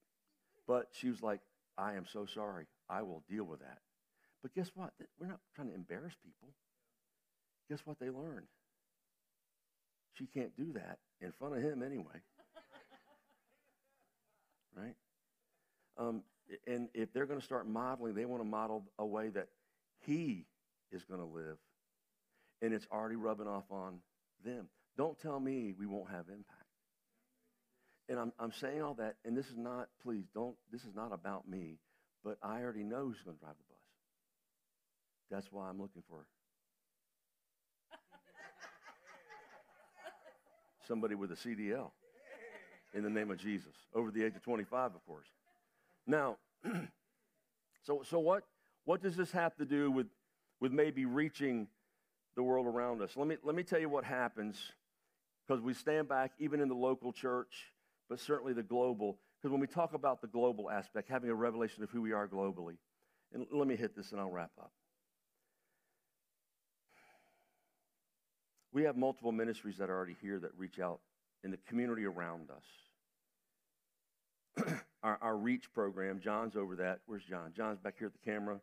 But 0.67 0.87
she 0.91 1.09
was 1.09 1.21
like, 1.21 1.39
I 1.77 1.95
am 1.95 2.05
so 2.11 2.25
sorry. 2.25 2.65
I 2.89 3.01
will 3.01 3.23
deal 3.29 3.43
with 3.43 3.59
that. 3.59 3.79
But 4.41 4.53
guess 4.53 4.71
what? 4.75 4.91
We're 5.19 5.27
not 5.27 5.39
trying 5.55 5.69
to 5.69 5.75
embarrass 5.75 6.13
people. 6.23 6.49
Guess 7.69 7.79
what 7.85 7.99
they 7.99 8.09
learned? 8.09 8.47
She 10.13 10.25
can't 10.25 10.55
do 10.57 10.73
that 10.73 10.99
in 11.21 11.31
front 11.31 11.55
of 11.55 11.63
him 11.63 11.83
anyway. 11.83 12.05
right? 14.75 14.95
Um, 15.97 16.23
and 16.67 16.89
if 16.93 17.13
they're 17.13 17.25
going 17.25 17.39
to 17.39 17.45
start 17.45 17.67
modeling, 17.67 18.15
they 18.15 18.25
want 18.25 18.41
to 18.41 18.47
model 18.47 18.83
a 18.97 19.05
way 19.05 19.29
that 19.29 19.47
he 20.05 20.45
is 20.91 21.03
going 21.03 21.19
to 21.19 21.25
live. 21.25 21.57
And 22.61 22.73
it's 22.73 22.87
already 22.91 23.15
rubbing 23.15 23.47
off 23.47 23.65
on 23.71 23.99
them. 24.43 24.67
Don't 24.97 25.19
tell 25.19 25.39
me 25.39 25.73
we 25.77 25.85
won't 25.85 26.09
have 26.09 26.25
impact. 26.27 26.65
And 28.09 28.19
I'm, 28.19 28.33
I'm 28.39 28.51
saying 28.51 28.81
all 28.81 28.95
that, 28.95 29.15
and 29.23 29.37
this 29.37 29.45
is 29.47 29.55
not, 29.55 29.87
please, 30.01 30.25
don't, 30.33 30.55
this 30.71 30.81
is 30.81 30.95
not 30.95 31.13
about 31.13 31.47
me, 31.47 31.77
but 32.23 32.37
I 32.41 32.61
already 32.61 32.83
know 32.83 33.05
who's 33.05 33.21
going 33.21 33.37
to 33.37 33.41
drive 33.41 33.55
the 33.55 33.63
bus. 33.69 33.77
That's 35.29 35.51
why 35.51 35.69
I'm 35.69 35.79
looking 35.79 36.01
for 36.09 36.25
somebody 40.87 41.13
with 41.13 41.31
a 41.31 41.35
CDL 41.35 41.91
in 42.95 43.03
the 43.03 43.09
name 43.09 43.29
of 43.29 43.37
Jesus, 43.37 43.75
over 43.93 44.09
the 44.09 44.23
age 44.23 44.35
of 44.35 44.43
25, 44.43 44.95
of 44.95 45.05
course. 45.05 45.27
Now, 46.07 46.37
so, 47.83 48.01
so 48.09 48.17
what, 48.17 48.43
what 48.85 49.03
does 49.03 49.15
this 49.15 49.31
have 49.31 49.55
to 49.57 49.65
do 49.65 49.91
with, 49.91 50.07
with 50.59 50.71
maybe 50.71 51.05
reaching 51.05 51.67
the 52.35 52.43
world 52.43 52.67
around 52.67 53.01
us? 53.01 53.11
Let 53.15 53.27
me, 53.27 53.37
let 53.43 53.55
me 53.55 53.63
tell 53.63 53.79
you 53.79 53.89
what 53.89 54.03
happens 54.03 54.57
because 55.47 55.61
we 55.61 55.73
stand 55.73 56.07
back, 56.07 56.31
even 56.39 56.61
in 56.61 56.67
the 56.67 56.75
local 56.75 57.11
church, 57.11 57.73
but 58.09 58.19
certainly 58.19 58.53
the 58.53 58.63
global. 58.63 59.17
Because 59.41 59.51
when 59.51 59.61
we 59.61 59.67
talk 59.67 59.93
about 59.93 60.21
the 60.21 60.27
global 60.27 60.69
aspect, 60.69 61.09
having 61.09 61.29
a 61.29 61.35
revelation 61.35 61.83
of 61.83 61.89
who 61.89 62.01
we 62.01 62.11
are 62.11 62.27
globally, 62.27 62.77
and 63.33 63.45
let 63.51 63.67
me 63.67 63.75
hit 63.75 63.95
this 63.95 64.11
and 64.11 64.21
I'll 64.21 64.29
wrap 64.29 64.51
up. 64.59 64.71
We 68.71 68.83
have 68.83 68.95
multiple 68.95 69.31
ministries 69.31 69.77
that 69.77 69.89
are 69.89 69.95
already 69.95 70.17
here 70.21 70.39
that 70.39 70.51
reach 70.57 70.79
out 70.79 70.99
in 71.43 71.51
the 71.51 71.57
community 71.67 72.05
around 72.05 72.49
us. 72.51 72.63
our, 75.03 75.17
our 75.21 75.37
Reach 75.37 75.73
program, 75.73 76.19
John's 76.19 76.55
over 76.55 76.75
that. 76.77 76.99
Where's 77.05 77.23
John? 77.23 77.53
John's 77.55 77.79
back 77.79 77.95
here 77.97 78.07
at 78.07 78.13
the 78.13 78.19
camera. 78.31 78.59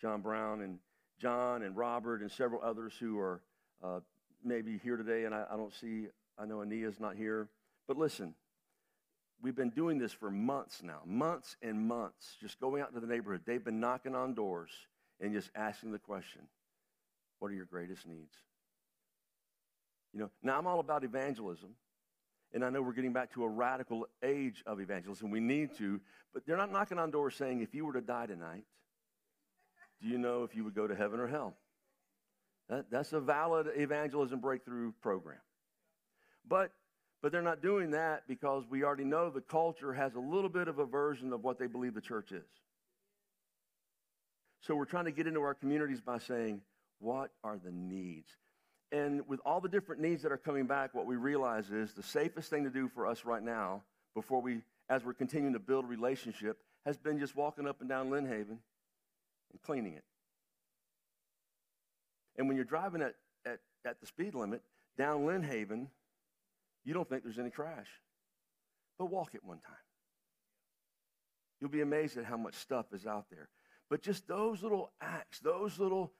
John 0.00 0.20
Brown 0.20 0.60
and 0.62 0.78
John 1.20 1.62
and 1.62 1.76
Robert 1.76 2.22
and 2.22 2.30
several 2.30 2.62
others 2.62 2.94
who 2.98 3.18
are 3.18 3.40
uh, 3.82 4.00
maybe 4.44 4.78
here 4.82 4.96
today, 4.96 5.24
and 5.24 5.34
I, 5.34 5.44
I 5.50 5.56
don't 5.56 5.72
see, 5.72 6.06
I 6.38 6.46
know 6.46 6.62
Ania's 6.62 6.98
not 6.98 7.16
here, 7.16 7.48
but 7.86 7.98
listen, 7.98 8.34
we've 9.42 9.54
been 9.54 9.70
doing 9.70 9.98
this 9.98 10.12
for 10.12 10.30
months 10.30 10.82
now, 10.82 11.00
months 11.04 11.56
and 11.62 11.86
months, 11.86 12.36
just 12.40 12.58
going 12.60 12.82
out 12.82 12.88
into 12.88 13.00
the 13.00 13.06
neighborhood. 13.06 13.42
They've 13.46 13.64
been 13.64 13.80
knocking 13.80 14.14
on 14.14 14.34
doors 14.34 14.70
and 15.20 15.32
just 15.32 15.50
asking 15.54 15.92
the 15.92 15.98
question, 15.98 16.42
what 17.38 17.50
are 17.50 17.54
your 17.54 17.66
greatest 17.66 18.06
needs? 18.06 18.34
You 20.12 20.20
know, 20.20 20.30
now 20.42 20.58
I'm 20.58 20.66
all 20.66 20.80
about 20.80 21.04
evangelism. 21.04 21.70
And 22.52 22.64
I 22.64 22.70
know 22.70 22.82
we're 22.82 22.94
getting 22.94 23.12
back 23.12 23.32
to 23.34 23.44
a 23.44 23.48
radical 23.48 24.08
age 24.24 24.64
of 24.66 24.80
evangelism. 24.80 25.30
We 25.30 25.38
need 25.38 25.76
to, 25.78 26.00
but 26.34 26.44
they're 26.44 26.56
not 26.56 26.72
knocking 26.72 26.98
on 26.98 27.12
doors 27.12 27.36
saying, 27.36 27.60
if 27.60 27.76
you 27.76 27.86
were 27.86 27.92
to 27.92 28.00
die 28.00 28.26
tonight, 28.26 28.64
do 30.00 30.08
you 30.08 30.18
know 30.18 30.44
if 30.44 30.54
you 30.54 30.64
would 30.64 30.74
go 30.74 30.86
to 30.86 30.94
heaven 30.94 31.20
or 31.20 31.26
hell? 31.26 31.54
That, 32.68 32.86
that's 32.90 33.12
a 33.12 33.20
valid 33.20 33.68
evangelism 33.74 34.40
breakthrough 34.40 34.92
program. 35.02 35.40
But, 36.48 36.72
but 37.20 37.32
they're 37.32 37.42
not 37.42 37.62
doing 37.62 37.90
that 37.90 38.22
because 38.28 38.64
we 38.70 38.84
already 38.84 39.04
know 39.04 39.28
the 39.28 39.40
culture 39.40 39.92
has 39.92 40.14
a 40.14 40.20
little 40.20 40.48
bit 40.48 40.68
of 40.68 40.78
a 40.78 40.86
version 40.86 41.32
of 41.32 41.42
what 41.42 41.58
they 41.58 41.66
believe 41.66 41.94
the 41.94 42.00
church 42.00 42.32
is. 42.32 42.46
So 44.60 44.74
we're 44.74 44.84
trying 44.84 45.06
to 45.06 45.10
get 45.10 45.26
into 45.26 45.40
our 45.40 45.54
communities 45.54 46.00
by 46.00 46.18
saying, 46.18 46.60
what 46.98 47.30
are 47.42 47.58
the 47.62 47.72
needs? 47.72 48.30
And 48.92 49.26
with 49.26 49.40
all 49.44 49.60
the 49.60 49.68
different 49.68 50.00
needs 50.00 50.22
that 50.22 50.32
are 50.32 50.38
coming 50.38 50.66
back, 50.66 50.94
what 50.94 51.06
we 51.06 51.16
realize 51.16 51.70
is 51.70 51.92
the 51.92 52.02
safest 52.02 52.50
thing 52.50 52.64
to 52.64 52.70
do 52.70 52.88
for 52.88 53.06
us 53.06 53.24
right 53.24 53.42
now, 53.42 53.82
before 54.14 54.40
we, 54.42 54.62
as 54.88 55.04
we're 55.04 55.14
continuing 55.14 55.54
to 55.54 55.60
build 55.60 55.84
a 55.84 55.88
relationship, 55.88 56.58
has 56.84 56.96
been 56.96 57.18
just 57.18 57.36
walking 57.36 57.66
up 57.66 57.80
and 57.80 57.88
down 57.88 58.10
Lynn 58.10 58.26
Haven 58.26 58.58
and 59.50 59.60
cleaning 59.62 59.94
it. 59.94 60.04
And 62.36 62.48
when 62.48 62.56
you're 62.56 62.64
driving 62.64 63.02
at, 63.02 63.14
at, 63.44 63.58
at 63.84 64.00
the 64.00 64.06
speed 64.06 64.34
limit 64.34 64.62
down 64.96 65.26
Lynn 65.26 65.42
Haven, 65.42 65.88
you 66.84 66.94
don't 66.94 67.08
think 67.08 67.22
there's 67.22 67.38
any 67.38 67.50
trash. 67.50 67.88
But 68.98 69.06
walk 69.06 69.34
it 69.34 69.44
one 69.44 69.58
time. 69.58 69.76
You'll 71.60 71.70
be 71.70 71.82
amazed 71.82 72.16
at 72.16 72.24
how 72.24 72.36
much 72.36 72.54
stuff 72.54 72.86
is 72.92 73.06
out 73.06 73.26
there. 73.30 73.48
But 73.90 74.02
just 74.02 74.26
those 74.26 74.62
little 74.62 74.92
acts, 75.00 75.40
those 75.40 75.78
little, 75.78 76.12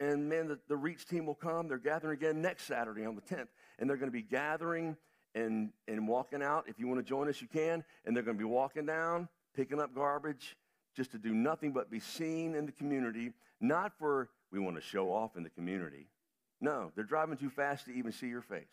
and 0.00 0.28
man, 0.28 0.48
the, 0.48 0.58
the 0.68 0.76
Reach 0.76 1.06
team 1.06 1.26
will 1.26 1.34
come. 1.34 1.68
They're 1.68 1.78
gathering 1.78 2.16
again 2.16 2.42
next 2.42 2.64
Saturday 2.64 3.04
on 3.04 3.14
the 3.14 3.22
10th. 3.22 3.48
And 3.78 3.88
they're 3.88 3.96
going 3.96 4.10
to 4.10 4.16
be 4.16 4.22
gathering 4.22 4.96
and, 5.34 5.70
and 5.86 6.08
walking 6.08 6.42
out. 6.42 6.64
If 6.66 6.78
you 6.78 6.88
want 6.88 6.98
to 6.98 7.08
join 7.08 7.28
us, 7.28 7.40
you 7.40 7.48
can. 7.48 7.84
And 8.04 8.16
they're 8.16 8.22
going 8.22 8.36
to 8.36 8.42
be 8.42 8.48
walking 8.48 8.86
down, 8.86 9.28
picking 9.54 9.80
up 9.80 9.94
garbage, 9.94 10.56
just 10.96 11.12
to 11.12 11.18
do 11.18 11.34
nothing 11.34 11.72
but 11.72 11.90
be 11.90 12.00
seen 12.00 12.54
in 12.54 12.66
the 12.66 12.72
community, 12.72 13.32
not 13.60 13.92
for 13.98 14.28
we 14.50 14.58
want 14.58 14.76
to 14.76 14.82
show 14.82 15.12
off 15.12 15.36
in 15.36 15.42
the 15.42 15.50
community. 15.50 16.06
No, 16.60 16.92
they're 16.94 17.04
driving 17.04 17.36
too 17.36 17.50
fast 17.50 17.86
to 17.86 17.92
even 17.92 18.12
see 18.12 18.28
your 18.28 18.42
face. 18.42 18.64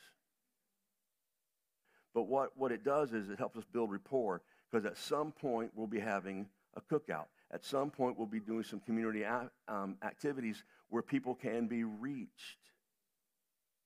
But 2.13 2.23
what, 2.23 2.51
what 2.55 2.71
it 2.71 2.83
does 2.83 3.13
is 3.13 3.29
it 3.29 3.39
helps 3.39 3.57
us 3.57 3.63
build 3.71 3.91
rapport 3.91 4.41
because 4.69 4.85
at 4.85 4.97
some 4.97 5.31
point 5.31 5.71
we'll 5.75 5.87
be 5.87 5.99
having 5.99 6.47
a 6.75 6.81
cookout. 6.81 7.25
At 7.51 7.65
some 7.65 7.89
point 7.89 8.17
we'll 8.17 8.27
be 8.27 8.39
doing 8.39 8.63
some 8.63 8.79
community 8.79 9.25
um, 9.67 9.97
activities 10.03 10.63
where 10.89 11.01
people 11.01 11.35
can 11.35 11.67
be 11.67 11.83
reached. 11.83 12.59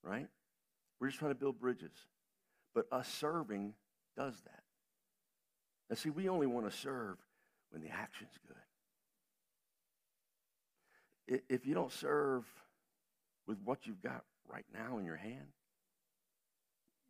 Right? 0.04 0.28
We're 1.00 1.08
just 1.08 1.20
trying 1.20 1.32
to 1.32 1.40
build 1.40 1.60
bridges. 1.60 1.94
But 2.74 2.88
us 2.92 3.08
serving 3.08 3.74
does 4.18 4.36
that. 4.46 4.64
Now, 5.90 5.96
see, 5.96 6.10
we 6.10 6.30
only 6.30 6.48
want 6.48 6.70
to 6.70 6.76
serve 6.76 7.18
when 7.76 7.84
the 7.84 7.90
action's 7.94 8.32
good. 11.28 11.42
If 11.50 11.66
you 11.66 11.74
don't 11.74 11.92
serve 11.92 12.46
with 13.48 13.58
what 13.66 13.86
you've 13.86 14.02
got 14.02 14.24
right 14.48 14.64
now 14.74 14.98
in 14.98 15.04
your 15.04 15.18
hand, 15.18 15.50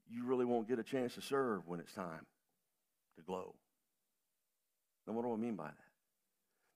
you 0.10 0.26
really 0.26 0.46
won't 0.46 0.68
get 0.68 0.80
a 0.80 0.84
chance 0.84 1.14
to 1.16 1.22
serve 1.22 1.68
when 1.68 1.80
it's 1.80 1.94
time 1.94 2.26
to 3.16 3.22
glow. 3.22 3.54
Now, 5.06 5.14
what 5.14 5.24
do 5.24 5.34
I 5.34 5.36
mean 5.36 5.56
by 5.56 5.68
that? 5.68 5.76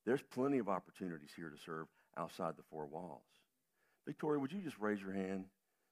There's 0.05 0.21
plenty 0.21 0.59
of 0.59 0.69
opportunities 0.69 1.31
here 1.35 1.49
to 1.49 1.57
serve 1.57 1.87
outside 2.15 2.57
the 2.57 2.63
four 2.69 2.85
walls. 2.85 3.23
Victoria, 4.05 4.39
would 4.39 4.51
you 4.51 4.61
just 4.61 4.77
raise 4.77 5.01
your 5.01 5.13
hand? 5.13 5.45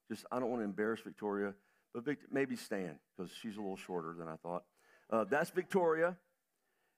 Just, 0.07 0.23
I 0.31 0.39
don't 0.39 0.51
want 0.51 0.61
to 0.61 0.65
embarrass 0.65 0.99
Victoria, 1.01 1.55
but 1.95 2.03
maybe 2.31 2.57
stand 2.57 2.99
because 3.17 3.31
she's 3.41 3.55
a 3.55 3.59
little 3.59 3.75
shorter 3.75 4.13
than 4.13 4.27
I 4.27 4.35
thought. 4.35 4.65
Uh, 5.09 5.23
that's 5.23 5.49
Victoria. 5.49 6.15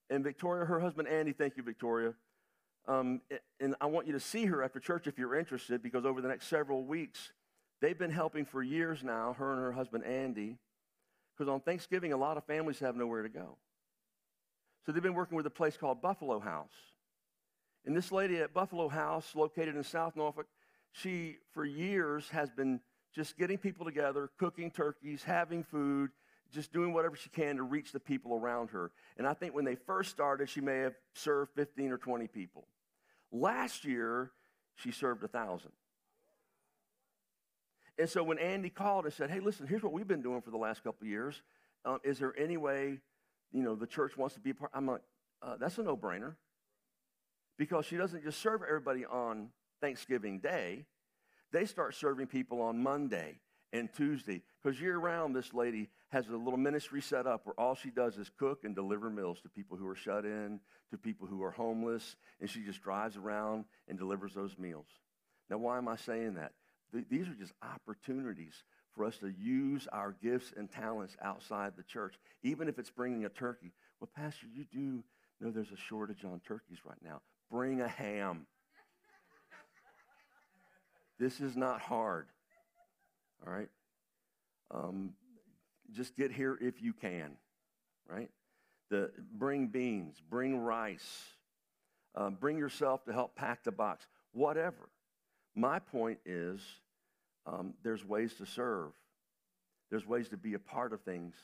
And 0.10 0.24
Victoria, 0.24 0.66
her 0.66 0.80
husband 0.80 1.08
Andy, 1.08 1.34
thank 1.34 1.58
you, 1.58 1.64
Victoria. 1.64 2.14
Um, 2.88 3.22
and 3.60 3.76
I 3.80 3.86
want 3.86 4.08
you 4.08 4.14
to 4.14 4.20
see 4.20 4.46
her 4.46 4.64
after 4.64 4.80
church 4.80 5.06
if 5.06 5.18
you're 5.18 5.36
interested, 5.36 5.84
because 5.84 6.06
over 6.06 6.22
the 6.22 6.28
next 6.28 6.48
several 6.48 6.84
weeks, 6.84 7.32
they've 7.82 7.98
been 7.98 8.12
helping 8.12 8.46
for 8.46 8.64
years 8.64 9.04
now, 9.04 9.34
her 9.38 9.52
and 9.52 9.62
her 9.62 9.72
husband 9.72 10.04
Andy, 10.06 10.58
because 11.38 11.50
on 11.50 11.60
Thanksgiving, 11.62 12.14
a 12.14 12.18
lot 12.18 12.38
of 12.38 12.46
families 12.46 12.80
have 12.80 12.96
nowhere 12.96 13.22
to 13.22 13.30
go. 13.30 13.58
So 14.86 14.92
they've 14.92 15.04
been 15.04 15.14
working 15.14 15.38
with 15.38 15.46
a 15.46 15.52
place 15.52 15.78
called 15.78 16.02
Buffalo 16.02 16.40
House. 16.40 16.74
And 17.86 17.96
this 17.96 18.12
lady 18.12 18.38
at 18.38 18.54
Buffalo 18.54 18.88
House, 18.90 19.36
located 19.36 19.76
in 19.76 19.84
South 19.84 20.16
Norfolk, 20.16 20.48
she, 20.92 21.38
for 21.54 21.64
years, 21.64 22.28
has 22.30 22.50
been 22.50 22.80
just 23.14 23.38
getting 23.38 23.58
people 23.58 23.86
together, 23.86 24.32
cooking 24.38 24.72
turkeys, 24.72 25.24
having 25.24 25.64
food, 25.64 26.10
just 26.52 26.74
doing 26.74 26.94
whatever 26.94 27.16
she 27.16 27.30
can 27.30 27.58
to 27.58 27.64
reach 27.64 27.92
the 27.92 28.00
people 28.00 28.34
around 28.34 28.72
her. 28.72 28.92
And 29.18 29.28
I 29.28 29.34
think 29.34 29.54
when 29.54 29.66
they 29.66 29.76
first 29.76 30.12
started, 30.12 30.50
she 30.50 30.62
may 30.62 30.80
have 30.80 30.96
served 31.14 31.52
15 31.56 31.92
or 31.92 31.98
20 31.98 32.28
people. 32.28 32.68
Last 33.32 33.86
year, 33.86 34.32
she 34.76 34.92
served 34.92 35.22
1,000. 35.22 35.72
And 37.98 38.10
so 38.10 38.24
when 38.24 38.40
Andy 38.40 38.70
called 38.70 39.06
and 39.06 39.14
said, 39.14 39.30
hey, 39.30 39.42
listen, 39.42 39.68
here's 39.68 39.84
what 39.84 39.92
we've 39.92 40.08
been 40.08 40.22
doing 40.22 40.42
for 40.42 40.52
the 40.52 40.58
last 40.58 40.84
couple 40.84 41.06
of 41.06 41.10
years. 41.10 41.42
Um, 41.86 42.00
is 42.04 42.18
there 42.18 42.34
any 42.38 42.58
way, 42.58 43.00
you 43.52 43.62
know, 43.62 43.76
the 43.76 43.88
church 43.88 44.18
wants 44.18 44.36
to 44.36 44.42
be 44.42 44.52
a 44.52 44.54
part? 44.54 44.72
I'm 44.74 44.88
like, 44.88 45.02
uh, 45.42 45.58
that's 45.60 45.78
a 45.78 45.84
no-brainer. 45.84 46.36
Because 47.58 47.86
she 47.86 47.98
doesn't 47.98 48.24
just 48.24 48.42
serve 48.42 48.62
everybody 48.64 49.06
on 49.06 49.50
Thanksgiving 49.82 50.40
Day. 50.40 50.86
They 51.52 51.66
start 51.66 51.94
serving 51.94 52.28
people 52.28 52.62
on 52.62 52.82
Monday 52.82 53.40
and 53.74 53.90
Tuesday. 53.94 54.44
Because 54.64 54.80
year 54.80 54.98
round, 54.98 55.36
this 55.36 55.54
lady 55.54 55.90
has 56.10 56.28
a 56.28 56.36
little 56.36 56.58
ministry 56.58 57.02
set 57.02 57.28
up 57.28 57.46
where 57.46 57.60
all 57.60 57.76
she 57.76 57.92
does 57.92 58.18
is 58.18 58.32
cook 58.38 58.64
and 58.64 58.76
deliver 58.76 59.10
meals 59.10 59.42
to 59.42 59.50
people 59.50 59.78
who 59.78 59.88
are 59.88 59.96
shut 59.96 60.26
in, 60.26 60.60
to 60.90 60.98
people 60.98 61.28
who 61.28 61.44
are 61.44 61.52
homeless, 61.52 62.16
and 62.42 62.50
she 62.50 62.64
just 62.64 62.82
drives 62.82 63.16
around 63.16 63.66
and 63.88 63.98
delivers 63.98 64.34
those 64.34 64.58
meals. 64.58 64.88
Now, 65.50 65.58
why 65.58 65.78
am 65.78 65.88
I 65.88 65.96
saying 65.96 66.36
that? 66.36 66.54
Th- 66.92 67.06
these 67.10 67.28
are 67.28 67.36
just 67.36 67.54
opportunities 67.62 68.64
for 68.96 69.06
us 69.06 69.18
to 69.20 69.30
use 69.30 69.88
our 69.92 70.16
gifts 70.22 70.52
and 70.58 70.70
talents 70.70 71.16
outside 71.22 71.74
the 71.78 71.84
church, 71.84 72.16
even 72.42 72.68
if 72.68 72.80
it's 72.80 72.90
bringing 72.90 73.26
a 73.26 73.30
turkey. 73.30 73.72
Well, 74.00 74.10
Pastor, 74.16 74.48
you 74.52 74.66
do 74.72 75.04
know 75.40 75.52
there's 75.52 75.72
a 75.72 75.78
shortage 75.78 76.26
on 76.26 76.42
turkeys 76.46 76.80
right 76.84 76.98
now. 77.04 77.22
Bring 77.52 77.82
a 77.82 77.88
ham. 77.88 78.48
this 81.20 81.40
is 81.40 81.56
not 81.56 81.82
hard. 81.82 82.28
All 83.46 83.54
right? 83.54 83.70
Um, 84.72 85.14
just 85.94 86.16
get 86.16 86.32
here 86.32 86.58
if 86.62 86.82
you 86.82 86.94
can, 86.94 87.32
right? 88.08 88.30
The, 88.90 89.12
bring 89.34 89.68
beans, 89.68 90.22
bring 90.30 90.58
rice, 90.58 91.24
uh, 92.16 92.30
bring 92.30 92.58
yourself 92.58 93.06
to 93.06 93.14
help 93.14 93.36
pack 93.36 93.64
the 93.64 93.72
box, 93.72 94.08
whatever. 94.32 94.90
My 95.56 95.80
point 95.80 96.20
is 96.26 96.62
um, 97.46 97.74
there's 97.84 98.06
ways 98.06 98.34
to 98.36 98.46
serve, 98.46 98.92
there's 99.90 100.06
ways 100.06 100.30
to 100.30 100.38
be 100.38 100.54
a 100.54 100.60
part 100.60 100.94
of 100.94 101.02
things 101.02 101.36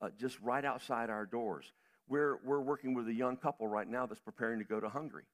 uh, 0.00 0.10
just 0.18 0.38
right 0.40 0.64
outside 0.64 1.10
our 1.10 1.24
doors. 1.24 1.72
We're, 2.08 2.38
we're 2.44 2.60
working 2.60 2.94
with 2.94 3.06
a 3.08 3.14
young 3.14 3.36
couple 3.36 3.68
right 3.68 3.88
now 3.88 4.06
that's 4.06 4.20
preparing 4.20 4.58
to 4.58 4.64
go 4.64 4.80
to 4.80 4.88
Hungary. 4.88 5.24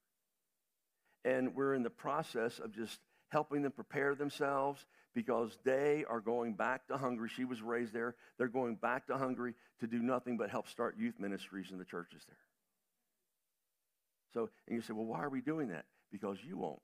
And 1.24 1.54
we're 1.54 1.74
in 1.74 1.82
the 1.82 1.90
process 1.90 2.58
of 2.58 2.72
just 2.72 3.00
helping 3.28 3.62
them 3.62 3.72
prepare 3.72 4.14
themselves 4.14 4.84
because 5.14 5.58
they 5.64 6.04
are 6.08 6.20
going 6.20 6.54
back 6.54 6.86
to 6.88 6.96
Hungary. 6.96 7.28
She 7.28 7.44
was 7.44 7.60
raised 7.60 7.92
there. 7.92 8.14
They're 8.36 8.48
going 8.48 8.76
back 8.76 9.06
to 9.08 9.16
Hungary 9.16 9.54
to 9.80 9.86
do 9.86 10.00
nothing 10.00 10.36
but 10.36 10.50
help 10.50 10.68
start 10.68 10.96
youth 10.98 11.18
ministries 11.18 11.70
in 11.70 11.78
the 11.78 11.84
churches 11.84 12.22
there. 12.26 12.38
So, 14.34 14.50
and 14.66 14.76
you 14.76 14.82
say, 14.82 14.92
well, 14.92 15.06
why 15.06 15.22
are 15.22 15.30
we 15.30 15.40
doing 15.40 15.68
that? 15.68 15.86
Because 16.12 16.38
you 16.46 16.58
won't. 16.58 16.80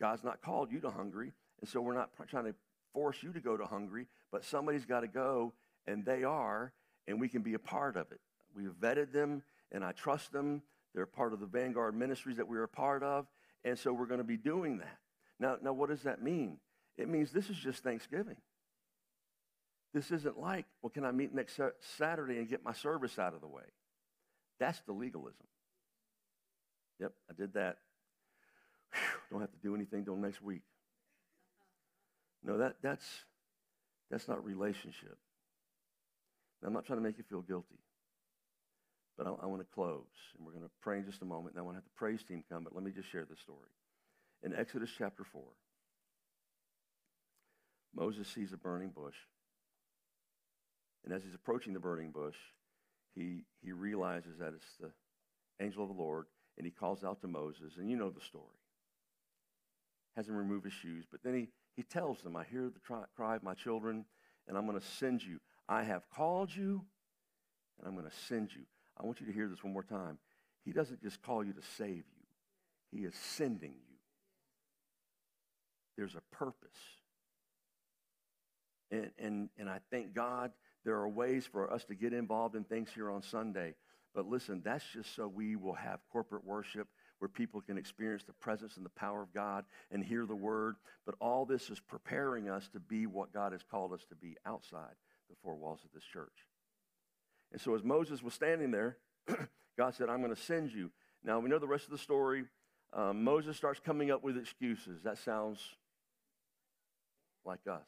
God's 0.00 0.24
not 0.24 0.42
called 0.42 0.70
you 0.70 0.80
to 0.80 0.90
Hungary, 0.90 1.32
and 1.60 1.68
so 1.68 1.80
we're 1.80 1.94
not 1.94 2.10
trying 2.28 2.44
to 2.44 2.54
force 2.92 3.22
you 3.22 3.32
to 3.32 3.40
go 3.40 3.56
to 3.56 3.64
Hungary, 3.64 4.06
but 4.30 4.44
somebody's 4.44 4.84
got 4.84 5.00
to 5.00 5.08
go, 5.08 5.54
and 5.86 6.04
they 6.04 6.24
are, 6.24 6.72
and 7.06 7.20
we 7.20 7.28
can 7.28 7.42
be 7.42 7.54
a 7.54 7.58
part 7.58 7.96
of 7.96 8.12
it. 8.12 8.20
We've 8.54 8.74
vetted 8.80 9.12
them, 9.12 9.42
and 9.72 9.84
I 9.84 9.92
trust 9.92 10.32
them. 10.32 10.62
They're 10.94 11.06
part 11.06 11.32
of 11.32 11.40
the 11.40 11.46
Vanguard 11.46 11.94
ministries 11.94 12.36
that 12.38 12.48
we're 12.48 12.62
a 12.62 12.68
part 12.68 13.02
of, 13.02 13.26
and 13.66 13.76
so 13.76 13.92
we're 13.92 14.06
going 14.06 14.18
to 14.18 14.24
be 14.24 14.36
doing 14.36 14.78
that. 14.78 14.98
Now, 15.40 15.56
now, 15.60 15.72
what 15.72 15.90
does 15.90 16.04
that 16.04 16.22
mean? 16.22 16.58
It 16.96 17.08
means 17.08 17.32
this 17.32 17.50
is 17.50 17.56
just 17.56 17.82
Thanksgiving. 17.82 18.36
This 19.92 20.10
isn't 20.10 20.38
like, 20.38 20.66
well, 20.80 20.90
can 20.90 21.04
I 21.04 21.10
meet 21.10 21.34
next 21.34 21.60
Saturday 21.98 22.38
and 22.38 22.48
get 22.48 22.64
my 22.64 22.72
service 22.72 23.18
out 23.18 23.34
of 23.34 23.40
the 23.40 23.48
way? 23.48 23.64
That's 24.60 24.80
the 24.86 24.92
legalism. 24.92 25.46
Yep, 27.00 27.12
I 27.28 27.34
did 27.34 27.54
that. 27.54 27.78
Whew, 28.92 29.00
don't 29.32 29.40
have 29.40 29.50
to 29.50 29.58
do 29.62 29.74
anything 29.74 30.04
till 30.04 30.16
next 30.16 30.40
week. 30.40 30.62
No, 32.42 32.58
that, 32.58 32.76
that's, 32.82 33.04
that's 34.10 34.28
not 34.28 34.44
relationship. 34.44 35.18
Now, 36.62 36.68
I'm 36.68 36.74
not 36.74 36.86
trying 36.86 37.00
to 37.00 37.02
make 37.02 37.18
you 37.18 37.24
feel 37.28 37.42
guilty, 37.42 37.80
but 39.16 39.26
I, 39.26 39.30
I 39.42 39.46
want 39.46 39.62
to 39.62 39.74
close, 39.74 40.04
and 40.36 40.46
we're 40.46 40.52
going 40.52 40.64
to 40.64 40.70
pray 40.80 40.98
in 40.98 41.06
just 41.06 41.22
a 41.22 41.26
moment, 41.26 41.54
and 41.54 41.60
I 41.60 41.62
want 41.62 41.74
to 41.74 41.78
have 41.78 41.84
the 41.84 41.98
praise 41.98 42.22
team 42.22 42.44
come, 42.50 42.64
but 42.64 42.74
let 42.74 42.84
me 42.84 42.90
just 42.90 43.10
share 43.10 43.24
this 43.28 43.40
story. 43.40 43.70
In 44.42 44.54
Exodus 44.54 44.90
chapter 44.96 45.24
4, 45.24 45.42
Moses 47.94 48.28
sees 48.28 48.52
a 48.52 48.56
burning 48.56 48.90
bush, 48.90 49.16
and 51.04 51.14
as 51.14 51.22
he's 51.22 51.34
approaching 51.34 51.72
the 51.72 51.80
burning 51.80 52.10
bush, 52.10 52.36
he, 53.14 53.44
he 53.62 53.72
realizes 53.72 54.38
that 54.38 54.52
it's 54.54 54.76
the 54.78 54.90
angel 55.64 55.82
of 55.82 55.88
the 55.88 56.02
Lord, 56.02 56.26
and 56.58 56.66
he 56.66 56.70
calls 56.70 57.04
out 57.04 57.20
to 57.22 57.28
Moses, 57.28 57.76
and 57.78 57.90
you 57.90 57.96
know 57.96 58.10
the 58.10 58.20
story. 58.20 58.44
Has 60.16 60.28
him 60.28 60.36
remove 60.36 60.64
his 60.64 60.72
shoes, 60.72 61.04
but 61.10 61.22
then 61.22 61.34
he, 61.34 61.48
he 61.76 61.82
tells 61.82 62.20
them, 62.20 62.36
I 62.36 62.44
hear 62.44 62.70
the 62.70 63.04
cry 63.16 63.36
of 63.36 63.42
my 63.42 63.54
children, 63.54 64.04
and 64.46 64.56
I'm 64.56 64.66
going 64.66 64.78
to 64.78 64.86
send 64.86 65.22
you. 65.22 65.38
I 65.68 65.82
have 65.82 66.08
called 66.10 66.54
you, 66.54 66.84
and 67.78 67.88
I'm 67.88 67.94
going 67.94 68.08
to 68.08 68.16
send 68.28 68.54
you. 68.54 68.62
I 68.98 69.04
want 69.04 69.20
you 69.20 69.26
to 69.26 69.32
hear 69.32 69.48
this 69.48 69.62
one 69.62 69.72
more 69.72 69.84
time. 69.84 70.18
He 70.64 70.72
doesn't 70.72 71.02
just 71.02 71.22
call 71.22 71.44
you 71.44 71.52
to 71.52 71.62
save 71.76 72.04
you, 72.04 72.26
He 72.90 73.04
is 73.04 73.14
sending 73.14 73.72
you. 73.72 73.96
There's 75.96 76.14
a 76.14 76.36
purpose. 76.36 76.68
And, 78.90 79.10
and, 79.18 79.48
and 79.58 79.68
I 79.68 79.80
thank 79.90 80.14
God 80.14 80.52
there 80.84 80.96
are 80.96 81.08
ways 81.08 81.48
for 81.50 81.72
us 81.72 81.84
to 81.86 81.94
get 81.94 82.12
involved 82.12 82.54
in 82.54 82.64
things 82.64 82.90
here 82.94 83.10
on 83.10 83.22
Sunday. 83.22 83.74
But 84.14 84.26
listen, 84.26 84.62
that's 84.64 84.84
just 84.92 85.14
so 85.14 85.26
we 85.26 85.56
will 85.56 85.74
have 85.74 86.00
corporate 86.10 86.44
worship 86.44 86.88
where 87.18 87.28
people 87.28 87.60
can 87.60 87.78
experience 87.78 88.24
the 88.24 88.32
presence 88.34 88.76
and 88.76 88.84
the 88.84 88.90
power 88.90 89.22
of 89.22 89.32
God 89.32 89.64
and 89.90 90.04
hear 90.04 90.26
the 90.26 90.36
word. 90.36 90.76
But 91.04 91.16
all 91.20 91.44
this 91.44 91.70
is 91.70 91.80
preparing 91.80 92.48
us 92.48 92.68
to 92.72 92.80
be 92.80 93.06
what 93.06 93.32
God 93.32 93.52
has 93.52 93.62
called 93.62 93.92
us 93.92 94.04
to 94.10 94.14
be 94.14 94.36
outside 94.46 94.94
the 95.28 95.36
four 95.42 95.56
walls 95.56 95.80
of 95.84 95.92
this 95.92 96.04
church. 96.04 96.46
And 97.52 97.60
so 97.60 97.74
as 97.74 97.82
Moses 97.82 98.22
was 98.22 98.34
standing 98.34 98.70
there, 98.70 98.96
God 99.78 99.94
said, 99.94 100.08
I'm 100.08 100.22
going 100.22 100.34
to 100.34 100.40
send 100.40 100.72
you. 100.72 100.90
Now, 101.24 101.38
we 101.38 101.48
know 101.48 101.58
the 101.58 101.66
rest 101.66 101.84
of 101.84 101.90
the 101.90 101.98
story. 101.98 102.44
Um, 102.92 103.24
Moses 103.24 103.56
starts 103.56 103.80
coming 103.80 104.10
up 104.10 104.22
with 104.22 104.36
excuses. 104.36 105.02
That 105.02 105.18
sounds 105.18 105.60
like 107.44 107.60
us. 107.70 107.86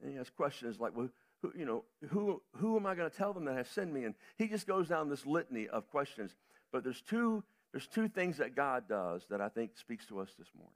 And 0.00 0.10
he 0.10 0.16
has 0.16 0.30
questions 0.30 0.78
like, 0.78 0.96
well, 0.96 1.08
who, 1.42 1.52
you 1.56 1.64
know, 1.64 1.84
who, 2.08 2.42
who 2.56 2.76
am 2.76 2.86
I 2.86 2.94
going 2.94 3.10
to 3.10 3.16
tell 3.16 3.32
them 3.32 3.44
that 3.46 3.56
has 3.56 3.68
sent 3.68 3.92
me? 3.92 4.04
And 4.04 4.14
he 4.36 4.48
just 4.48 4.66
goes 4.66 4.88
down 4.88 5.08
this 5.08 5.26
litany 5.26 5.68
of 5.68 5.88
questions. 5.88 6.34
But 6.72 6.84
there's 6.84 7.00
two, 7.00 7.44
there's 7.72 7.86
two 7.86 8.08
things 8.08 8.38
that 8.38 8.56
God 8.56 8.88
does 8.88 9.22
that 9.30 9.40
I 9.40 9.48
think 9.48 9.76
speaks 9.76 10.06
to 10.06 10.20
us 10.20 10.30
this 10.38 10.48
morning. 10.56 10.74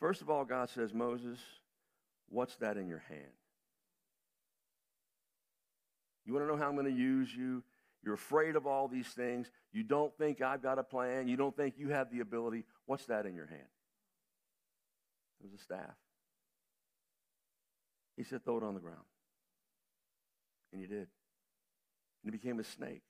First 0.00 0.20
of 0.20 0.30
all, 0.30 0.44
God 0.44 0.68
says, 0.70 0.92
Moses, 0.92 1.38
what's 2.28 2.56
that 2.56 2.76
in 2.76 2.88
your 2.88 3.02
hand? 3.08 3.32
You 6.24 6.32
want 6.32 6.44
to 6.46 6.48
know 6.48 6.56
how 6.56 6.68
I'm 6.68 6.76
going 6.76 6.86
to 6.86 6.92
use 6.92 7.34
you? 7.34 7.62
You're 8.04 8.14
afraid 8.14 8.56
of 8.56 8.66
all 8.66 8.88
these 8.88 9.08
things. 9.08 9.50
You 9.72 9.84
don't 9.84 10.16
think 10.18 10.40
I've 10.40 10.62
got 10.62 10.78
a 10.78 10.82
plan. 10.82 11.28
You 11.28 11.36
don't 11.36 11.56
think 11.56 11.74
you 11.78 11.88
have 11.90 12.10
the 12.10 12.20
ability. 12.20 12.64
What's 12.86 13.06
that 13.06 13.26
in 13.26 13.34
your 13.34 13.46
hand? 13.46 13.62
It 15.40 15.50
was 15.50 15.60
a 15.60 15.62
staff. 15.62 15.94
He 18.16 18.24
said, 18.24 18.44
throw 18.44 18.58
it 18.58 18.64
on 18.64 18.74
the 18.74 18.80
ground. 18.80 18.98
And 20.72 20.80
you 20.80 20.86
did. 20.86 21.08
And 22.24 22.28
it 22.28 22.32
became 22.32 22.60
a 22.60 22.64
snake. 22.64 23.02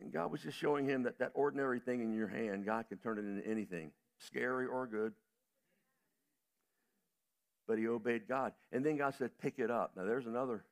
And 0.00 0.12
God 0.12 0.32
was 0.32 0.42
just 0.42 0.58
showing 0.58 0.86
him 0.86 1.04
that 1.04 1.18
that 1.20 1.30
ordinary 1.34 1.78
thing 1.78 2.02
in 2.02 2.12
your 2.12 2.28
hand, 2.28 2.66
God 2.66 2.86
can 2.88 2.98
turn 2.98 3.18
it 3.18 3.24
into 3.24 3.46
anything, 3.46 3.92
scary 4.18 4.66
or 4.66 4.86
good. 4.86 5.12
But 7.72 7.78
he 7.78 7.88
obeyed 7.88 8.28
God. 8.28 8.52
And 8.70 8.84
then 8.84 8.98
God 8.98 9.14
said, 9.16 9.30
pick 9.40 9.54
it 9.56 9.70
up. 9.70 9.92
Now 9.96 10.04
there's 10.04 10.26
another, 10.26 10.62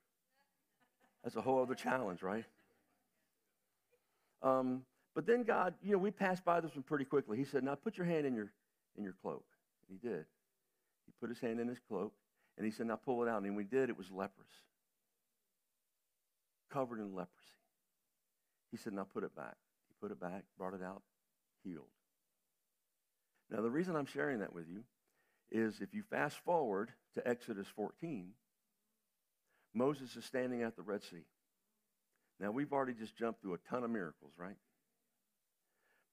that's 1.24 1.34
a 1.34 1.40
whole 1.40 1.62
other 1.62 1.74
challenge, 1.74 2.20
right? 2.20 2.44
Um, 4.42 4.82
but 5.14 5.26
then 5.26 5.44
God, 5.44 5.72
you 5.82 5.92
know, 5.92 5.98
we 5.98 6.10
passed 6.10 6.44
by 6.44 6.60
this 6.60 6.74
one 6.74 6.82
pretty 6.82 7.06
quickly. 7.06 7.38
He 7.38 7.44
said, 7.44 7.64
now 7.64 7.74
put 7.74 7.96
your 7.96 8.06
hand 8.06 8.26
in 8.26 8.34
your, 8.34 8.52
in 8.98 9.02
your 9.02 9.14
cloak. 9.22 9.46
And 9.88 9.98
he 9.98 10.06
did. 10.06 10.26
He 11.06 11.12
put 11.18 11.30
his 11.30 11.40
hand 11.40 11.58
in 11.58 11.68
his 11.68 11.78
cloak, 11.88 12.12
and 12.58 12.66
he 12.66 12.70
said, 12.70 12.86
now 12.86 12.96
pull 12.96 13.22
it 13.22 13.30
out. 13.30 13.42
And 13.44 13.56
we 13.56 13.64
did. 13.64 13.88
It 13.88 13.96
was 13.96 14.10
leprous, 14.10 14.52
covered 16.70 17.00
in 17.00 17.14
leprosy. 17.14 17.30
He 18.70 18.76
said, 18.76 18.92
Now 18.92 19.06
put 19.10 19.24
it 19.24 19.34
back. 19.34 19.56
He 19.88 19.94
put 20.02 20.12
it 20.12 20.20
back, 20.20 20.44
brought 20.58 20.74
it 20.74 20.82
out, 20.82 21.00
healed. 21.64 21.88
Now, 23.50 23.62
the 23.62 23.70
reason 23.70 23.96
I'm 23.96 24.06
sharing 24.06 24.40
that 24.40 24.52
with 24.52 24.66
you 24.68 24.84
is 25.50 25.80
if 25.80 25.94
you 25.94 26.02
fast 26.02 26.38
forward 26.44 26.90
to 27.14 27.26
Exodus 27.26 27.66
14, 27.74 28.30
Moses 29.74 30.16
is 30.16 30.24
standing 30.24 30.62
at 30.62 30.76
the 30.76 30.82
Red 30.82 31.02
Sea. 31.02 31.24
Now, 32.38 32.50
we've 32.50 32.72
already 32.72 32.94
just 32.94 33.16
jumped 33.16 33.42
through 33.42 33.54
a 33.54 33.68
ton 33.70 33.84
of 33.84 33.90
miracles, 33.90 34.32
right? 34.38 34.56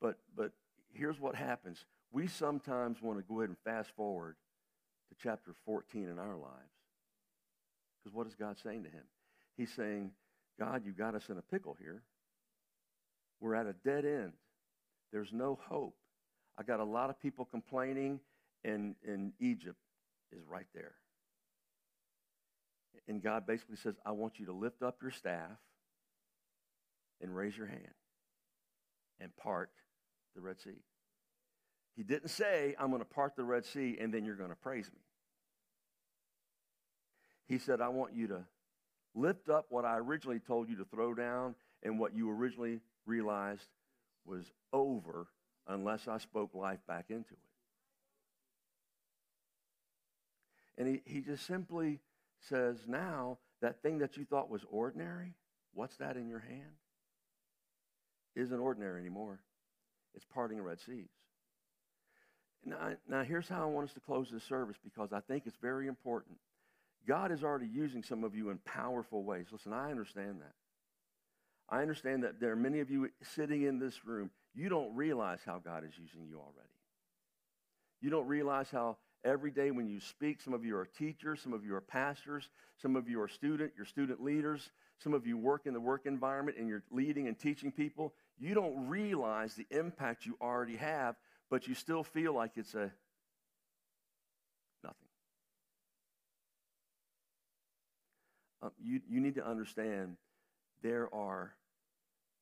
But, 0.01 0.17
but 0.35 0.51
here's 0.93 1.19
what 1.19 1.35
happens. 1.35 1.85
We 2.11 2.27
sometimes 2.27 3.01
want 3.01 3.19
to 3.19 3.23
go 3.23 3.39
ahead 3.39 3.49
and 3.49 3.57
fast 3.63 3.91
forward 3.95 4.35
to 5.09 5.15
chapter 5.21 5.53
14 5.65 6.09
in 6.09 6.19
our 6.19 6.35
lives. 6.35 6.73
Because 8.03 8.15
what 8.15 8.27
is 8.27 8.35
God 8.35 8.57
saying 8.61 8.83
to 8.83 8.89
him? 8.89 9.03
He's 9.55 9.73
saying, 9.73 10.11
God, 10.59 10.83
you 10.85 10.91
got 10.91 11.15
us 11.15 11.29
in 11.29 11.37
a 11.37 11.41
pickle 11.41 11.77
here. 11.79 12.03
We're 13.39 13.55
at 13.55 13.67
a 13.67 13.73
dead 13.73 14.05
end. 14.05 14.33
There's 15.11 15.31
no 15.31 15.59
hope. 15.69 15.95
I 16.57 16.63
got 16.63 16.79
a 16.79 16.85
lot 16.85 17.09
of 17.09 17.19
people 17.19 17.45
complaining, 17.45 18.19
and, 18.67 18.95
and 19.05 19.31
Egypt 19.39 19.79
is 20.31 20.43
right 20.47 20.67
there. 20.73 20.95
And 23.07 23.23
God 23.23 23.47
basically 23.47 23.77
says, 23.77 23.95
I 24.05 24.11
want 24.11 24.39
you 24.39 24.47
to 24.47 24.51
lift 24.51 24.83
up 24.83 24.97
your 25.01 25.11
staff 25.11 25.57
and 27.21 27.33
raise 27.35 27.57
your 27.57 27.67
hand 27.67 27.95
and 29.19 29.35
part 29.37 29.69
the 30.35 30.41
Red 30.41 30.59
Sea. 30.59 30.83
He 31.95 32.03
didn't 32.03 32.29
say, 32.29 32.75
I'm 32.77 32.89
going 32.89 33.01
to 33.01 33.07
part 33.07 33.35
the 33.35 33.43
Red 33.43 33.65
Sea 33.65 33.97
and 33.99 34.13
then 34.13 34.25
you're 34.25 34.35
going 34.35 34.49
to 34.49 34.55
praise 34.55 34.91
me. 34.93 34.99
He 37.47 37.57
said, 37.57 37.79
I 37.79 37.87
want 37.87 38.13
you 38.13 38.27
to 38.27 38.41
lift 39.15 39.49
up 39.49 39.67
what 39.69 39.85
I 39.85 39.97
originally 39.97 40.39
told 40.39 40.69
you 40.69 40.75
to 40.77 40.85
throw 40.85 41.13
down 41.13 41.55
and 41.81 41.97
what 41.97 42.13
you 42.13 42.29
originally 42.29 42.81
realized 43.05 43.67
was 44.25 44.51
over 44.73 45.27
unless 45.65 46.09
I 46.09 46.17
spoke 46.17 46.53
life 46.53 46.79
back 46.87 47.05
into 47.09 47.31
it. 47.31 47.46
And 50.77 50.87
he, 50.87 51.01
he 51.05 51.21
just 51.21 51.45
simply 51.45 51.99
says, 52.39 52.77
now, 52.87 53.37
that 53.61 53.81
thing 53.81 53.99
that 53.99 54.17
you 54.17 54.25
thought 54.25 54.49
was 54.49 54.61
ordinary, 54.69 55.33
what's 55.73 55.97
that 55.97 56.17
in 56.17 56.27
your 56.27 56.39
hand? 56.39 56.77
Isn't 58.35 58.59
ordinary 58.59 59.01
anymore. 59.01 59.39
It's 60.13 60.25
parting 60.25 60.61
Red 60.61 60.79
Seas. 60.79 61.09
Now, 62.65 62.95
now, 63.07 63.23
here's 63.23 63.47
how 63.47 63.63
I 63.63 63.65
want 63.65 63.87
us 63.87 63.93
to 63.93 63.99
close 63.99 64.29
this 64.31 64.43
service 64.43 64.77
because 64.83 65.13
I 65.13 65.21
think 65.21 65.43
it's 65.45 65.57
very 65.61 65.87
important. 65.87 66.37
God 67.07 67.31
is 67.31 67.43
already 67.43 67.67
using 67.67 68.03
some 68.03 68.23
of 68.23 68.35
you 68.35 68.49
in 68.49 68.57
powerful 68.59 69.23
ways. 69.23 69.47
Listen, 69.51 69.73
I 69.73 69.89
understand 69.89 70.41
that. 70.41 70.53
I 71.69 71.81
understand 71.81 72.23
that 72.23 72.39
there 72.39 72.51
are 72.51 72.57
many 72.57 72.79
of 72.79 72.89
you 72.89 73.09
sitting 73.35 73.63
in 73.63 73.79
this 73.79 74.05
room, 74.05 74.31
you 74.53 74.69
don't 74.69 74.95
realize 74.95 75.39
how 75.45 75.59
God 75.63 75.83
is 75.83 75.93
using 75.97 76.25
you 76.27 76.37
already. 76.37 76.69
You 78.01 78.09
don't 78.09 78.27
realize 78.27 78.69
how 78.69 78.97
every 79.27 79.51
day 79.51 79.71
when 79.71 79.87
you 79.87 79.99
speak, 79.99 80.41
some 80.41 80.53
of 80.53 80.63
you 80.63 80.75
are 80.77 80.85
teachers, 80.85 81.41
some 81.41 81.53
of 81.53 81.65
you 81.65 81.75
are 81.75 81.81
pastors, 81.81 82.49
some 82.77 82.95
of 82.95 83.09
you 83.09 83.21
are 83.21 83.27
student, 83.27 83.73
you're 83.75 83.85
student 83.85 84.23
leaders, 84.23 84.71
some 84.99 85.13
of 85.13 85.27
you 85.27 85.37
work 85.37 85.65
in 85.65 85.73
the 85.73 85.79
work 85.79 86.05
environment 86.05 86.57
and 86.57 86.67
you're 86.67 86.83
leading 86.91 87.27
and 87.27 87.37
teaching 87.37 87.71
people. 87.71 88.13
You 88.39 88.53
don't 88.53 88.87
realize 88.87 89.53
the 89.53 89.67
impact 89.69 90.25
you 90.25 90.37
already 90.41 90.77
have, 90.77 91.15
but 91.49 91.67
you 91.67 91.75
still 91.75 92.03
feel 92.03 92.33
like 92.33 92.51
it's 92.55 92.73
a 92.73 92.91
nothing. 94.83 95.09
Um, 98.61 98.71
you, 98.81 99.01
you 99.09 99.19
need 99.19 99.35
to 99.35 99.45
understand 99.45 100.15
there 100.81 101.13
are, 101.13 101.53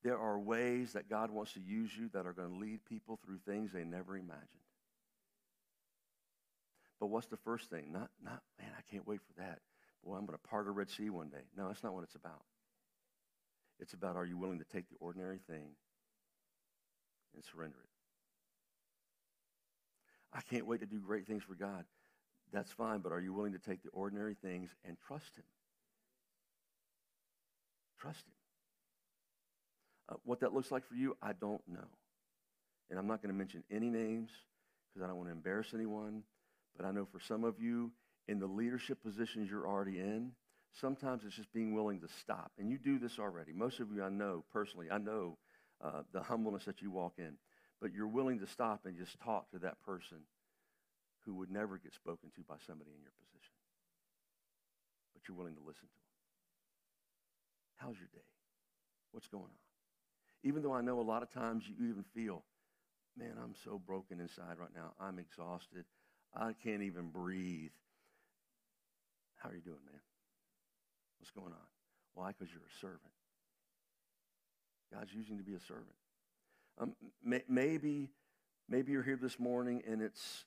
there 0.03 0.19
are 0.19 0.38
ways 0.38 0.93
that 0.93 1.09
God 1.09 1.31
wants 1.31 1.53
to 1.53 1.59
use 1.59 1.89
you 1.97 2.09
that 2.13 2.27
are 2.27 2.33
going 2.33 2.53
to 2.53 2.59
lead 2.59 2.86
people 2.86 3.19
through 3.25 3.39
things 3.45 3.71
they 3.73 3.83
never 3.83 4.15
imagined. 4.17 4.49
But 7.00 7.08
what's 7.08 7.28
the 7.28 7.38
first 7.38 7.70
thing? 7.70 7.91
Not, 7.91 8.10
not 8.24 8.41
man, 8.60 8.72
I 8.78 8.82
can't 8.91 9.08
wait 9.08 9.20
for 9.22 9.41
that. 9.41 9.60
Boy, 10.04 10.16
I'm 10.16 10.26
going 10.26 10.38
to 10.38 10.50
part 10.50 10.68
a 10.68 10.72
Red 10.72 10.89
Sea 10.89 11.10
one 11.10 11.30
day. 11.30 11.43
No, 11.58 11.68
that's 11.68 11.84
not 11.84 11.93
what 11.93 12.04
it's 12.04 12.16
about. 12.16 12.43
It's 13.80 13.93
about 13.93 14.16
are 14.16 14.26
you 14.26 14.38
willing 14.38 14.60
to 14.60 14.66
take 14.66 14.88
the 14.89 14.96
ordinary 15.00 15.39
thing 15.50 15.76
and 17.34 17.43
surrender 17.43 17.78
it? 17.78 17.89
I 20.32 20.41
can't 20.41 20.68
wait 20.68 20.82
to 20.82 20.86
do 20.86 21.00
great 21.00 21.28
things 21.28 21.43
for 21.43 21.56
God. 21.56 21.86
That's 22.54 22.72
fine, 22.72 23.00
but 23.00 23.12
are 23.12 23.20
you 23.20 23.34
willing 23.34 23.54
to 23.54 23.60
take 23.60 23.84
the 23.84 23.89
ordinary 23.89 24.36
things 24.36 24.70
and 24.86 24.98
trust 25.08 25.36
Him? 25.36 25.43
Trust 28.00 28.20
Him. 28.20 28.34
Uh, 30.08 30.16
what 30.24 30.41
that 30.41 30.54
looks 30.54 30.72
like 30.72 30.86
for 30.88 30.96
you, 30.96 31.18
I 31.22 31.34
don't 31.34 31.62
know. 31.68 31.88
And 32.89 33.00
I'm 33.00 33.08
not 33.08 33.22
going 33.22 33.34
to 33.34 33.38
mention 33.38 33.64
any 33.72 33.89
names 33.89 34.30
because 34.93 35.04
I 35.04 35.08
don't 35.08 35.18
want 35.18 35.30
to 35.30 35.34
embarrass 35.34 35.74
anyone. 35.74 36.24
But 36.76 36.86
I 36.86 36.91
know 36.91 37.05
for 37.11 37.19
some 37.19 37.43
of 37.43 37.59
you, 37.59 37.91
in 38.28 38.39
the 38.39 38.47
leadership 38.47 39.01
positions 39.03 39.49
you're 39.49 39.67
already 39.67 39.99
in, 39.99 40.32
sometimes 40.73 41.23
it's 41.26 41.36
just 41.36 41.53
being 41.53 41.73
willing 41.73 42.01
to 42.01 42.07
stop. 42.21 42.51
And 42.57 42.69
you 42.69 42.78
do 42.78 42.99
this 42.99 43.19
already. 43.19 43.53
Most 43.53 43.80
of 43.80 43.91
you 43.93 44.03
I 44.03 44.09
know 44.09 44.43
personally, 44.51 44.88
I 44.91 44.97
know 44.97 45.38
uh, 45.84 46.01
the 46.11 46.21
humbleness 46.21 46.65
that 46.65 46.82
you 46.82 46.91
walk 46.91 47.13
in. 47.17 47.38
But 47.82 47.93
you're 47.93 48.07
willing 48.07 48.39
to 48.39 48.47
stop 48.47 48.86
and 48.86 48.97
just 48.97 49.19
talk 49.19 49.51
to 49.51 49.59
that 49.59 49.82
person 49.86 50.17
who 51.26 51.36
would 51.36 51.51
never 51.51 51.78
get 51.78 51.93
spoken 51.93 52.30
to 52.36 52.41
by 52.47 52.55
somebody 52.65 52.91
in 52.91 53.01
your 53.01 53.11
position. 53.19 53.53
But 55.13 55.23
you're 55.28 55.38
willing 55.38 55.55
to 55.55 55.61
listen 55.61 55.88
to 55.88 55.93
them. 55.93 56.05
How's 57.76 57.97
your 57.97 58.09
day? 58.13 58.26
What's 59.11 59.28
going 59.28 59.43
on? 59.43 59.65
Even 60.43 60.61
though 60.61 60.73
I 60.73 60.82
know 60.82 60.99
a 60.99 61.01
lot 61.01 61.23
of 61.23 61.32
times 61.32 61.63
you 61.67 61.89
even 61.89 62.05
feel, 62.13 62.43
man, 63.17 63.34
I'm 63.41 63.55
so 63.63 63.82
broken 63.86 64.19
inside 64.19 64.57
right 64.59 64.73
now. 64.76 64.93
I'm 64.99 65.19
exhausted. 65.19 65.86
I 66.36 66.53
can't 66.63 66.83
even 66.83 67.09
breathe. 67.09 67.71
How 69.38 69.49
are 69.49 69.55
you 69.55 69.61
doing, 69.61 69.77
man? 69.86 70.01
What's 71.19 71.31
going 71.31 71.53
on? 71.53 71.67
Why? 72.13 72.29
Because 72.29 72.51
you're 72.51 72.61
a 72.61 72.79
servant. 72.81 73.01
God's 74.93 75.13
using 75.13 75.36
you 75.36 75.41
to 75.41 75.49
be 75.49 75.55
a 75.55 75.59
servant. 75.59 75.95
Um, 76.79 76.95
may, 77.23 77.41
maybe, 77.47 78.09
maybe 78.69 78.91
you're 78.91 79.03
here 79.03 79.19
this 79.21 79.39
morning 79.39 79.81
and 79.88 80.01
it's, 80.01 80.45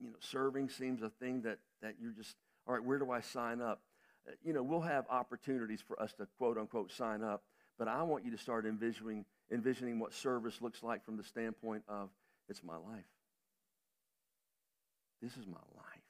you 0.00 0.08
know, 0.08 0.16
serving 0.20 0.68
seems 0.68 1.02
a 1.02 1.08
thing 1.08 1.42
that, 1.42 1.58
that 1.82 1.94
you're 2.00 2.12
just, 2.12 2.36
all 2.66 2.74
right, 2.74 2.82
where 2.82 2.98
do 2.98 3.10
I 3.10 3.20
sign 3.20 3.60
up? 3.60 3.80
Uh, 4.26 4.32
you 4.44 4.52
know, 4.52 4.62
we'll 4.62 4.80
have 4.80 5.04
opportunities 5.08 5.80
for 5.86 6.00
us 6.00 6.12
to 6.14 6.26
quote 6.38 6.58
unquote 6.58 6.90
sign 6.92 7.22
up, 7.22 7.42
but 7.78 7.88
I 7.88 8.02
want 8.02 8.24
you 8.24 8.30
to 8.32 8.38
start 8.38 8.66
envisioning, 8.66 9.24
envisioning 9.50 9.98
what 9.98 10.12
service 10.12 10.60
looks 10.60 10.82
like 10.82 11.04
from 11.04 11.16
the 11.16 11.24
standpoint 11.24 11.84
of 11.88 12.10
it's 12.48 12.62
my 12.64 12.76
life. 12.76 13.04
This 15.22 15.36
is 15.36 15.46
my 15.46 15.62
life. 15.76 16.02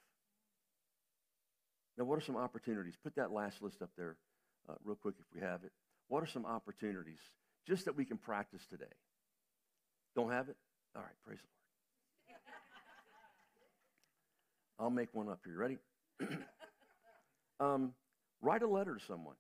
Now, 1.99 2.05
what 2.05 2.17
are 2.19 2.23
some 2.23 2.37
opportunities? 2.37 2.95
Put 3.05 3.17
that 3.17 3.31
last 3.31 3.61
list 3.61 3.83
up 3.83 3.91
there 3.97 4.17
uh, 4.69 4.75
real 4.83 4.97
quick 4.97 5.17
if 5.21 5.27
we 5.35 5.41
have 5.47 5.65
it. 5.65 5.73
What 6.09 6.23
are 6.23 6.27
some 6.27 6.47
opportunities 6.47 7.21
just 7.69 7.85
that 7.85 7.95
we 7.95 8.07
can 8.07 8.17
practice 8.17 8.63
today? 8.71 8.85
Don't 10.17 10.33
have 10.33 10.49
it? 10.49 10.57
All 10.97 11.03
right, 11.03 11.13
praise 11.25 11.39
the 11.39 11.47
Lord. 11.47 12.39
I'll 14.79 14.91
make 14.91 15.11
one 15.13 15.29
up 15.29 15.41
here. 15.45 15.59
Ready? 15.59 15.79
um, 17.61 17.93
write 18.41 18.63
a 18.63 18.69
letter 18.69 18.97
to 18.97 19.05
someone. 19.05 19.37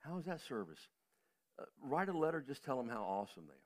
How 0.00 0.18
is 0.18 0.24
that 0.26 0.40
service? 0.48 0.78
Uh, 1.58 1.64
write 1.84 2.08
a 2.08 2.16
letter, 2.16 2.44
just 2.46 2.64
tell 2.64 2.76
them 2.76 2.88
how 2.88 3.02
awesome 3.02 3.44
they 3.46 3.54
are. 3.54 3.56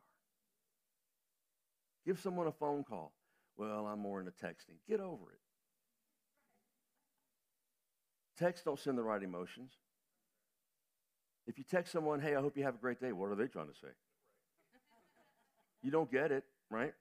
Give 2.07 2.21
someone 2.21 2.47
a 2.47 2.53
phone 2.53 2.85
call. 2.85 3.13
Well, 3.57 3.87
I'm 3.87 4.01
more 4.01 4.21
into 4.21 4.33
texting. 4.33 4.77
Get 4.89 5.01
over 5.01 5.31
it. 5.33 5.41
Text 8.39 8.65
don't 8.65 8.79
send 8.79 8.99
the 8.99 9.03
right 9.03 9.23
emotions. 9.23 9.73
If 11.47 11.59
you 11.59 11.65
text 11.65 11.93
someone, 11.93 12.21
hey, 12.21 12.35
I 12.35 12.41
hope 12.41 12.57
you 12.57 12.65
have 12.65 12.75
a 12.75 12.79
great 12.79 13.01
day, 13.01 13.13
what 13.13 13.31
are 13.31 13.35
they 13.35 13.47
trying 13.47 13.69
to 13.69 13.75
say? 13.75 13.93
You 15.83 15.91
don't 15.91 16.11
get 16.11 16.33
it, 16.33 16.45
right? 16.71 16.95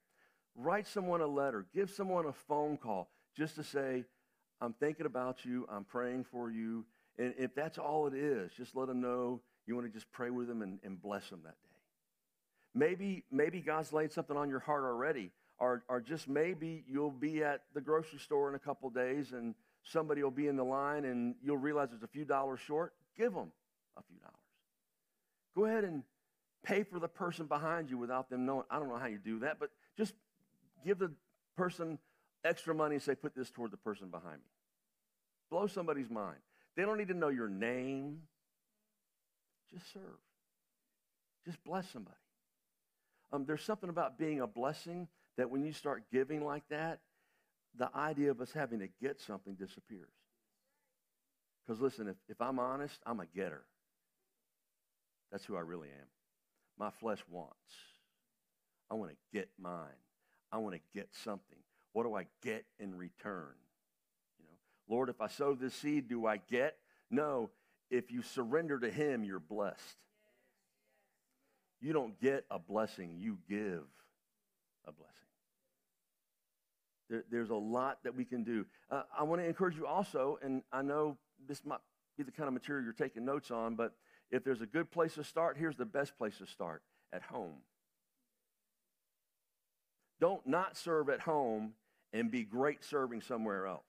Write 0.55 0.87
someone 0.87 1.21
a 1.21 1.27
letter, 1.27 1.65
give 1.73 1.89
someone 1.89 2.25
a 2.25 2.33
phone 2.33 2.77
call 2.77 3.09
just 3.35 3.55
to 3.55 3.63
say, 3.63 4.03
I'm 4.61 4.73
thinking 4.73 5.05
about 5.05 5.45
you, 5.45 5.65
I'm 5.71 5.85
praying 5.85 6.25
for 6.25 6.51
you. 6.51 6.85
And 7.17 7.33
if 7.37 7.55
that's 7.55 7.77
all 7.77 8.07
it 8.07 8.13
is, 8.13 8.51
just 8.53 8.75
let 8.75 8.87
them 8.87 9.01
know 9.01 9.41
you 9.65 9.75
want 9.75 9.87
to 9.87 9.93
just 9.93 10.11
pray 10.11 10.29
with 10.29 10.47
them 10.47 10.61
and, 10.61 10.79
and 10.83 11.01
bless 11.01 11.29
them 11.29 11.41
that 11.45 11.55
day. 11.63 11.69
Maybe, 12.75 13.23
maybe 13.31 13.61
God's 13.61 13.93
laid 13.93 14.11
something 14.11 14.35
on 14.35 14.49
your 14.49 14.59
heart 14.59 14.83
already, 14.83 15.31
or, 15.59 15.83
or 15.87 16.01
just 16.01 16.27
maybe 16.27 16.83
you'll 16.87 17.11
be 17.11 17.43
at 17.43 17.61
the 17.73 17.81
grocery 17.81 18.19
store 18.19 18.49
in 18.49 18.55
a 18.55 18.59
couple 18.59 18.89
days 18.89 19.31
and 19.31 19.55
somebody 19.83 20.23
will 20.23 20.31
be 20.31 20.47
in 20.47 20.55
the 20.55 20.63
line 20.63 21.05
and 21.05 21.35
you'll 21.43 21.57
realize 21.57 21.89
it's 21.93 22.03
a 22.03 22.07
few 22.07 22.25
dollars 22.25 22.59
short. 22.59 22.93
Give 23.17 23.33
them 23.33 23.51
a 23.97 24.01
few 24.03 24.17
dollars. 24.17 24.33
Go 25.55 25.65
ahead 25.65 25.83
and 25.83 26.03
pay 26.63 26.83
for 26.83 26.99
the 26.99 27.07
person 27.07 27.45
behind 27.45 27.89
you 27.89 27.97
without 27.97 28.29
them 28.29 28.45
knowing. 28.45 28.63
I 28.69 28.79
don't 28.79 28.89
know 28.89 28.97
how 28.97 29.07
you 29.07 29.19
do 29.19 29.39
that, 29.39 29.59
but 29.59 29.69
just 29.97 30.13
give 30.85 30.99
the 30.99 31.11
person 31.55 31.99
extra 32.43 32.73
money 32.73 32.95
and 32.95 33.03
say, 33.03 33.15
put 33.15 33.35
this 33.35 33.49
toward 33.49 33.71
the 33.71 33.77
person 33.77 34.09
behind 34.09 34.37
me. 34.37 34.49
Blow 35.49 35.67
somebody's 35.67 36.09
mind. 36.09 36.37
They 36.75 36.83
don't 36.83 36.97
need 36.97 37.09
to 37.09 37.13
know 37.13 37.29
your 37.29 37.47
name. 37.47 38.21
Just 39.71 39.93
serve. 39.93 40.01
Just 41.45 41.63
bless 41.63 41.89
somebody. 41.89 42.15
Um, 43.31 43.45
there's 43.45 43.63
something 43.63 43.89
about 43.89 44.17
being 44.17 44.41
a 44.41 44.47
blessing 44.47 45.07
that 45.37 45.49
when 45.49 45.63
you 45.63 45.73
start 45.73 46.03
giving 46.11 46.43
like 46.43 46.67
that, 46.69 46.99
the 47.77 47.89
idea 47.95 48.31
of 48.31 48.41
us 48.41 48.51
having 48.51 48.79
to 48.79 48.89
get 49.01 49.19
something 49.19 49.55
disappears. 49.55 50.09
Because 51.65 51.81
listen, 51.81 52.07
if, 52.07 52.15
if 52.29 52.41
I'm 52.41 52.59
honest, 52.59 52.99
I'm 53.05 53.19
a 53.19 53.25
getter. 53.25 53.63
That's 55.31 55.45
who 55.45 55.55
I 55.55 55.61
really 55.61 55.87
am. 55.87 56.07
My 56.77 56.91
flesh 56.91 57.19
wants. 57.29 57.57
I 58.91 58.95
want 58.95 59.11
to 59.11 59.17
get 59.33 59.49
mine. 59.59 59.89
I 60.51 60.57
want 60.57 60.75
to 60.75 60.81
get 60.93 61.09
something. 61.23 61.57
What 61.93 62.03
do 62.03 62.15
I 62.15 62.27
get 62.43 62.65
in 62.79 62.95
return? 62.95 63.53
You 64.39 64.45
know, 64.45 64.93
Lord, 64.95 65.09
if 65.09 65.21
I 65.21 65.27
sow 65.27 65.55
this 65.55 65.73
seed, 65.73 66.07
do 66.07 66.27
I 66.27 66.37
get? 66.37 66.77
No. 67.09 67.49
If 67.89 68.11
you 68.11 68.21
surrender 68.21 68.79
to 68.79 68.89
Him, 68.89 69.23
you're 69.23 69.39
blessed. 69.39 69.97
You 71.79 71.91
don't 71.91 72.19
get 72.19 72.45
a 72.49 72.59
blessing, 72.59 73.17
you 73.19 73.39
give 73.49 73.83
a 74.85 74.91
blessing. 74.91 75.22
There, 77.09 77.23
there's 77.29 77.49
a 77.49 77.55
lot 77.55 77.99
that 78.03 78.15
we 78.15 78.25
can 78.25 78.43
do. 78.43 78.65
Uh, 78.89 79.03
I 79.17 79.23
want 79.23 79.41
to 79.41 79.47
encourage 79.47 79.75
you 79.75 79.85
also, 79.85 80.39
and 80.41 80.63
I 80.71 80.81
know 80.81 81.17
this 81.47 81.65
might 81.65 81.79
be 82.17 82.23
the 82.23 82.31
kind 82.31 82.47
of 82.47 82.53
material 82.53 82.83
you're 82.83 82.93
taking 82.93 83.25
notes 83.25 83.51
on, 83.51 83.75
but 83.75 83.93
if 84.31 84.43
there's 84.43 84.61
a 84.61 84.65
good 84.65 84.91
place 84.91 85.15
to 85.15 85.23
start, 85.23 85.57
here's 85.57 85.75
the 85.75 85.85
best 85.85 86.17
place 86.17 86.37
to 86.39 86.47
start 86.47 86.81
at 87.11 87.21
home. 87.23 87.57
Don't 90.19 90.45
not 90.47 90.77
serve 90.77 91.09
at 91.09 91.19
home 91.19 91.73
and 92.13 92.31
be 92.31 92.43
great 92.43 92.83
serving 92.83 93.21
somewhere 93.21 93.67
else. 93.67 93.83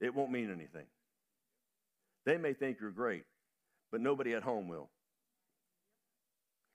It 0.00 0.14
won't 0.14 0.30
mean 0.30 0.50
anything. 0.50 0.86
They 2.26 2.36
may 2.36 2.52
think 2.52 2.78
you're 2.80 2.90
great, 2.90 3.24
but 3.90 4.00
nobody 4.00 4.34
at 4.34 4.42
home 4.42 4.68
will. 4.68 4.90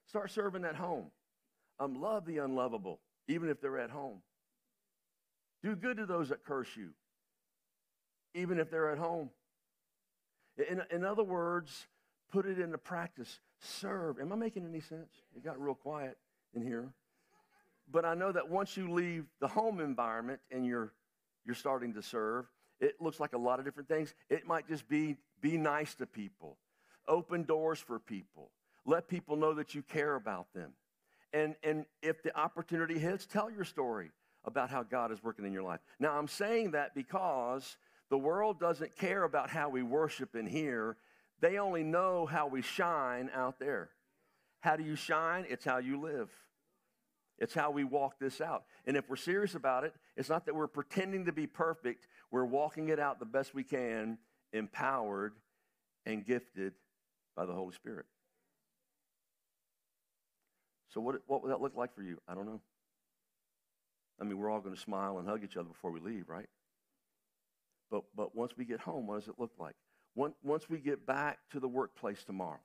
Start 0.08 0.30
serving 0.30 0.64
at 0.64 0.74
home. 0.74 1.10
Um, 1.78 2.00
love 2.00 2.26
the 2.26 2.38
unlovable, 2.38 3.00
even 3.28 3.48
if 3.48 3.60
they're 3.60 3.78
at 3.78 3.90
home. 3.90 4.22
Do 5.62 5.76
good 5.76 5.96
to 5.98 6.06
those 6.06 6.30
that 6.30 6.44
curse 6.44 6.68
you, 6.76 6.90
even 8.34 8.58
if 8.58 8.70
they're 8.70 8.90
at 8.90 8.98
home. 8.98 9.30
In, 10.56 10.82
in 10.90 11.04
other 11.04 11.22
words, 11.22 11.86
put 12.30 12.46
it 12.46 12.58
into 12.58 12.78
practice. 12.78 13.40
Serve. 13.60 14.18
Am 14.18 14.32
I 14.32 14.36
making 14.36 14.66
any 14.66 14.80
sense? 14.80 15.10
It 15.36 15.44
got 15.44 15.60
real 15.60 15.74
quiet 15.74 16.18
in 16.54 16.62
here. 16.62 16.92
But 17.90 18.04
I 18.04 18.14
know 18.14 18.32
that 18.32 18.48
once 18.48 18.76
you 18.76 18.90
leave 18.90 19.26
the 19.40 19.48
home 19.48 19.80
environment 19.80 20.40
and 20.50 20.66
you're, 20.66 20.92
you're 21.44 21.54
starting 21.54 21.94
to 21.94 22.02
serve, 22.02 22.46
it 22.80 23.00
looks 23.00 23.20
like 23.20 23.32
a 23.32 23.38
lot 23.38 23.58
of 23.58 23.64
different 23.64 23.88
things. 23.88 24.14
It 24.28 24.46
might 24.46 24.66
just 24.68 24.88
be 24.88 25.16
be 25.40 25.58
nice 25.58 25.94
to 25.96 26.06
people, 26.06 26.56
open 27.08 27.42
doors 27.42 27.80
for 27.80 27.98
people, 27.98 28.50
let 28.86 29.08
people 29.08 29.36
know 29.36 29.54
that 29.54 29.74
you 29.74 29.82
care 29.82 30.14
about 30.14 30.46
them. 30.54 30.72
And, 31.32 31.56
and 31.62 31.84
if 32.00 32.22
the 32.22 32.36
opportunity 32.38 32.98
hits, 32.98 33.26
tell 33.26 33.50
your 33.50 33.64
story 33.64 34.10
about 34.44 34.70
how 34.70 34.82
God 34.82 35.12
is 35.12 35.22
working 35.22 35.44
in 35.44 35.52
your 35.52 35.62
life. 35.62 35.80
Now, 36.00 36.18
I'm 36.18 36.28
saying 36.28 36.72
that 36.72 36.94
because 36.94 37.76
the 38.10 38.18
world 38.18 38.58
doesn't 38.58 38.96
care 38.96 39.24
about 39.24 39.50
how 39.50 39.68
we 39.68 39.82
worship 39.82 40.34
in 40.34 40.46
here, 40.46 40.96
they 41.40 41.58
only 41.58 41.82
know 41.82 42.26
how 42.26 42.46
we 42.46 42.62
shine 42.62 43.30
out 43.34 43.58
there. 43.58 43.90
How 44.60 44.76
do 44.76 44.84
you 44.84 44.96
shine? 44.96 45.44
It's 45.48 45.64
how 45.64 45.78
you 45.78 46.00
live. 46.00 46.30
It's 47.38 47.54
how 47.54 47.70
we 47.70 47.82
walk 47.82 48.20
this 48.20 48.40
out. 48.40 48.64
And 48.86 48.96
if 48.96 49.08
we're 49.08 49.16
serious 49.16 49.54
about 49.54 49.84
it, 49.84 49.94
it's 50.16 50.28
not 50.28 50.46
that 50.46 50.54
we're 50.54 50.68
pretending 50.68 51.24
to 51.24 51.32
be 51.32 51.46
perfect, 51.46 52.06
we're 52.30 52.44
walking 52.44 52.88
it 52.88 53.00
out 53.00 53.18
the 53.18 53.24
best 53.24 53.54
we 53.54 53.64
can, 53.64 54.18
empowered 54.52 55.32
and 56.06 56.24
gifted 56.24 56.74
by 57.36 57.46
the 57.46 57.52
Holy 57.52 57.72
Spirit. 57.72 58.06
So, 60.90 61.00
what, 61.00 61.16
what 61.26 61.42
would 61.42 61.50
that 61.50 61.60
look 61.60 61.74
like 61.74 61.94
for 61.94 62.02
you? 62.02 62.18
I 62.28 62.34
don't 62.34 62.46
know. 62.46 62.60
I 64.20 64.24
mean, 64.24 64.38
we're 64.38 64.50
all 64.50 64.60
going 64.60 64.74
to 64.74 64.80
smile 64.80 65.18
and 65.18 65.28
hug 65.28 65.42
each 65.42 65.56
other 65.56 65.68
before 65.68 65.90
we 65.90 66.00
leave, 66.00 66.28
right? 66.28 66.48
But, 67.90 68.04
but 68.16 68.34
once 68.34 68.52
we 68.56 68.64
get 68.64 68.80
home, 68.80 69.06
what 69.06 69.20
does 69.20 69.28
it 69.28 69.34
look 69.38 69.52
like? 69.58 69.74
Once 70.14 70.68
we 70.68 70.78
get 70.78 71.06
back 71.06 71.38
to 71.52 71.60
the 71.60 71.68
workplace 71.68 72.22
tomorrow, 72.24 72.60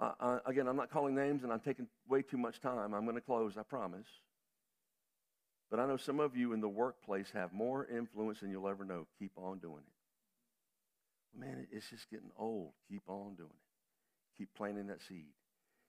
uh, 0.00 0.38
again, 0.46 0.66
I'm 0.66 0.76
not 0.76 0.90
calling 0.90 1.14
names 1.14 1.42
and 1.44 1.52
I'm 1.52 1.60
taking 1.60 1.86
way 2.08 2.22
too 2.22 2.38
much 2.38 2.60
time. 2.60 2.94
I'm 2.94 3.04
going 3.04 3.16
to 3.16 3.20
close, 3.20 3.56
I 3.56 3.62
promise. 3.62 4.06
But 5.70 5.78
I 5.78 5.86
know 5.86 5.96
some 5.96 6.18
of 6.20 6.36
you 6.36 6.52
in 6.52 6.60
the 6.60 6.68
workplace 6.68 7.30
have 7.32 7.52
more 7.52 7.86
influence 7.86 8.40
than 8.40 8.50
you'll 8.50 8.68
ever 8.68 8.84
know. 8.84 9.06
Keep 9.18 9.32
on 9.36 9.58
doing 9.58 9.82
it. 9.86 11.38
Man, 11.38 11.66
it's 11.70 11.90
just 11.90 12.10
getting 12.10 12.30
old. 12.36 12.72
Keep 12.88 13.02
on 13.06 13.34
doing 13.36 13.50
it. 13.50 14.38
Keep 14.38 14.48
planting 14.56 14.88
that 14.88 15.02
seed. 15.02 15.28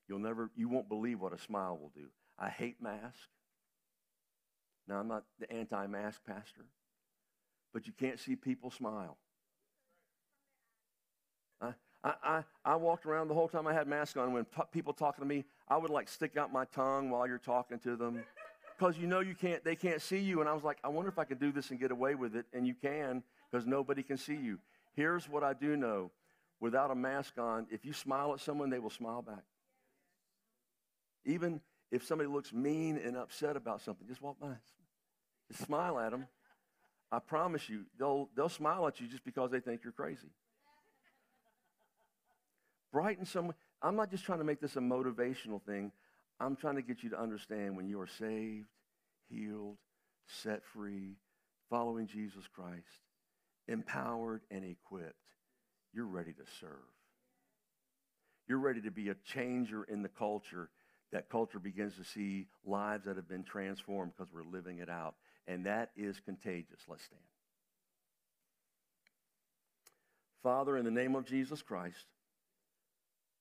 You'll 0.08 0.20
never, 0.20 0.52
you 0.56 0.70
won't 0.70 0.90
believe 0.90 1.20
what 1.20 1.34
a 1.34 1.40
smile 1.40 1.78
will 1.82 1.92
do. 1.96 2.08
I 2.38 2.50
hate 2.50 2.82
masks. 2.82 3.28
Now, 4.88 5.00
I'm 5.00 5.08
not 5.08 5.24
the 5.40 5.52
anti 5.52 5.88
mask 5.88 6.22
pastor, 6.26 6.66
but 7.74 7.88
you 7.88 7.94
can't 7.94 8.20
see 8.20 8.36
people 8.36 8.72
smile. 8.72 9.18
I, 12.04 12.14
I, 12.24 12.44
I, 12.66 12.76
walked 12.76 13.06
around 13.06 13.28
the 13.28 13.36
whole 13.36 13.48
time 13.48 13.68
I 13.68 13.74
had 13.74 13.88
mask 13.88 14.18
on. 14.18 14.34
When 14.34 14.46
t- 14.46 14.62
people 14.72 14.92
talking 14.94 15.22
to 15.22 15.28
me, 15.28 15.46
I 15.68 15.78
would 15.78 15.92
like 15.92 16.10
stick 16.10 16.36
out 16.36 16.52
my 16.52 16.66
tongue 16.66 17.12
while 17.12 17.28
you're 17.28 17.38
talking 17.38 17.78
to 17.80 17.96
them 17.96 18.24
because 18.78 18.98
you 18.98 19.06
know 19.06 19.20
you 19.20 19.36
can't, 19.36 19.64
they 19.64 19.76
can't 19.76 20.02
see 20.02 20.18
you. 20.18 20.40
And 20.40 20.50
I 20.50 20.54
was 20.54 20.64
like, 20.64 20.80
I 20.84 20.88
wonder 20.88 21.10
if 21.10 21.20
I 21.20 21.26
could 21.26 21.40
do 21.40 21.52
this 21.52 21.70
and 21.70 21.80
get 21.80 21.92
away 21.92 22.16
with 22.16 22.36
it. 22.36 22.48
And 22.54 22.66
you 22.66 22.74
can 22.74 23.22
because 23.52 23.68
nobody 23.68 24.02
can 24.02 24.18
see 24.18 24.36
you. 24.36 24.58
Here's 24.96 25.30
what 25.30 25.44
I 25.44 25.54
do 25.54 25.78
know 25.78 26.10
without 26.60 26.92
a 26.92 26.96
mask 26.96 27.38
on, 27.38 27.68
if 27.72 27.86
you 27.86 27.94
smile 27.94 28.34
at 28.34 28.40
someone, 28.40 28.70
they 28.70 28.80
will 28.80 28.90
smile 28.90 29.22
back. 29.22 29.44
Even 31.26 31.62
if 31.92 32.06
somebody 32.06 32.30
looks 32.30 32.54
mean 32.54 32.98
and 32.98 33.18
upset 33.18 33.56
about 33.56 33.82
something, 33.82 34.08
just 34.08 34.22
walk 34.22 34.40
by. 34.40 34.56
Just 35.52 35.66
smile 35.66 36.00
at 36.00 36.12
them. 36.12 36.28
I 37.12 37.20
promise 37.20 37.68
you, 37.68 37.86
they'll, 38.00 38.30
they'll 38.36 38.50
smile 38.50 38.88
at 38.88 39.02
you 39.02 39.08
just 39.08 39.26
because 39.26 39.52
they 39.52 39.60
think 39.60 39.82
you're 39.84 39.92
crazy. 39.92 40.30
Brighten 42.92 43.26
someone. 43.26 43.56
I'm 43.82 43.96
not 43.96 44.10
just 44.10 44.24
trying 44.24 44.40
to 44.40 44.46
make 44.46 44.62
this 44.62 44.76
a 44.76 44.80
motivational 44.80 45.62
thing. 45.62 45.92
I'm 46.40 46.56
trying 46.56 46.76
to 46.76 46.82
get 46.82 47.04
you 47.04 47.10
to 47.12 47.22
understand 47.22 47.76
when 47.76 47.88
you 47.88 48.00
are 48.00 48.08
saved, 48.08 48.68
healed, 49.30 49.78
set 50.28 50.64
free, 50.74 51.18
following 51.70 52.08
Jesus 52.08 52.44
Christ, 52.54 52.86
empowered 53.68 54.42
and 54.50 54.64
equipped, 54.64 55.16
you're 55.94 56.06
ready 56.06 56.34
to 56.34 56.44
serve. 56.60 56.70
You're 58.48 58.60
ready 58.60 58.82
to 58.82 58.92
be 58.92 59.10
a 59.10 59.16
changer 59.26 59.84
in 59.84 60.02
the 60.02 60.10
culture. 60.10 60.70
That 61.12 61.30
culture 61.30 61.60
begins 61.60 61.96
to 61.98 62.04
see 62.04 62.48
lives 62.66 63.06
that 63.06 63.18
have 63.18 63.28
been 63.28 63.44
transformed 63.44 64.14
because 64.18 64.32
we're 64.34 64.44
living 64.44 64.80
it 64.80 64.90
out. 64.90 65.16
And 65.48 65.66
that 65.66 65.92
is 65.96 66.20
contagious. 66.20 66.80
Let's 66.88 67.04
stand. 67.04 67.22
Father, 70.44 70.78
in 70.78 70.86
the 70.86 70.92
name 70.92 71.16
of 71.16 71.26
Jesus 71.26 71.62
Christ, 71.62 72.06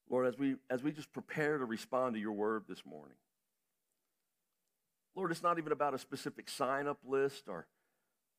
Lord, 0.09 0.27
as 0.27 0.37
we, 0.37 0.57
as 0.69 0.83
we 0.83 0.91
just 0.91 1.13
prepare 1.13 1.59
to 1.59 1.65
respond 1.65 2.15
to 2.15 2.21
your 2.21 2.33
word 2.33 2.65
this 2.69 2.85
morning, 2.85 3.17
Lord, 5.15 5.31
it's 5.31 5.43
not 5.43 5.59
even 5.59 5.73
about 5.73 5.95
a 5.95 5.99
specific 5.99 6.49
sign 6.49 6.87
up 6.87 6.99
list 7.05 7.45
or, 7.49 7.67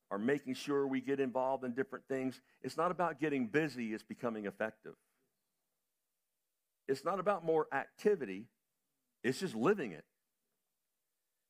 or 0.09 0.17
making 0.17 0.55
sure 0.55 0.85
we 0.85 1.01
get 1.01 1.19
involved 1.19 1.63
in 1.63 1.73
different 1.73 2.05
things. 2.07 2.41
It's 2.61 2.77
not 2.77 2.91
about 2.91 3.19
getting 3.19 3.47
busy, 3.47 3.93
it's 3.93 4.03
becoming 4.03 4.45
effective. 4.45 4.93
It's 6.87 7.05
not 7.05 7.19
about 7.19 7.45
more 7.45 7.67
activity, 7.73 8.47
it's 9.23 9.39
just 9.39 9.55
living 9.55 9.91
it. 9.91 10.03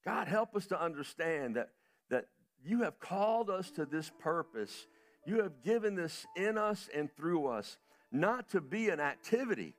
God, 0.04 0.28
help 0.28 0.56
us 0.56 0.68
to 0.68 0.82
understand 0.82 1.56
that, 1.56 1.70
that 2.10 2.26
you 2.64 2.84
have 2.84 3.00
called 3.00 3.50
us 3.50 3.70
to 3.72 3.86
this 3.86 4.12
purpose. 4.20 4.88
You 5.26 5.42
have 5.42 5.64
given 5.64 5.96
this 5.96 6.26
in 6.36 6.58
us 6.58 6.90
and 6.94 7.10
through 7.16 7.48
us, 7.48 7.78
not 8.12 8.50
to 8.50 8.62
be 8.62 8.90
an 8.90 9.00
activity, 9.00 9.76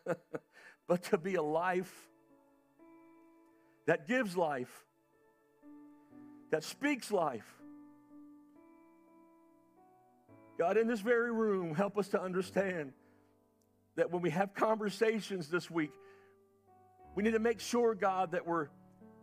but 0.88 1.02
to 1.04 1.18
be 1.18 1.36
a 1.36 1.42
life 1.42 2.08
that 3.86 4.06
gives 4.06 4.36
life, 4.36 4.84
that 6.50 6.64
speaks 6.64 7.10
life. 7.10 7.46
God, 10.58 10.76
in 10.76 10.86
this 10.86 11.00
very 11.00 11.32
room, 11.32 11.74
help 11.74 11.96
us 11.96 12.08
to 12.08 12.20
understand 12.20 12.92
that 13.96 14.10
when 14.10 14.20
we 14.20 14.30
have 14.30 14.54
conversations 14.54 15.48
this 15.48 15.70
week, 15.70 15.90
we 17.14 17.22
need 17.22 17.32
to 17.32 17.38
make 17.38 17.60
sure, 17.60 17.94
God, 17.94 18.32
that 18.32 18.46
we're, 18.46 18.68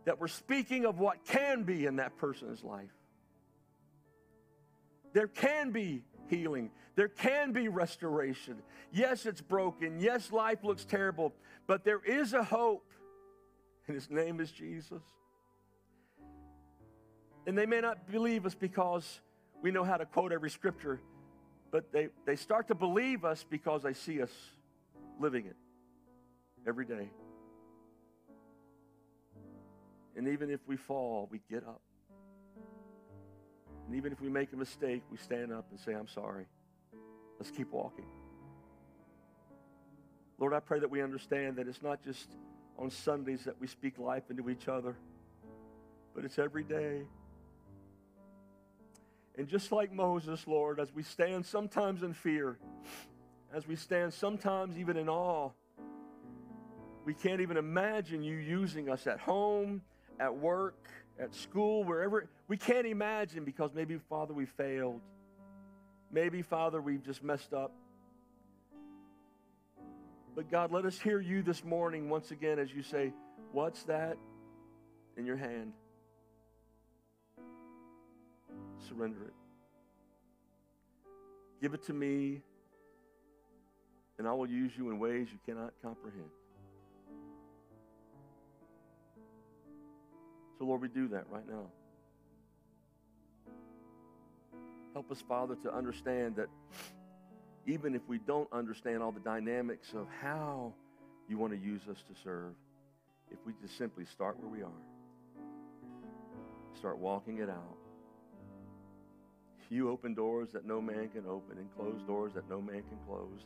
that 0.05 0.19
we're 0.19 0.27
speaking 0.27 0.85
of 0.85 0.99
what 0.99 1.25
can 1.25 1.63
be 1.63 1.85
in 1.85 1.97
that 1.97 2.17
person's 2.17 2.63
life. 2.63 2.91
There 5.13 5.27
can 5.27 5.71
be 5.71 6.03
healing. 6.27 6.71
There 6.95 7.07
can 7.07 7.53
be 7.53 7.67
restoration. 7.67 8.57
Yes, 8.91 9.25
it's 9.25 9.41
broken. 9.41 9.99
Yes, 9.99 10.31
life 10.31 10.63
looks 10.63 10.85
terrible, 10.85 11.33
but 11.65 11.83
there 11.83 12.01
is 12.05 12.33
a 12.33 12.43
hope, 12.43 12.91
and 13.87 13.95
his 13.95 14.09
name 14.09 14.39
is 14.39 14.51
Jesus. 14.51 15.01
And 17.45 17.57
they 17.57 17.65
may 17.65 17.79
not 17.79 18.11
believe 18.11 18.45
us 18.45 18.55
because 18.55 19.21
we 19.61 19.71
know 19.71 19.83
how 19.83 19.97
to 19.97 20.05
quote 20.05 20.33
every 20.33 20.49
scripture, 20.49 20.99
but 21.71 21.91
they, 21.91 22.09
they 22.25 22.35
start 22.35 22.67
to 22.67 22.75
believe 22.75 23.23
us 23.23 23.45
because 23.49 23.83
they 23.83 23.93
see 23.93 24.21
us 24.21 24.31
living 25.19 25.45
it 25.45 25.55
every 26.67 26.85
day. 26.85 27.09
And 30.17 30.27
even 30.29 30.49
if 30.49 30.59
we 30.67 30.75
fall, 30.75 31.29
we 31.31 31.39
get 31.49 31.63
up. 31.63 31.81
And 33.85 33.95
even 33.95 34.11
if 34.11 34.19
we 34.19 34.29
make 34.29 34.51
a 34.51 34.57
mistake, 34.57 35.03
we 35.11 35.17
stand 35.17 35.53
up 35.53 35.65
and 35.69 35.79
say, 35.79 35.93
I'm 35.93 36.07
sorry. 36.07 36.47
Let's 37.39 37.51
keep 37.51 37.71
walking. 37.71 38.05
Lord, 40.39 40.53
I 40.53 40.59
pray 40.59 40.79
that 40.79 40.89
we 40.89 41.01
understand 41.03 41.55
that 41.57 41.67
it's 41.67 41.83
not 41.83 42.03
just 42.03 42.35
on 42.77 42.89
Sundays 42.89 43.43
that 43.45 43.59
we 43.61 43.67
speak 43.67 43.99
life 43.99 44.23
into 44.29 44.49
each 44.49 44.67
other, 44.67 44.95
but 46.15 46.25
it's 46.25 46.39
every 46.39 46.63
day. 46.63 47.03
And 49.37 49.47
just 49.47 49.71
like 49.71 49.93
Moses, 49.93 50.47
Lord, 50.47 50.79
as 50.79 50.93
we 50.93 51.03
stand 51.03 51.45
sometimes 51.45 52.01
in 52.01 52.13
fear, 52.13 52.57
as 53.53 53.67
we 53.67 53.75
stand 53.75 54.13
sometimes 54.13 54.77
even 54.79 54.97
in 54.97 55.09
awe, 55.09 55.51
we 57.05 57.13
can't 57.13 57.39
even 57.39 57.55
imagine 57.55 58.23
you 58.23 58.35
using 58.35 58.89
us 58.89 59.05
at 59.05 59.19
home, 59.19 59.81
at 60.19 60.35
work, 60.35 60.87
at 61.19 61.33
school, 61.33 61.83
wherever. 61.83 62.27
We 62.47 62.57
can't 62.57 62.87
imagine 62.87 63.43
because 63.43 63.73
maybe, 63.73 63.97
Father, 64.09 64.33
we 64.33 64.45
failed. 64.45 65.01
Maybe, 66.11 66.41
Father, 66.41 66.81
we've 66.81 67.03
just 67.03 67.23
messed 67.23 67.53
up. 67.53 67.71
But 70.35 70.49
God, 70.51 70.71
let 70.71 70.85
us 70.85 70.99
hear 70.99 71.19
you 71.19 71.41
this 71.41 71.63
morning 71.63 72.09
once 72.09 72.31
again 72.31 72.59
as 72.59 72.71
you 72.73 72.83
say, 72.83 73.11
What's 73.51 73.83
that 73.83 74.17
in 75.15 75.25
your 75.25 75.37
hand? 75.37 75.73
Surrender 78.87 79.23
it. 79.23 79.33
Give 81.61 81.73
it 81.73 81.83
to 81.87 81.93
me, 81.93 82.41
and 84.19 84.27
I 84.27 84.33
will 84.33 84.49
use 84.49 84.71
you 84.77 84.91
in 84.91 84.99
ways 84.99 85.27
you 85.31 85.39
cannot 85.45 85.73
comprehend. 85.81 86.29
So, 90.57 90.65
Lord, 90.65 90.81
we 90.81 90.87
do 90.87 91.07
that 91.09 91.25
right 91.29 91.47
now. 91.47 91.67
Help 94.93 95.11
us, 95.11 95.21
Father, 95.27 95.55
to 95.63 95.73
understand 95.73 96.37
that 96.37 96.47
even 97.67 97.93
if 97.93 98.01
we 98.07 98.17
don't 98.17 98.51
understand 98.51 99.03
all 99.03 99.11
the 99.11 99.19
dynamics 99.19 99.93
of 99.93 100.07
how 100.21 100.73
you 101.29 101.37
want 101.37 101.53
to 101.53 101.59
use 101.59 101.81
us 101.89 101.97
to 101.97 102.19
serve, 102.23 102.53
if 103.29 103.37
we 103.45 103.53
just 103.61 103.77
simply 103.77 104.05
start 104.05 104.39
where 104.39 104.49
we 104.49 104.63
are, 104.63 104.81
start 106.77 106.97
walking 106.97 107.39
it 107.39 107.49
out. 107.49 107.77
You 109.69 109.89
open 109.89 110.13
doors 110.13 110.47
that 110.53 110.65
no 110.65 110.81
man 110.81 111.09
can 111.09 111.25
open 111.27 111.57
and 111.57 111.67
close 111.75 112.01
doors 112.07 112.31
that 112.35 112.49
no 112.49 112.61
man 112.61 112.83
can 112.83 112.97
close. 113.05 113.45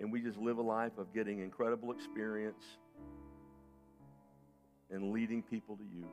And 0.00 0.10
we 0.10 0.22
just 0.22 0.38
live 0.38 0.56
a 0.56 0.62
life 0.62 0.96
of 0.96 1.12
getting 1.12 1.40
incredible 1.40 1.92
experience 1.92 2.64
and 4.90 5.12
leading 5.12 5.42
people 5.42 5.76
to 5.76 5.84
you. 5.84 6.06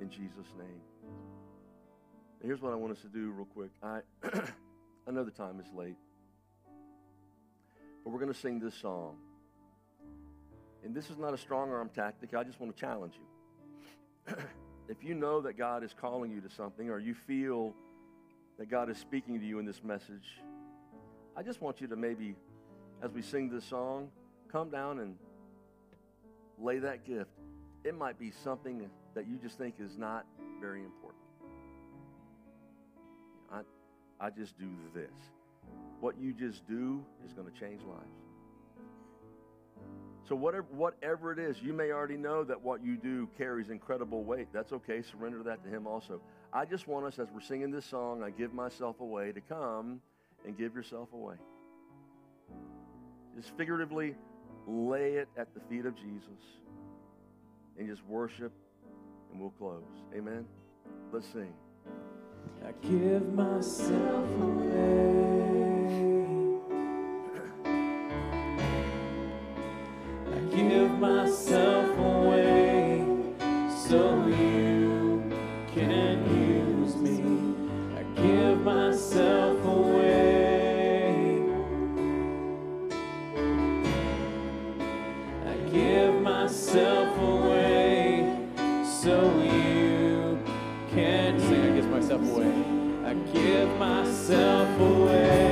In 0.00 0.10
Jesus' 0.10 0.46
name. 0.58 0.80
And 2.40 2.48
here's 2.48 2.60
what 2.60 2.72
I 2.72 2.76
want 2.76 2.92
us 2.92 3.00
to 3.02 3.08
do 3.08 3.30
real 3.30 3.46
quick. 3.46 3.70
I, 3.82 4.00
I 5.08 5.10
know 5.10 5.24
the 5.24 5.30
time 5.30 5.60
is 5.60 5.66
late, 5.74 5.96
but 8.04 8.10
we're 8.12 8.18
going 8.18 8.32
to 8.32 8.38
sing 8.38 8.60
this 8.60 8.74
song. 8.74 9.16
And 10.84 10.94
this 10.94 11.08
is 11.08 11.16
not 11.16 11.32
a 11.32 11.38
strong 11.38 11.72
arm 11.72 11.90
tactic. 11.94 12.34
I 12.34 12.44
just 12.44 12.60
want 12.60 12.74
to 12.74 12.80
challenge 12.80 13.14
you. 13.16 14.34
if 14.88 15.02
you 15.02 15.14
know 15.14 15.40
that 15.40 15.56
God 15.56 15.82
is 15.82 15.94
calling 15.98 16.30
you 16.30 16.40
to 16.42 16.50
something 16.50 16.90
or 16.90 16.98
you 16.98 17.14
feel 17.14 17.74
that 18.58 18.70
God 18.70 18.90
is 18.90 18.98
speaking 18.98 19.40
to 19.40 19.46
you 19.46 19.58
in 19.58 19.64
this 19.64 19.82
message, 19.82 20.42
I 21.36 21.42
just 21.42 21.62
want 21.62 21.80
you 21.80 21.86
to 21.88 21.96
maybe, 21.96 22.36
as 23.02 23.10
we 23.10 23.22
sing 23.22 23.48
this 23.48 23.64
song, 23.64 24.10
come 24.52 24.68
down 24.68 24.98
and 24.98 25.16
lay 26.58 26.78
that 26.80 27.06
gift. 27.06 27.30
It 27.82 27.96
might 27.96 28.18
be 28.18 28.30
something 28.30 28.88
that 29.14 29.28
you 29.28 29.36
just 29.42 29.58
think 29.58 29.74
is 29.78 29.96
not 29.96 30.26
very 30.60 30.82
important. 30.82 31.22
I, 33.52 33.60
I 34.20 34.30
just 34.30 34.58
do 34.58 34.68
this. 34.94 35.10
What 36.00 36.16
you 36.20 36.32
just 36.32 36.66
do 36.68 37.04
is 37.26 37.32
going 37.32 37.50
to 37.50 37.58
change 37.58 37.82
lives. 37.82 38.24
So 40.28 40.34
whatever, 40.34 40.66
whatever 40.70 41.32
it 41.32 41.38
is, 41.38 41.60
you 41.62 41.74
may 41.74 41.92
already 41.92 42.16
know 42.16 42.44
that 42.44 42.60
what 42.60 42.82
you 42.82 42.96
do 42.96 43.28
carries 43.36 43.68
incredible 43.68 44.24
weight. 44.24 44.48
That's 44.52 44.72
okay. 44.72 45.02
Surrender 45.02 45.42
that 45.42 45.62
to 45.64 45.68
Him 45.68 45.86
also. 45.86 46.20
I 46.52 46.64
just 46.64 46.88
want 46.88 47.04
us, 47.04 47.18
as 47.18 47.28
we're 47.32 47.42
singing 47.42 47.70
this 47.70 47.84
song, 47.84 48.22
I 48.22 48.30
give 48.30 48.54
myself 48.54 49.00
away, 49.00 49.32
to 49.32 49.40
come 49.42 50.00
and 50.46 50.56
give 50.56 50.74
yourself 50.74 51.12
away. 51.12 51.34
Just 53.36 53.54
figuratively 53.56 54.14
lay 54.66 55.14
it 55.14 55.28
at 55.36 55.48
the 55.52 55.60
feet 55.68 55.84
of 55.84 55.94
Jesus 55.96 56.40
and 57.78 57.88
just 57.88 58.04
worship, 58.06 58.52
and 59.34 59.42
we'll 59.42 59.50
close. 59.50 59.82
Amen. 60.16 60.46
Let's 61.12 61.26
sing. 61.32 61.52
I 62.64 62.72
give 62.86 63.34
myself 63.34 64.30
away. 64.40 65.40
I 70.32 70.38
give 70.54 70.90
myself 70.98 71.98
away 71.98 73.04
so 73.88 74.26
you 74.26 75.32
can 75.74 76.84
use 76.84 76.96
me. 76.96 77.20
I 77.98 78.02
give 78.22 78.60
myself 78.60 79.43
myself 94.26 94.80
away. 94.80 95.43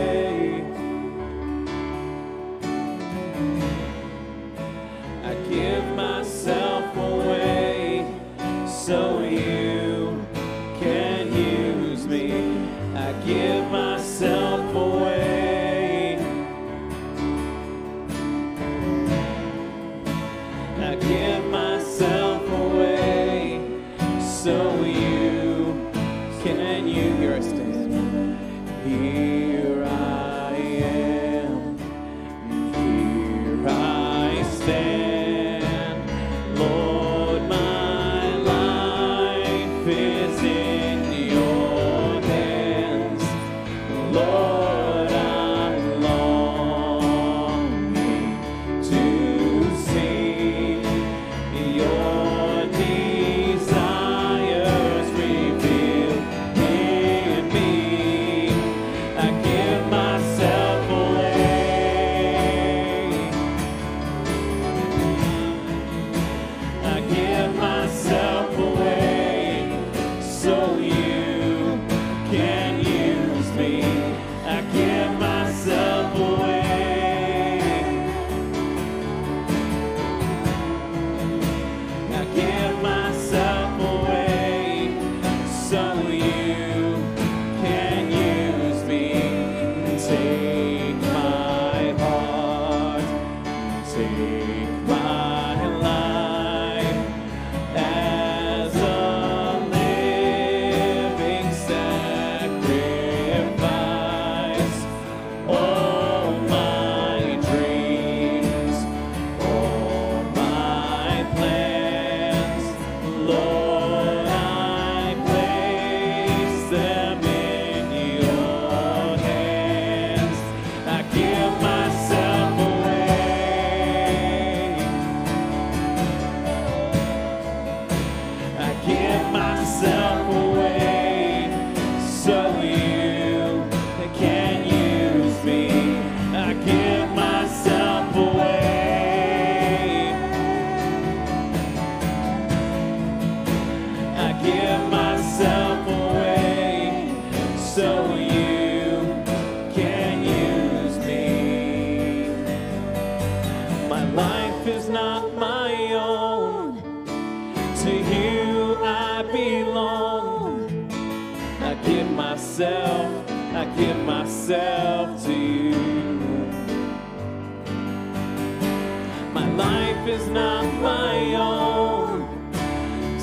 Is 170.13 170.29
not 170.29 170.65
my 170.83 171.35
own. 171.35 172.53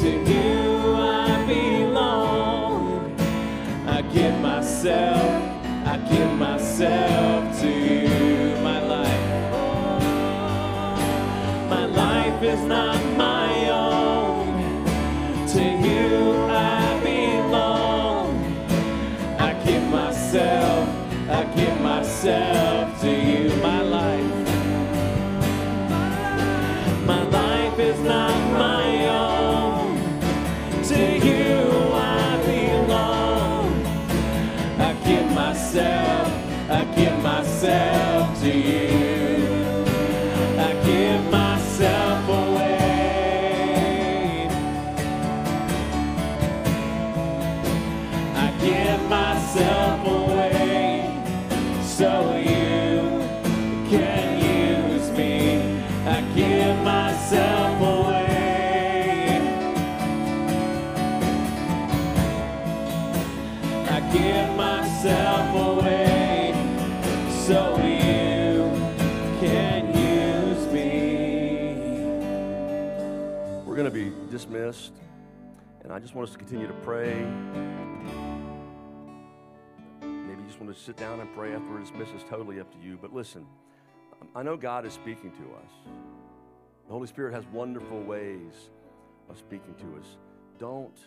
To 0.02 0.10
you 0.10 0.96
I 0.96 1.46
belong. 1.48 3.16
I 3.88 4.02
give 4.14 4.40
myself, 4.42 5.30
I 5.86 5.98
give 6.10 6.32
myself 6.34 7.60
to 7.62 7.68
you. 7.68 7.79
And 74.70 75.92
I 75.92 75.98
just 75.98 76.14
want 76.14 76.30
us 76.30 76.34
to 76.34 76.38
continue 76.38 76.68
to 76.68 76.74
pray. 76.74 77.16
Maybe 80.02 80.42
you 80.42 80.48
just 80.48 80.62
want 80.62 80.72
to 80.72 80.80
sit 80.80 80.96
down 80.96 81.20
and 81.20 81.34
pray 81.34 81.54
after 81.54 81.72
we're 81.72 81.80
dismissed. 81.80 82.12
It's 82.14 82.24
totally 82.24 82.60
up 82.60 82.72
to 82.74 82.78
you. 82.80 82.98
But 83.02 83.12
listen, 83.12 83.48
I 84.36 84.44
know 84.44 84.56
God 84.56 84.86
is 84.86 84.94
speaking 84.94 85.32
to 85.32 85.56
us. 85.56 85.72
The 86.86 86.94
Holy 86.94 87.08
Spirit 87.08 87.34
has 87.34 87.46
wonderful 87.48 88.00
ways 88.02 88.70
of 89.28 89.40
speaking 89.40 89.74
to 89.76 90.00
us. 90.00 90.18
Don't, 90.60 91.00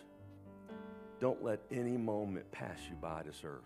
don't 1.21 1.45
let 1.45 1.61
any 1.71 1.97
moment 1.97 2.51
pass 2.51 2.79
you 2.91 2.97
by 2.97 3.23
to 3.23 3.33
serve. 3.33 3.63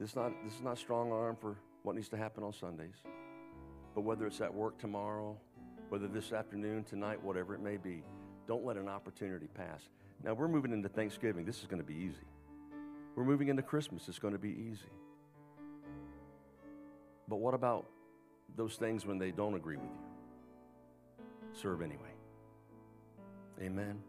This 0.00 0.10
is 0.10 0.16
not, 0.16 0.32
this 0.44 0.54
is 0.54 0.62
not 0.62 0.78
strong 0.78 1.12
arm 1.12 1.36
for 1.38 1.56
what 1.82 1.94
needs 1.94 2.08
to 2.08 2.16
happen 2.16 2.42
on 2.42 2.54
Sundays. 2.54 3.02
But 3.94 4.00
whether 4.00 4.26
it's 4.26 4.40
at 4.40 4.54
work 4.54 4.78
tomorrow, 4.78 5.36
whether 5.92 6.08
this 6.08 6.32
afternoon, 6.32 6.82
tonight, 6.84 7.22
whatever 7.22 7.54
it 7.54 7.60
may 7.60 7.76
be, 7.76 8.02
don't 8.48 8.64
let 8.64 8.78
an 8.78 8.88
opportunity 8.88 9.46
pass. 9.52 9.90
Now, 10.24 10.32
we're 10.32 10.48
moving 10.48 10.72
into 10.72 10.88
Thanksgiving. 10.88 11.44
This 11.44 11.58
is 11.58 11.66
going 11.66 11.82
to 11.82 11.86
be 11.86 11.92
easy. 11.92 12.24
We're 13.14 13.26
moving 13.26 13.48
into 13.48 13.60
Christmas. 13.60 14.08
It's 14.08 14.18
going 14.18 14.32
to 14.32 14.38
be 14.38 14.48
easy. 14.48 14.88
But 17.28 17.40
what 17.40 17.52
about 17.52 17.84
those 18.56 18.76
things 18.76 19.04
when 19.04 19.18
they 19.18 19.32
don't 19.32 19.54
agree 19.54 19.76
with 19.76 19.84
you? 19.84 21.26
Serve 21.52 21.82
anyway. 21.82 22.14
Amen. 23.60 24.00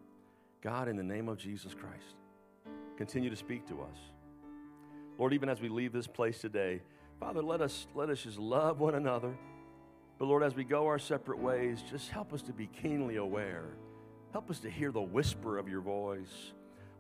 God, 0.62 0.88
in 0.88 0.96
the 0.96 1.04
name 1.04 1.28
of 1.28 1.38
Jesus 1.38 1.74
Christ, 1.74 2.16
continue 2.96 3.30
to 3.30 3.36
speak 3.36 3.68
to 3.68 3.82
us. 3.82 3.98
Lord, 5.20 5.34
even 5.34 5.50
as 5.50 5.60
we 5.60 5.68
leave 5.68 5.92
this 5.92 6.08
place 6.08 6.40
today, 6.40 6.82
Father, 7.20 7.42
let 7.42 7.60
us, 7.60 7.88
let 7.94 8.10
us 8.10 8.24
just 8.24 8.40
love 8.40 8.80
one 8.80 8.96
another. 8.96 9.36
But 10.20 10.26
Lord, 10.26 10.44
as 10.44 10.56
we 10.56 10.64
go 10.64 10.88
our 10.88 11.00
separate 11.00 11.40
ways, 11.40 11.84
just 11.90 12.10
help 12.10 12.34
us 12.34 12.42
to 12.44 12.54
be 12.54 12.68
keenly 12.68 13.18
aware. 13.18 13.66
Help 14.32 14.50
us 14.50 14.60
to 14.60 14.70
hear 14.70 14.92
the 14.92 15.02
whisper 15.02 15.58
of 15.58 15.68
your 15.68 15.82
voice. 15.82 16.54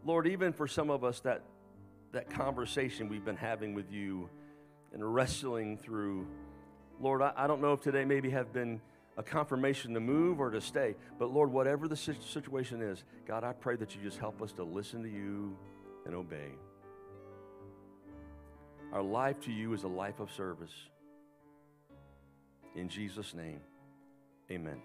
Lord, 0.05 0.27
even 0.27 0.53
for 0.53 0.67
some 0.67 0.89
of 0.89 1.03
us, 1.03 1.19
that, 1.21 1.41
that 2.11 2.29
conversation 2.29 3.09
we've 3.09 3.25
been 3.25 3.37
having 3.37 3.73
with 3.73 3.91
you 3.91 4.29
and 4.93 5.13
wrestling 5.13 5.77
through, 5.77 6.27
Lord, 6.99 7.21
I, 7.21 7.31
I 7.35 7.47
don't 7.47 7.61
know 7.61 7.73
if 7.73 7.81
today 7.81 8.05
maybe 8.05 8.29
have 8.31 8.51
been 8.53 8.81
a 9.17 9.23
confirmation 9.23 9.93
to 9.93 9.99
move 9.99 10.39
or 10.39 10.49
to 10.49 10.59
stay, 10.59 10.95
but 11.19 11.31
Lord, 11.31 11.51
whatever 11.51 11.87
the 11.87 11.95
situation 11.95 12.81
is, 12.81 13.03
God, 13.27 13.43
I 13.43 13.53
pray 13.53 13.75
that 13.77 13.95
you 13.95 14.01
just 14.01 14.17
help 14.17 14.41
us 14.41 14.51
to 14.53 14.63
listen 14.63 15.03
to 15.03 15.09
you 15.09 15.55
and 16.05 16.15
obey. 16.15 16.51
Our 18.91 19.03
life 19.03 19.39
to 19.41 19.51
you 19.51 19.73
is 19.73 19.83
a 19.83 19.87
life 19.87 20.19
of 20.19 20.31
service. 20.31 20.73
In 22.75 22.89
Jesus' 22.89 23.33
name, 23.33 23.59
amen. 24.51 24.81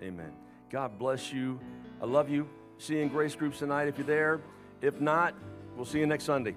Amen. 0.00 0.32
God 0.70 0.98
bless 0.98 1.32
you. 1.32 1.60
I 2.00 2.06
love 2.06 2.28
you. 2.28 2.48
See 2.78 2.94
you 2.94 3.00
in 3.00 3.08
Grace 3.08 3.34
Groups 3.34 3.58
tonight 3.58 3.88
if 3.88 3.98
you're 3.98 4.06
there. 4.06 4.40
If 4.80 5.00
not, 5.00 5.34
we'll 5.76 5.84
see 5.84 6.00
you 6.00 6.06
next 6.06 6.24
Sunday. 6.24 6.56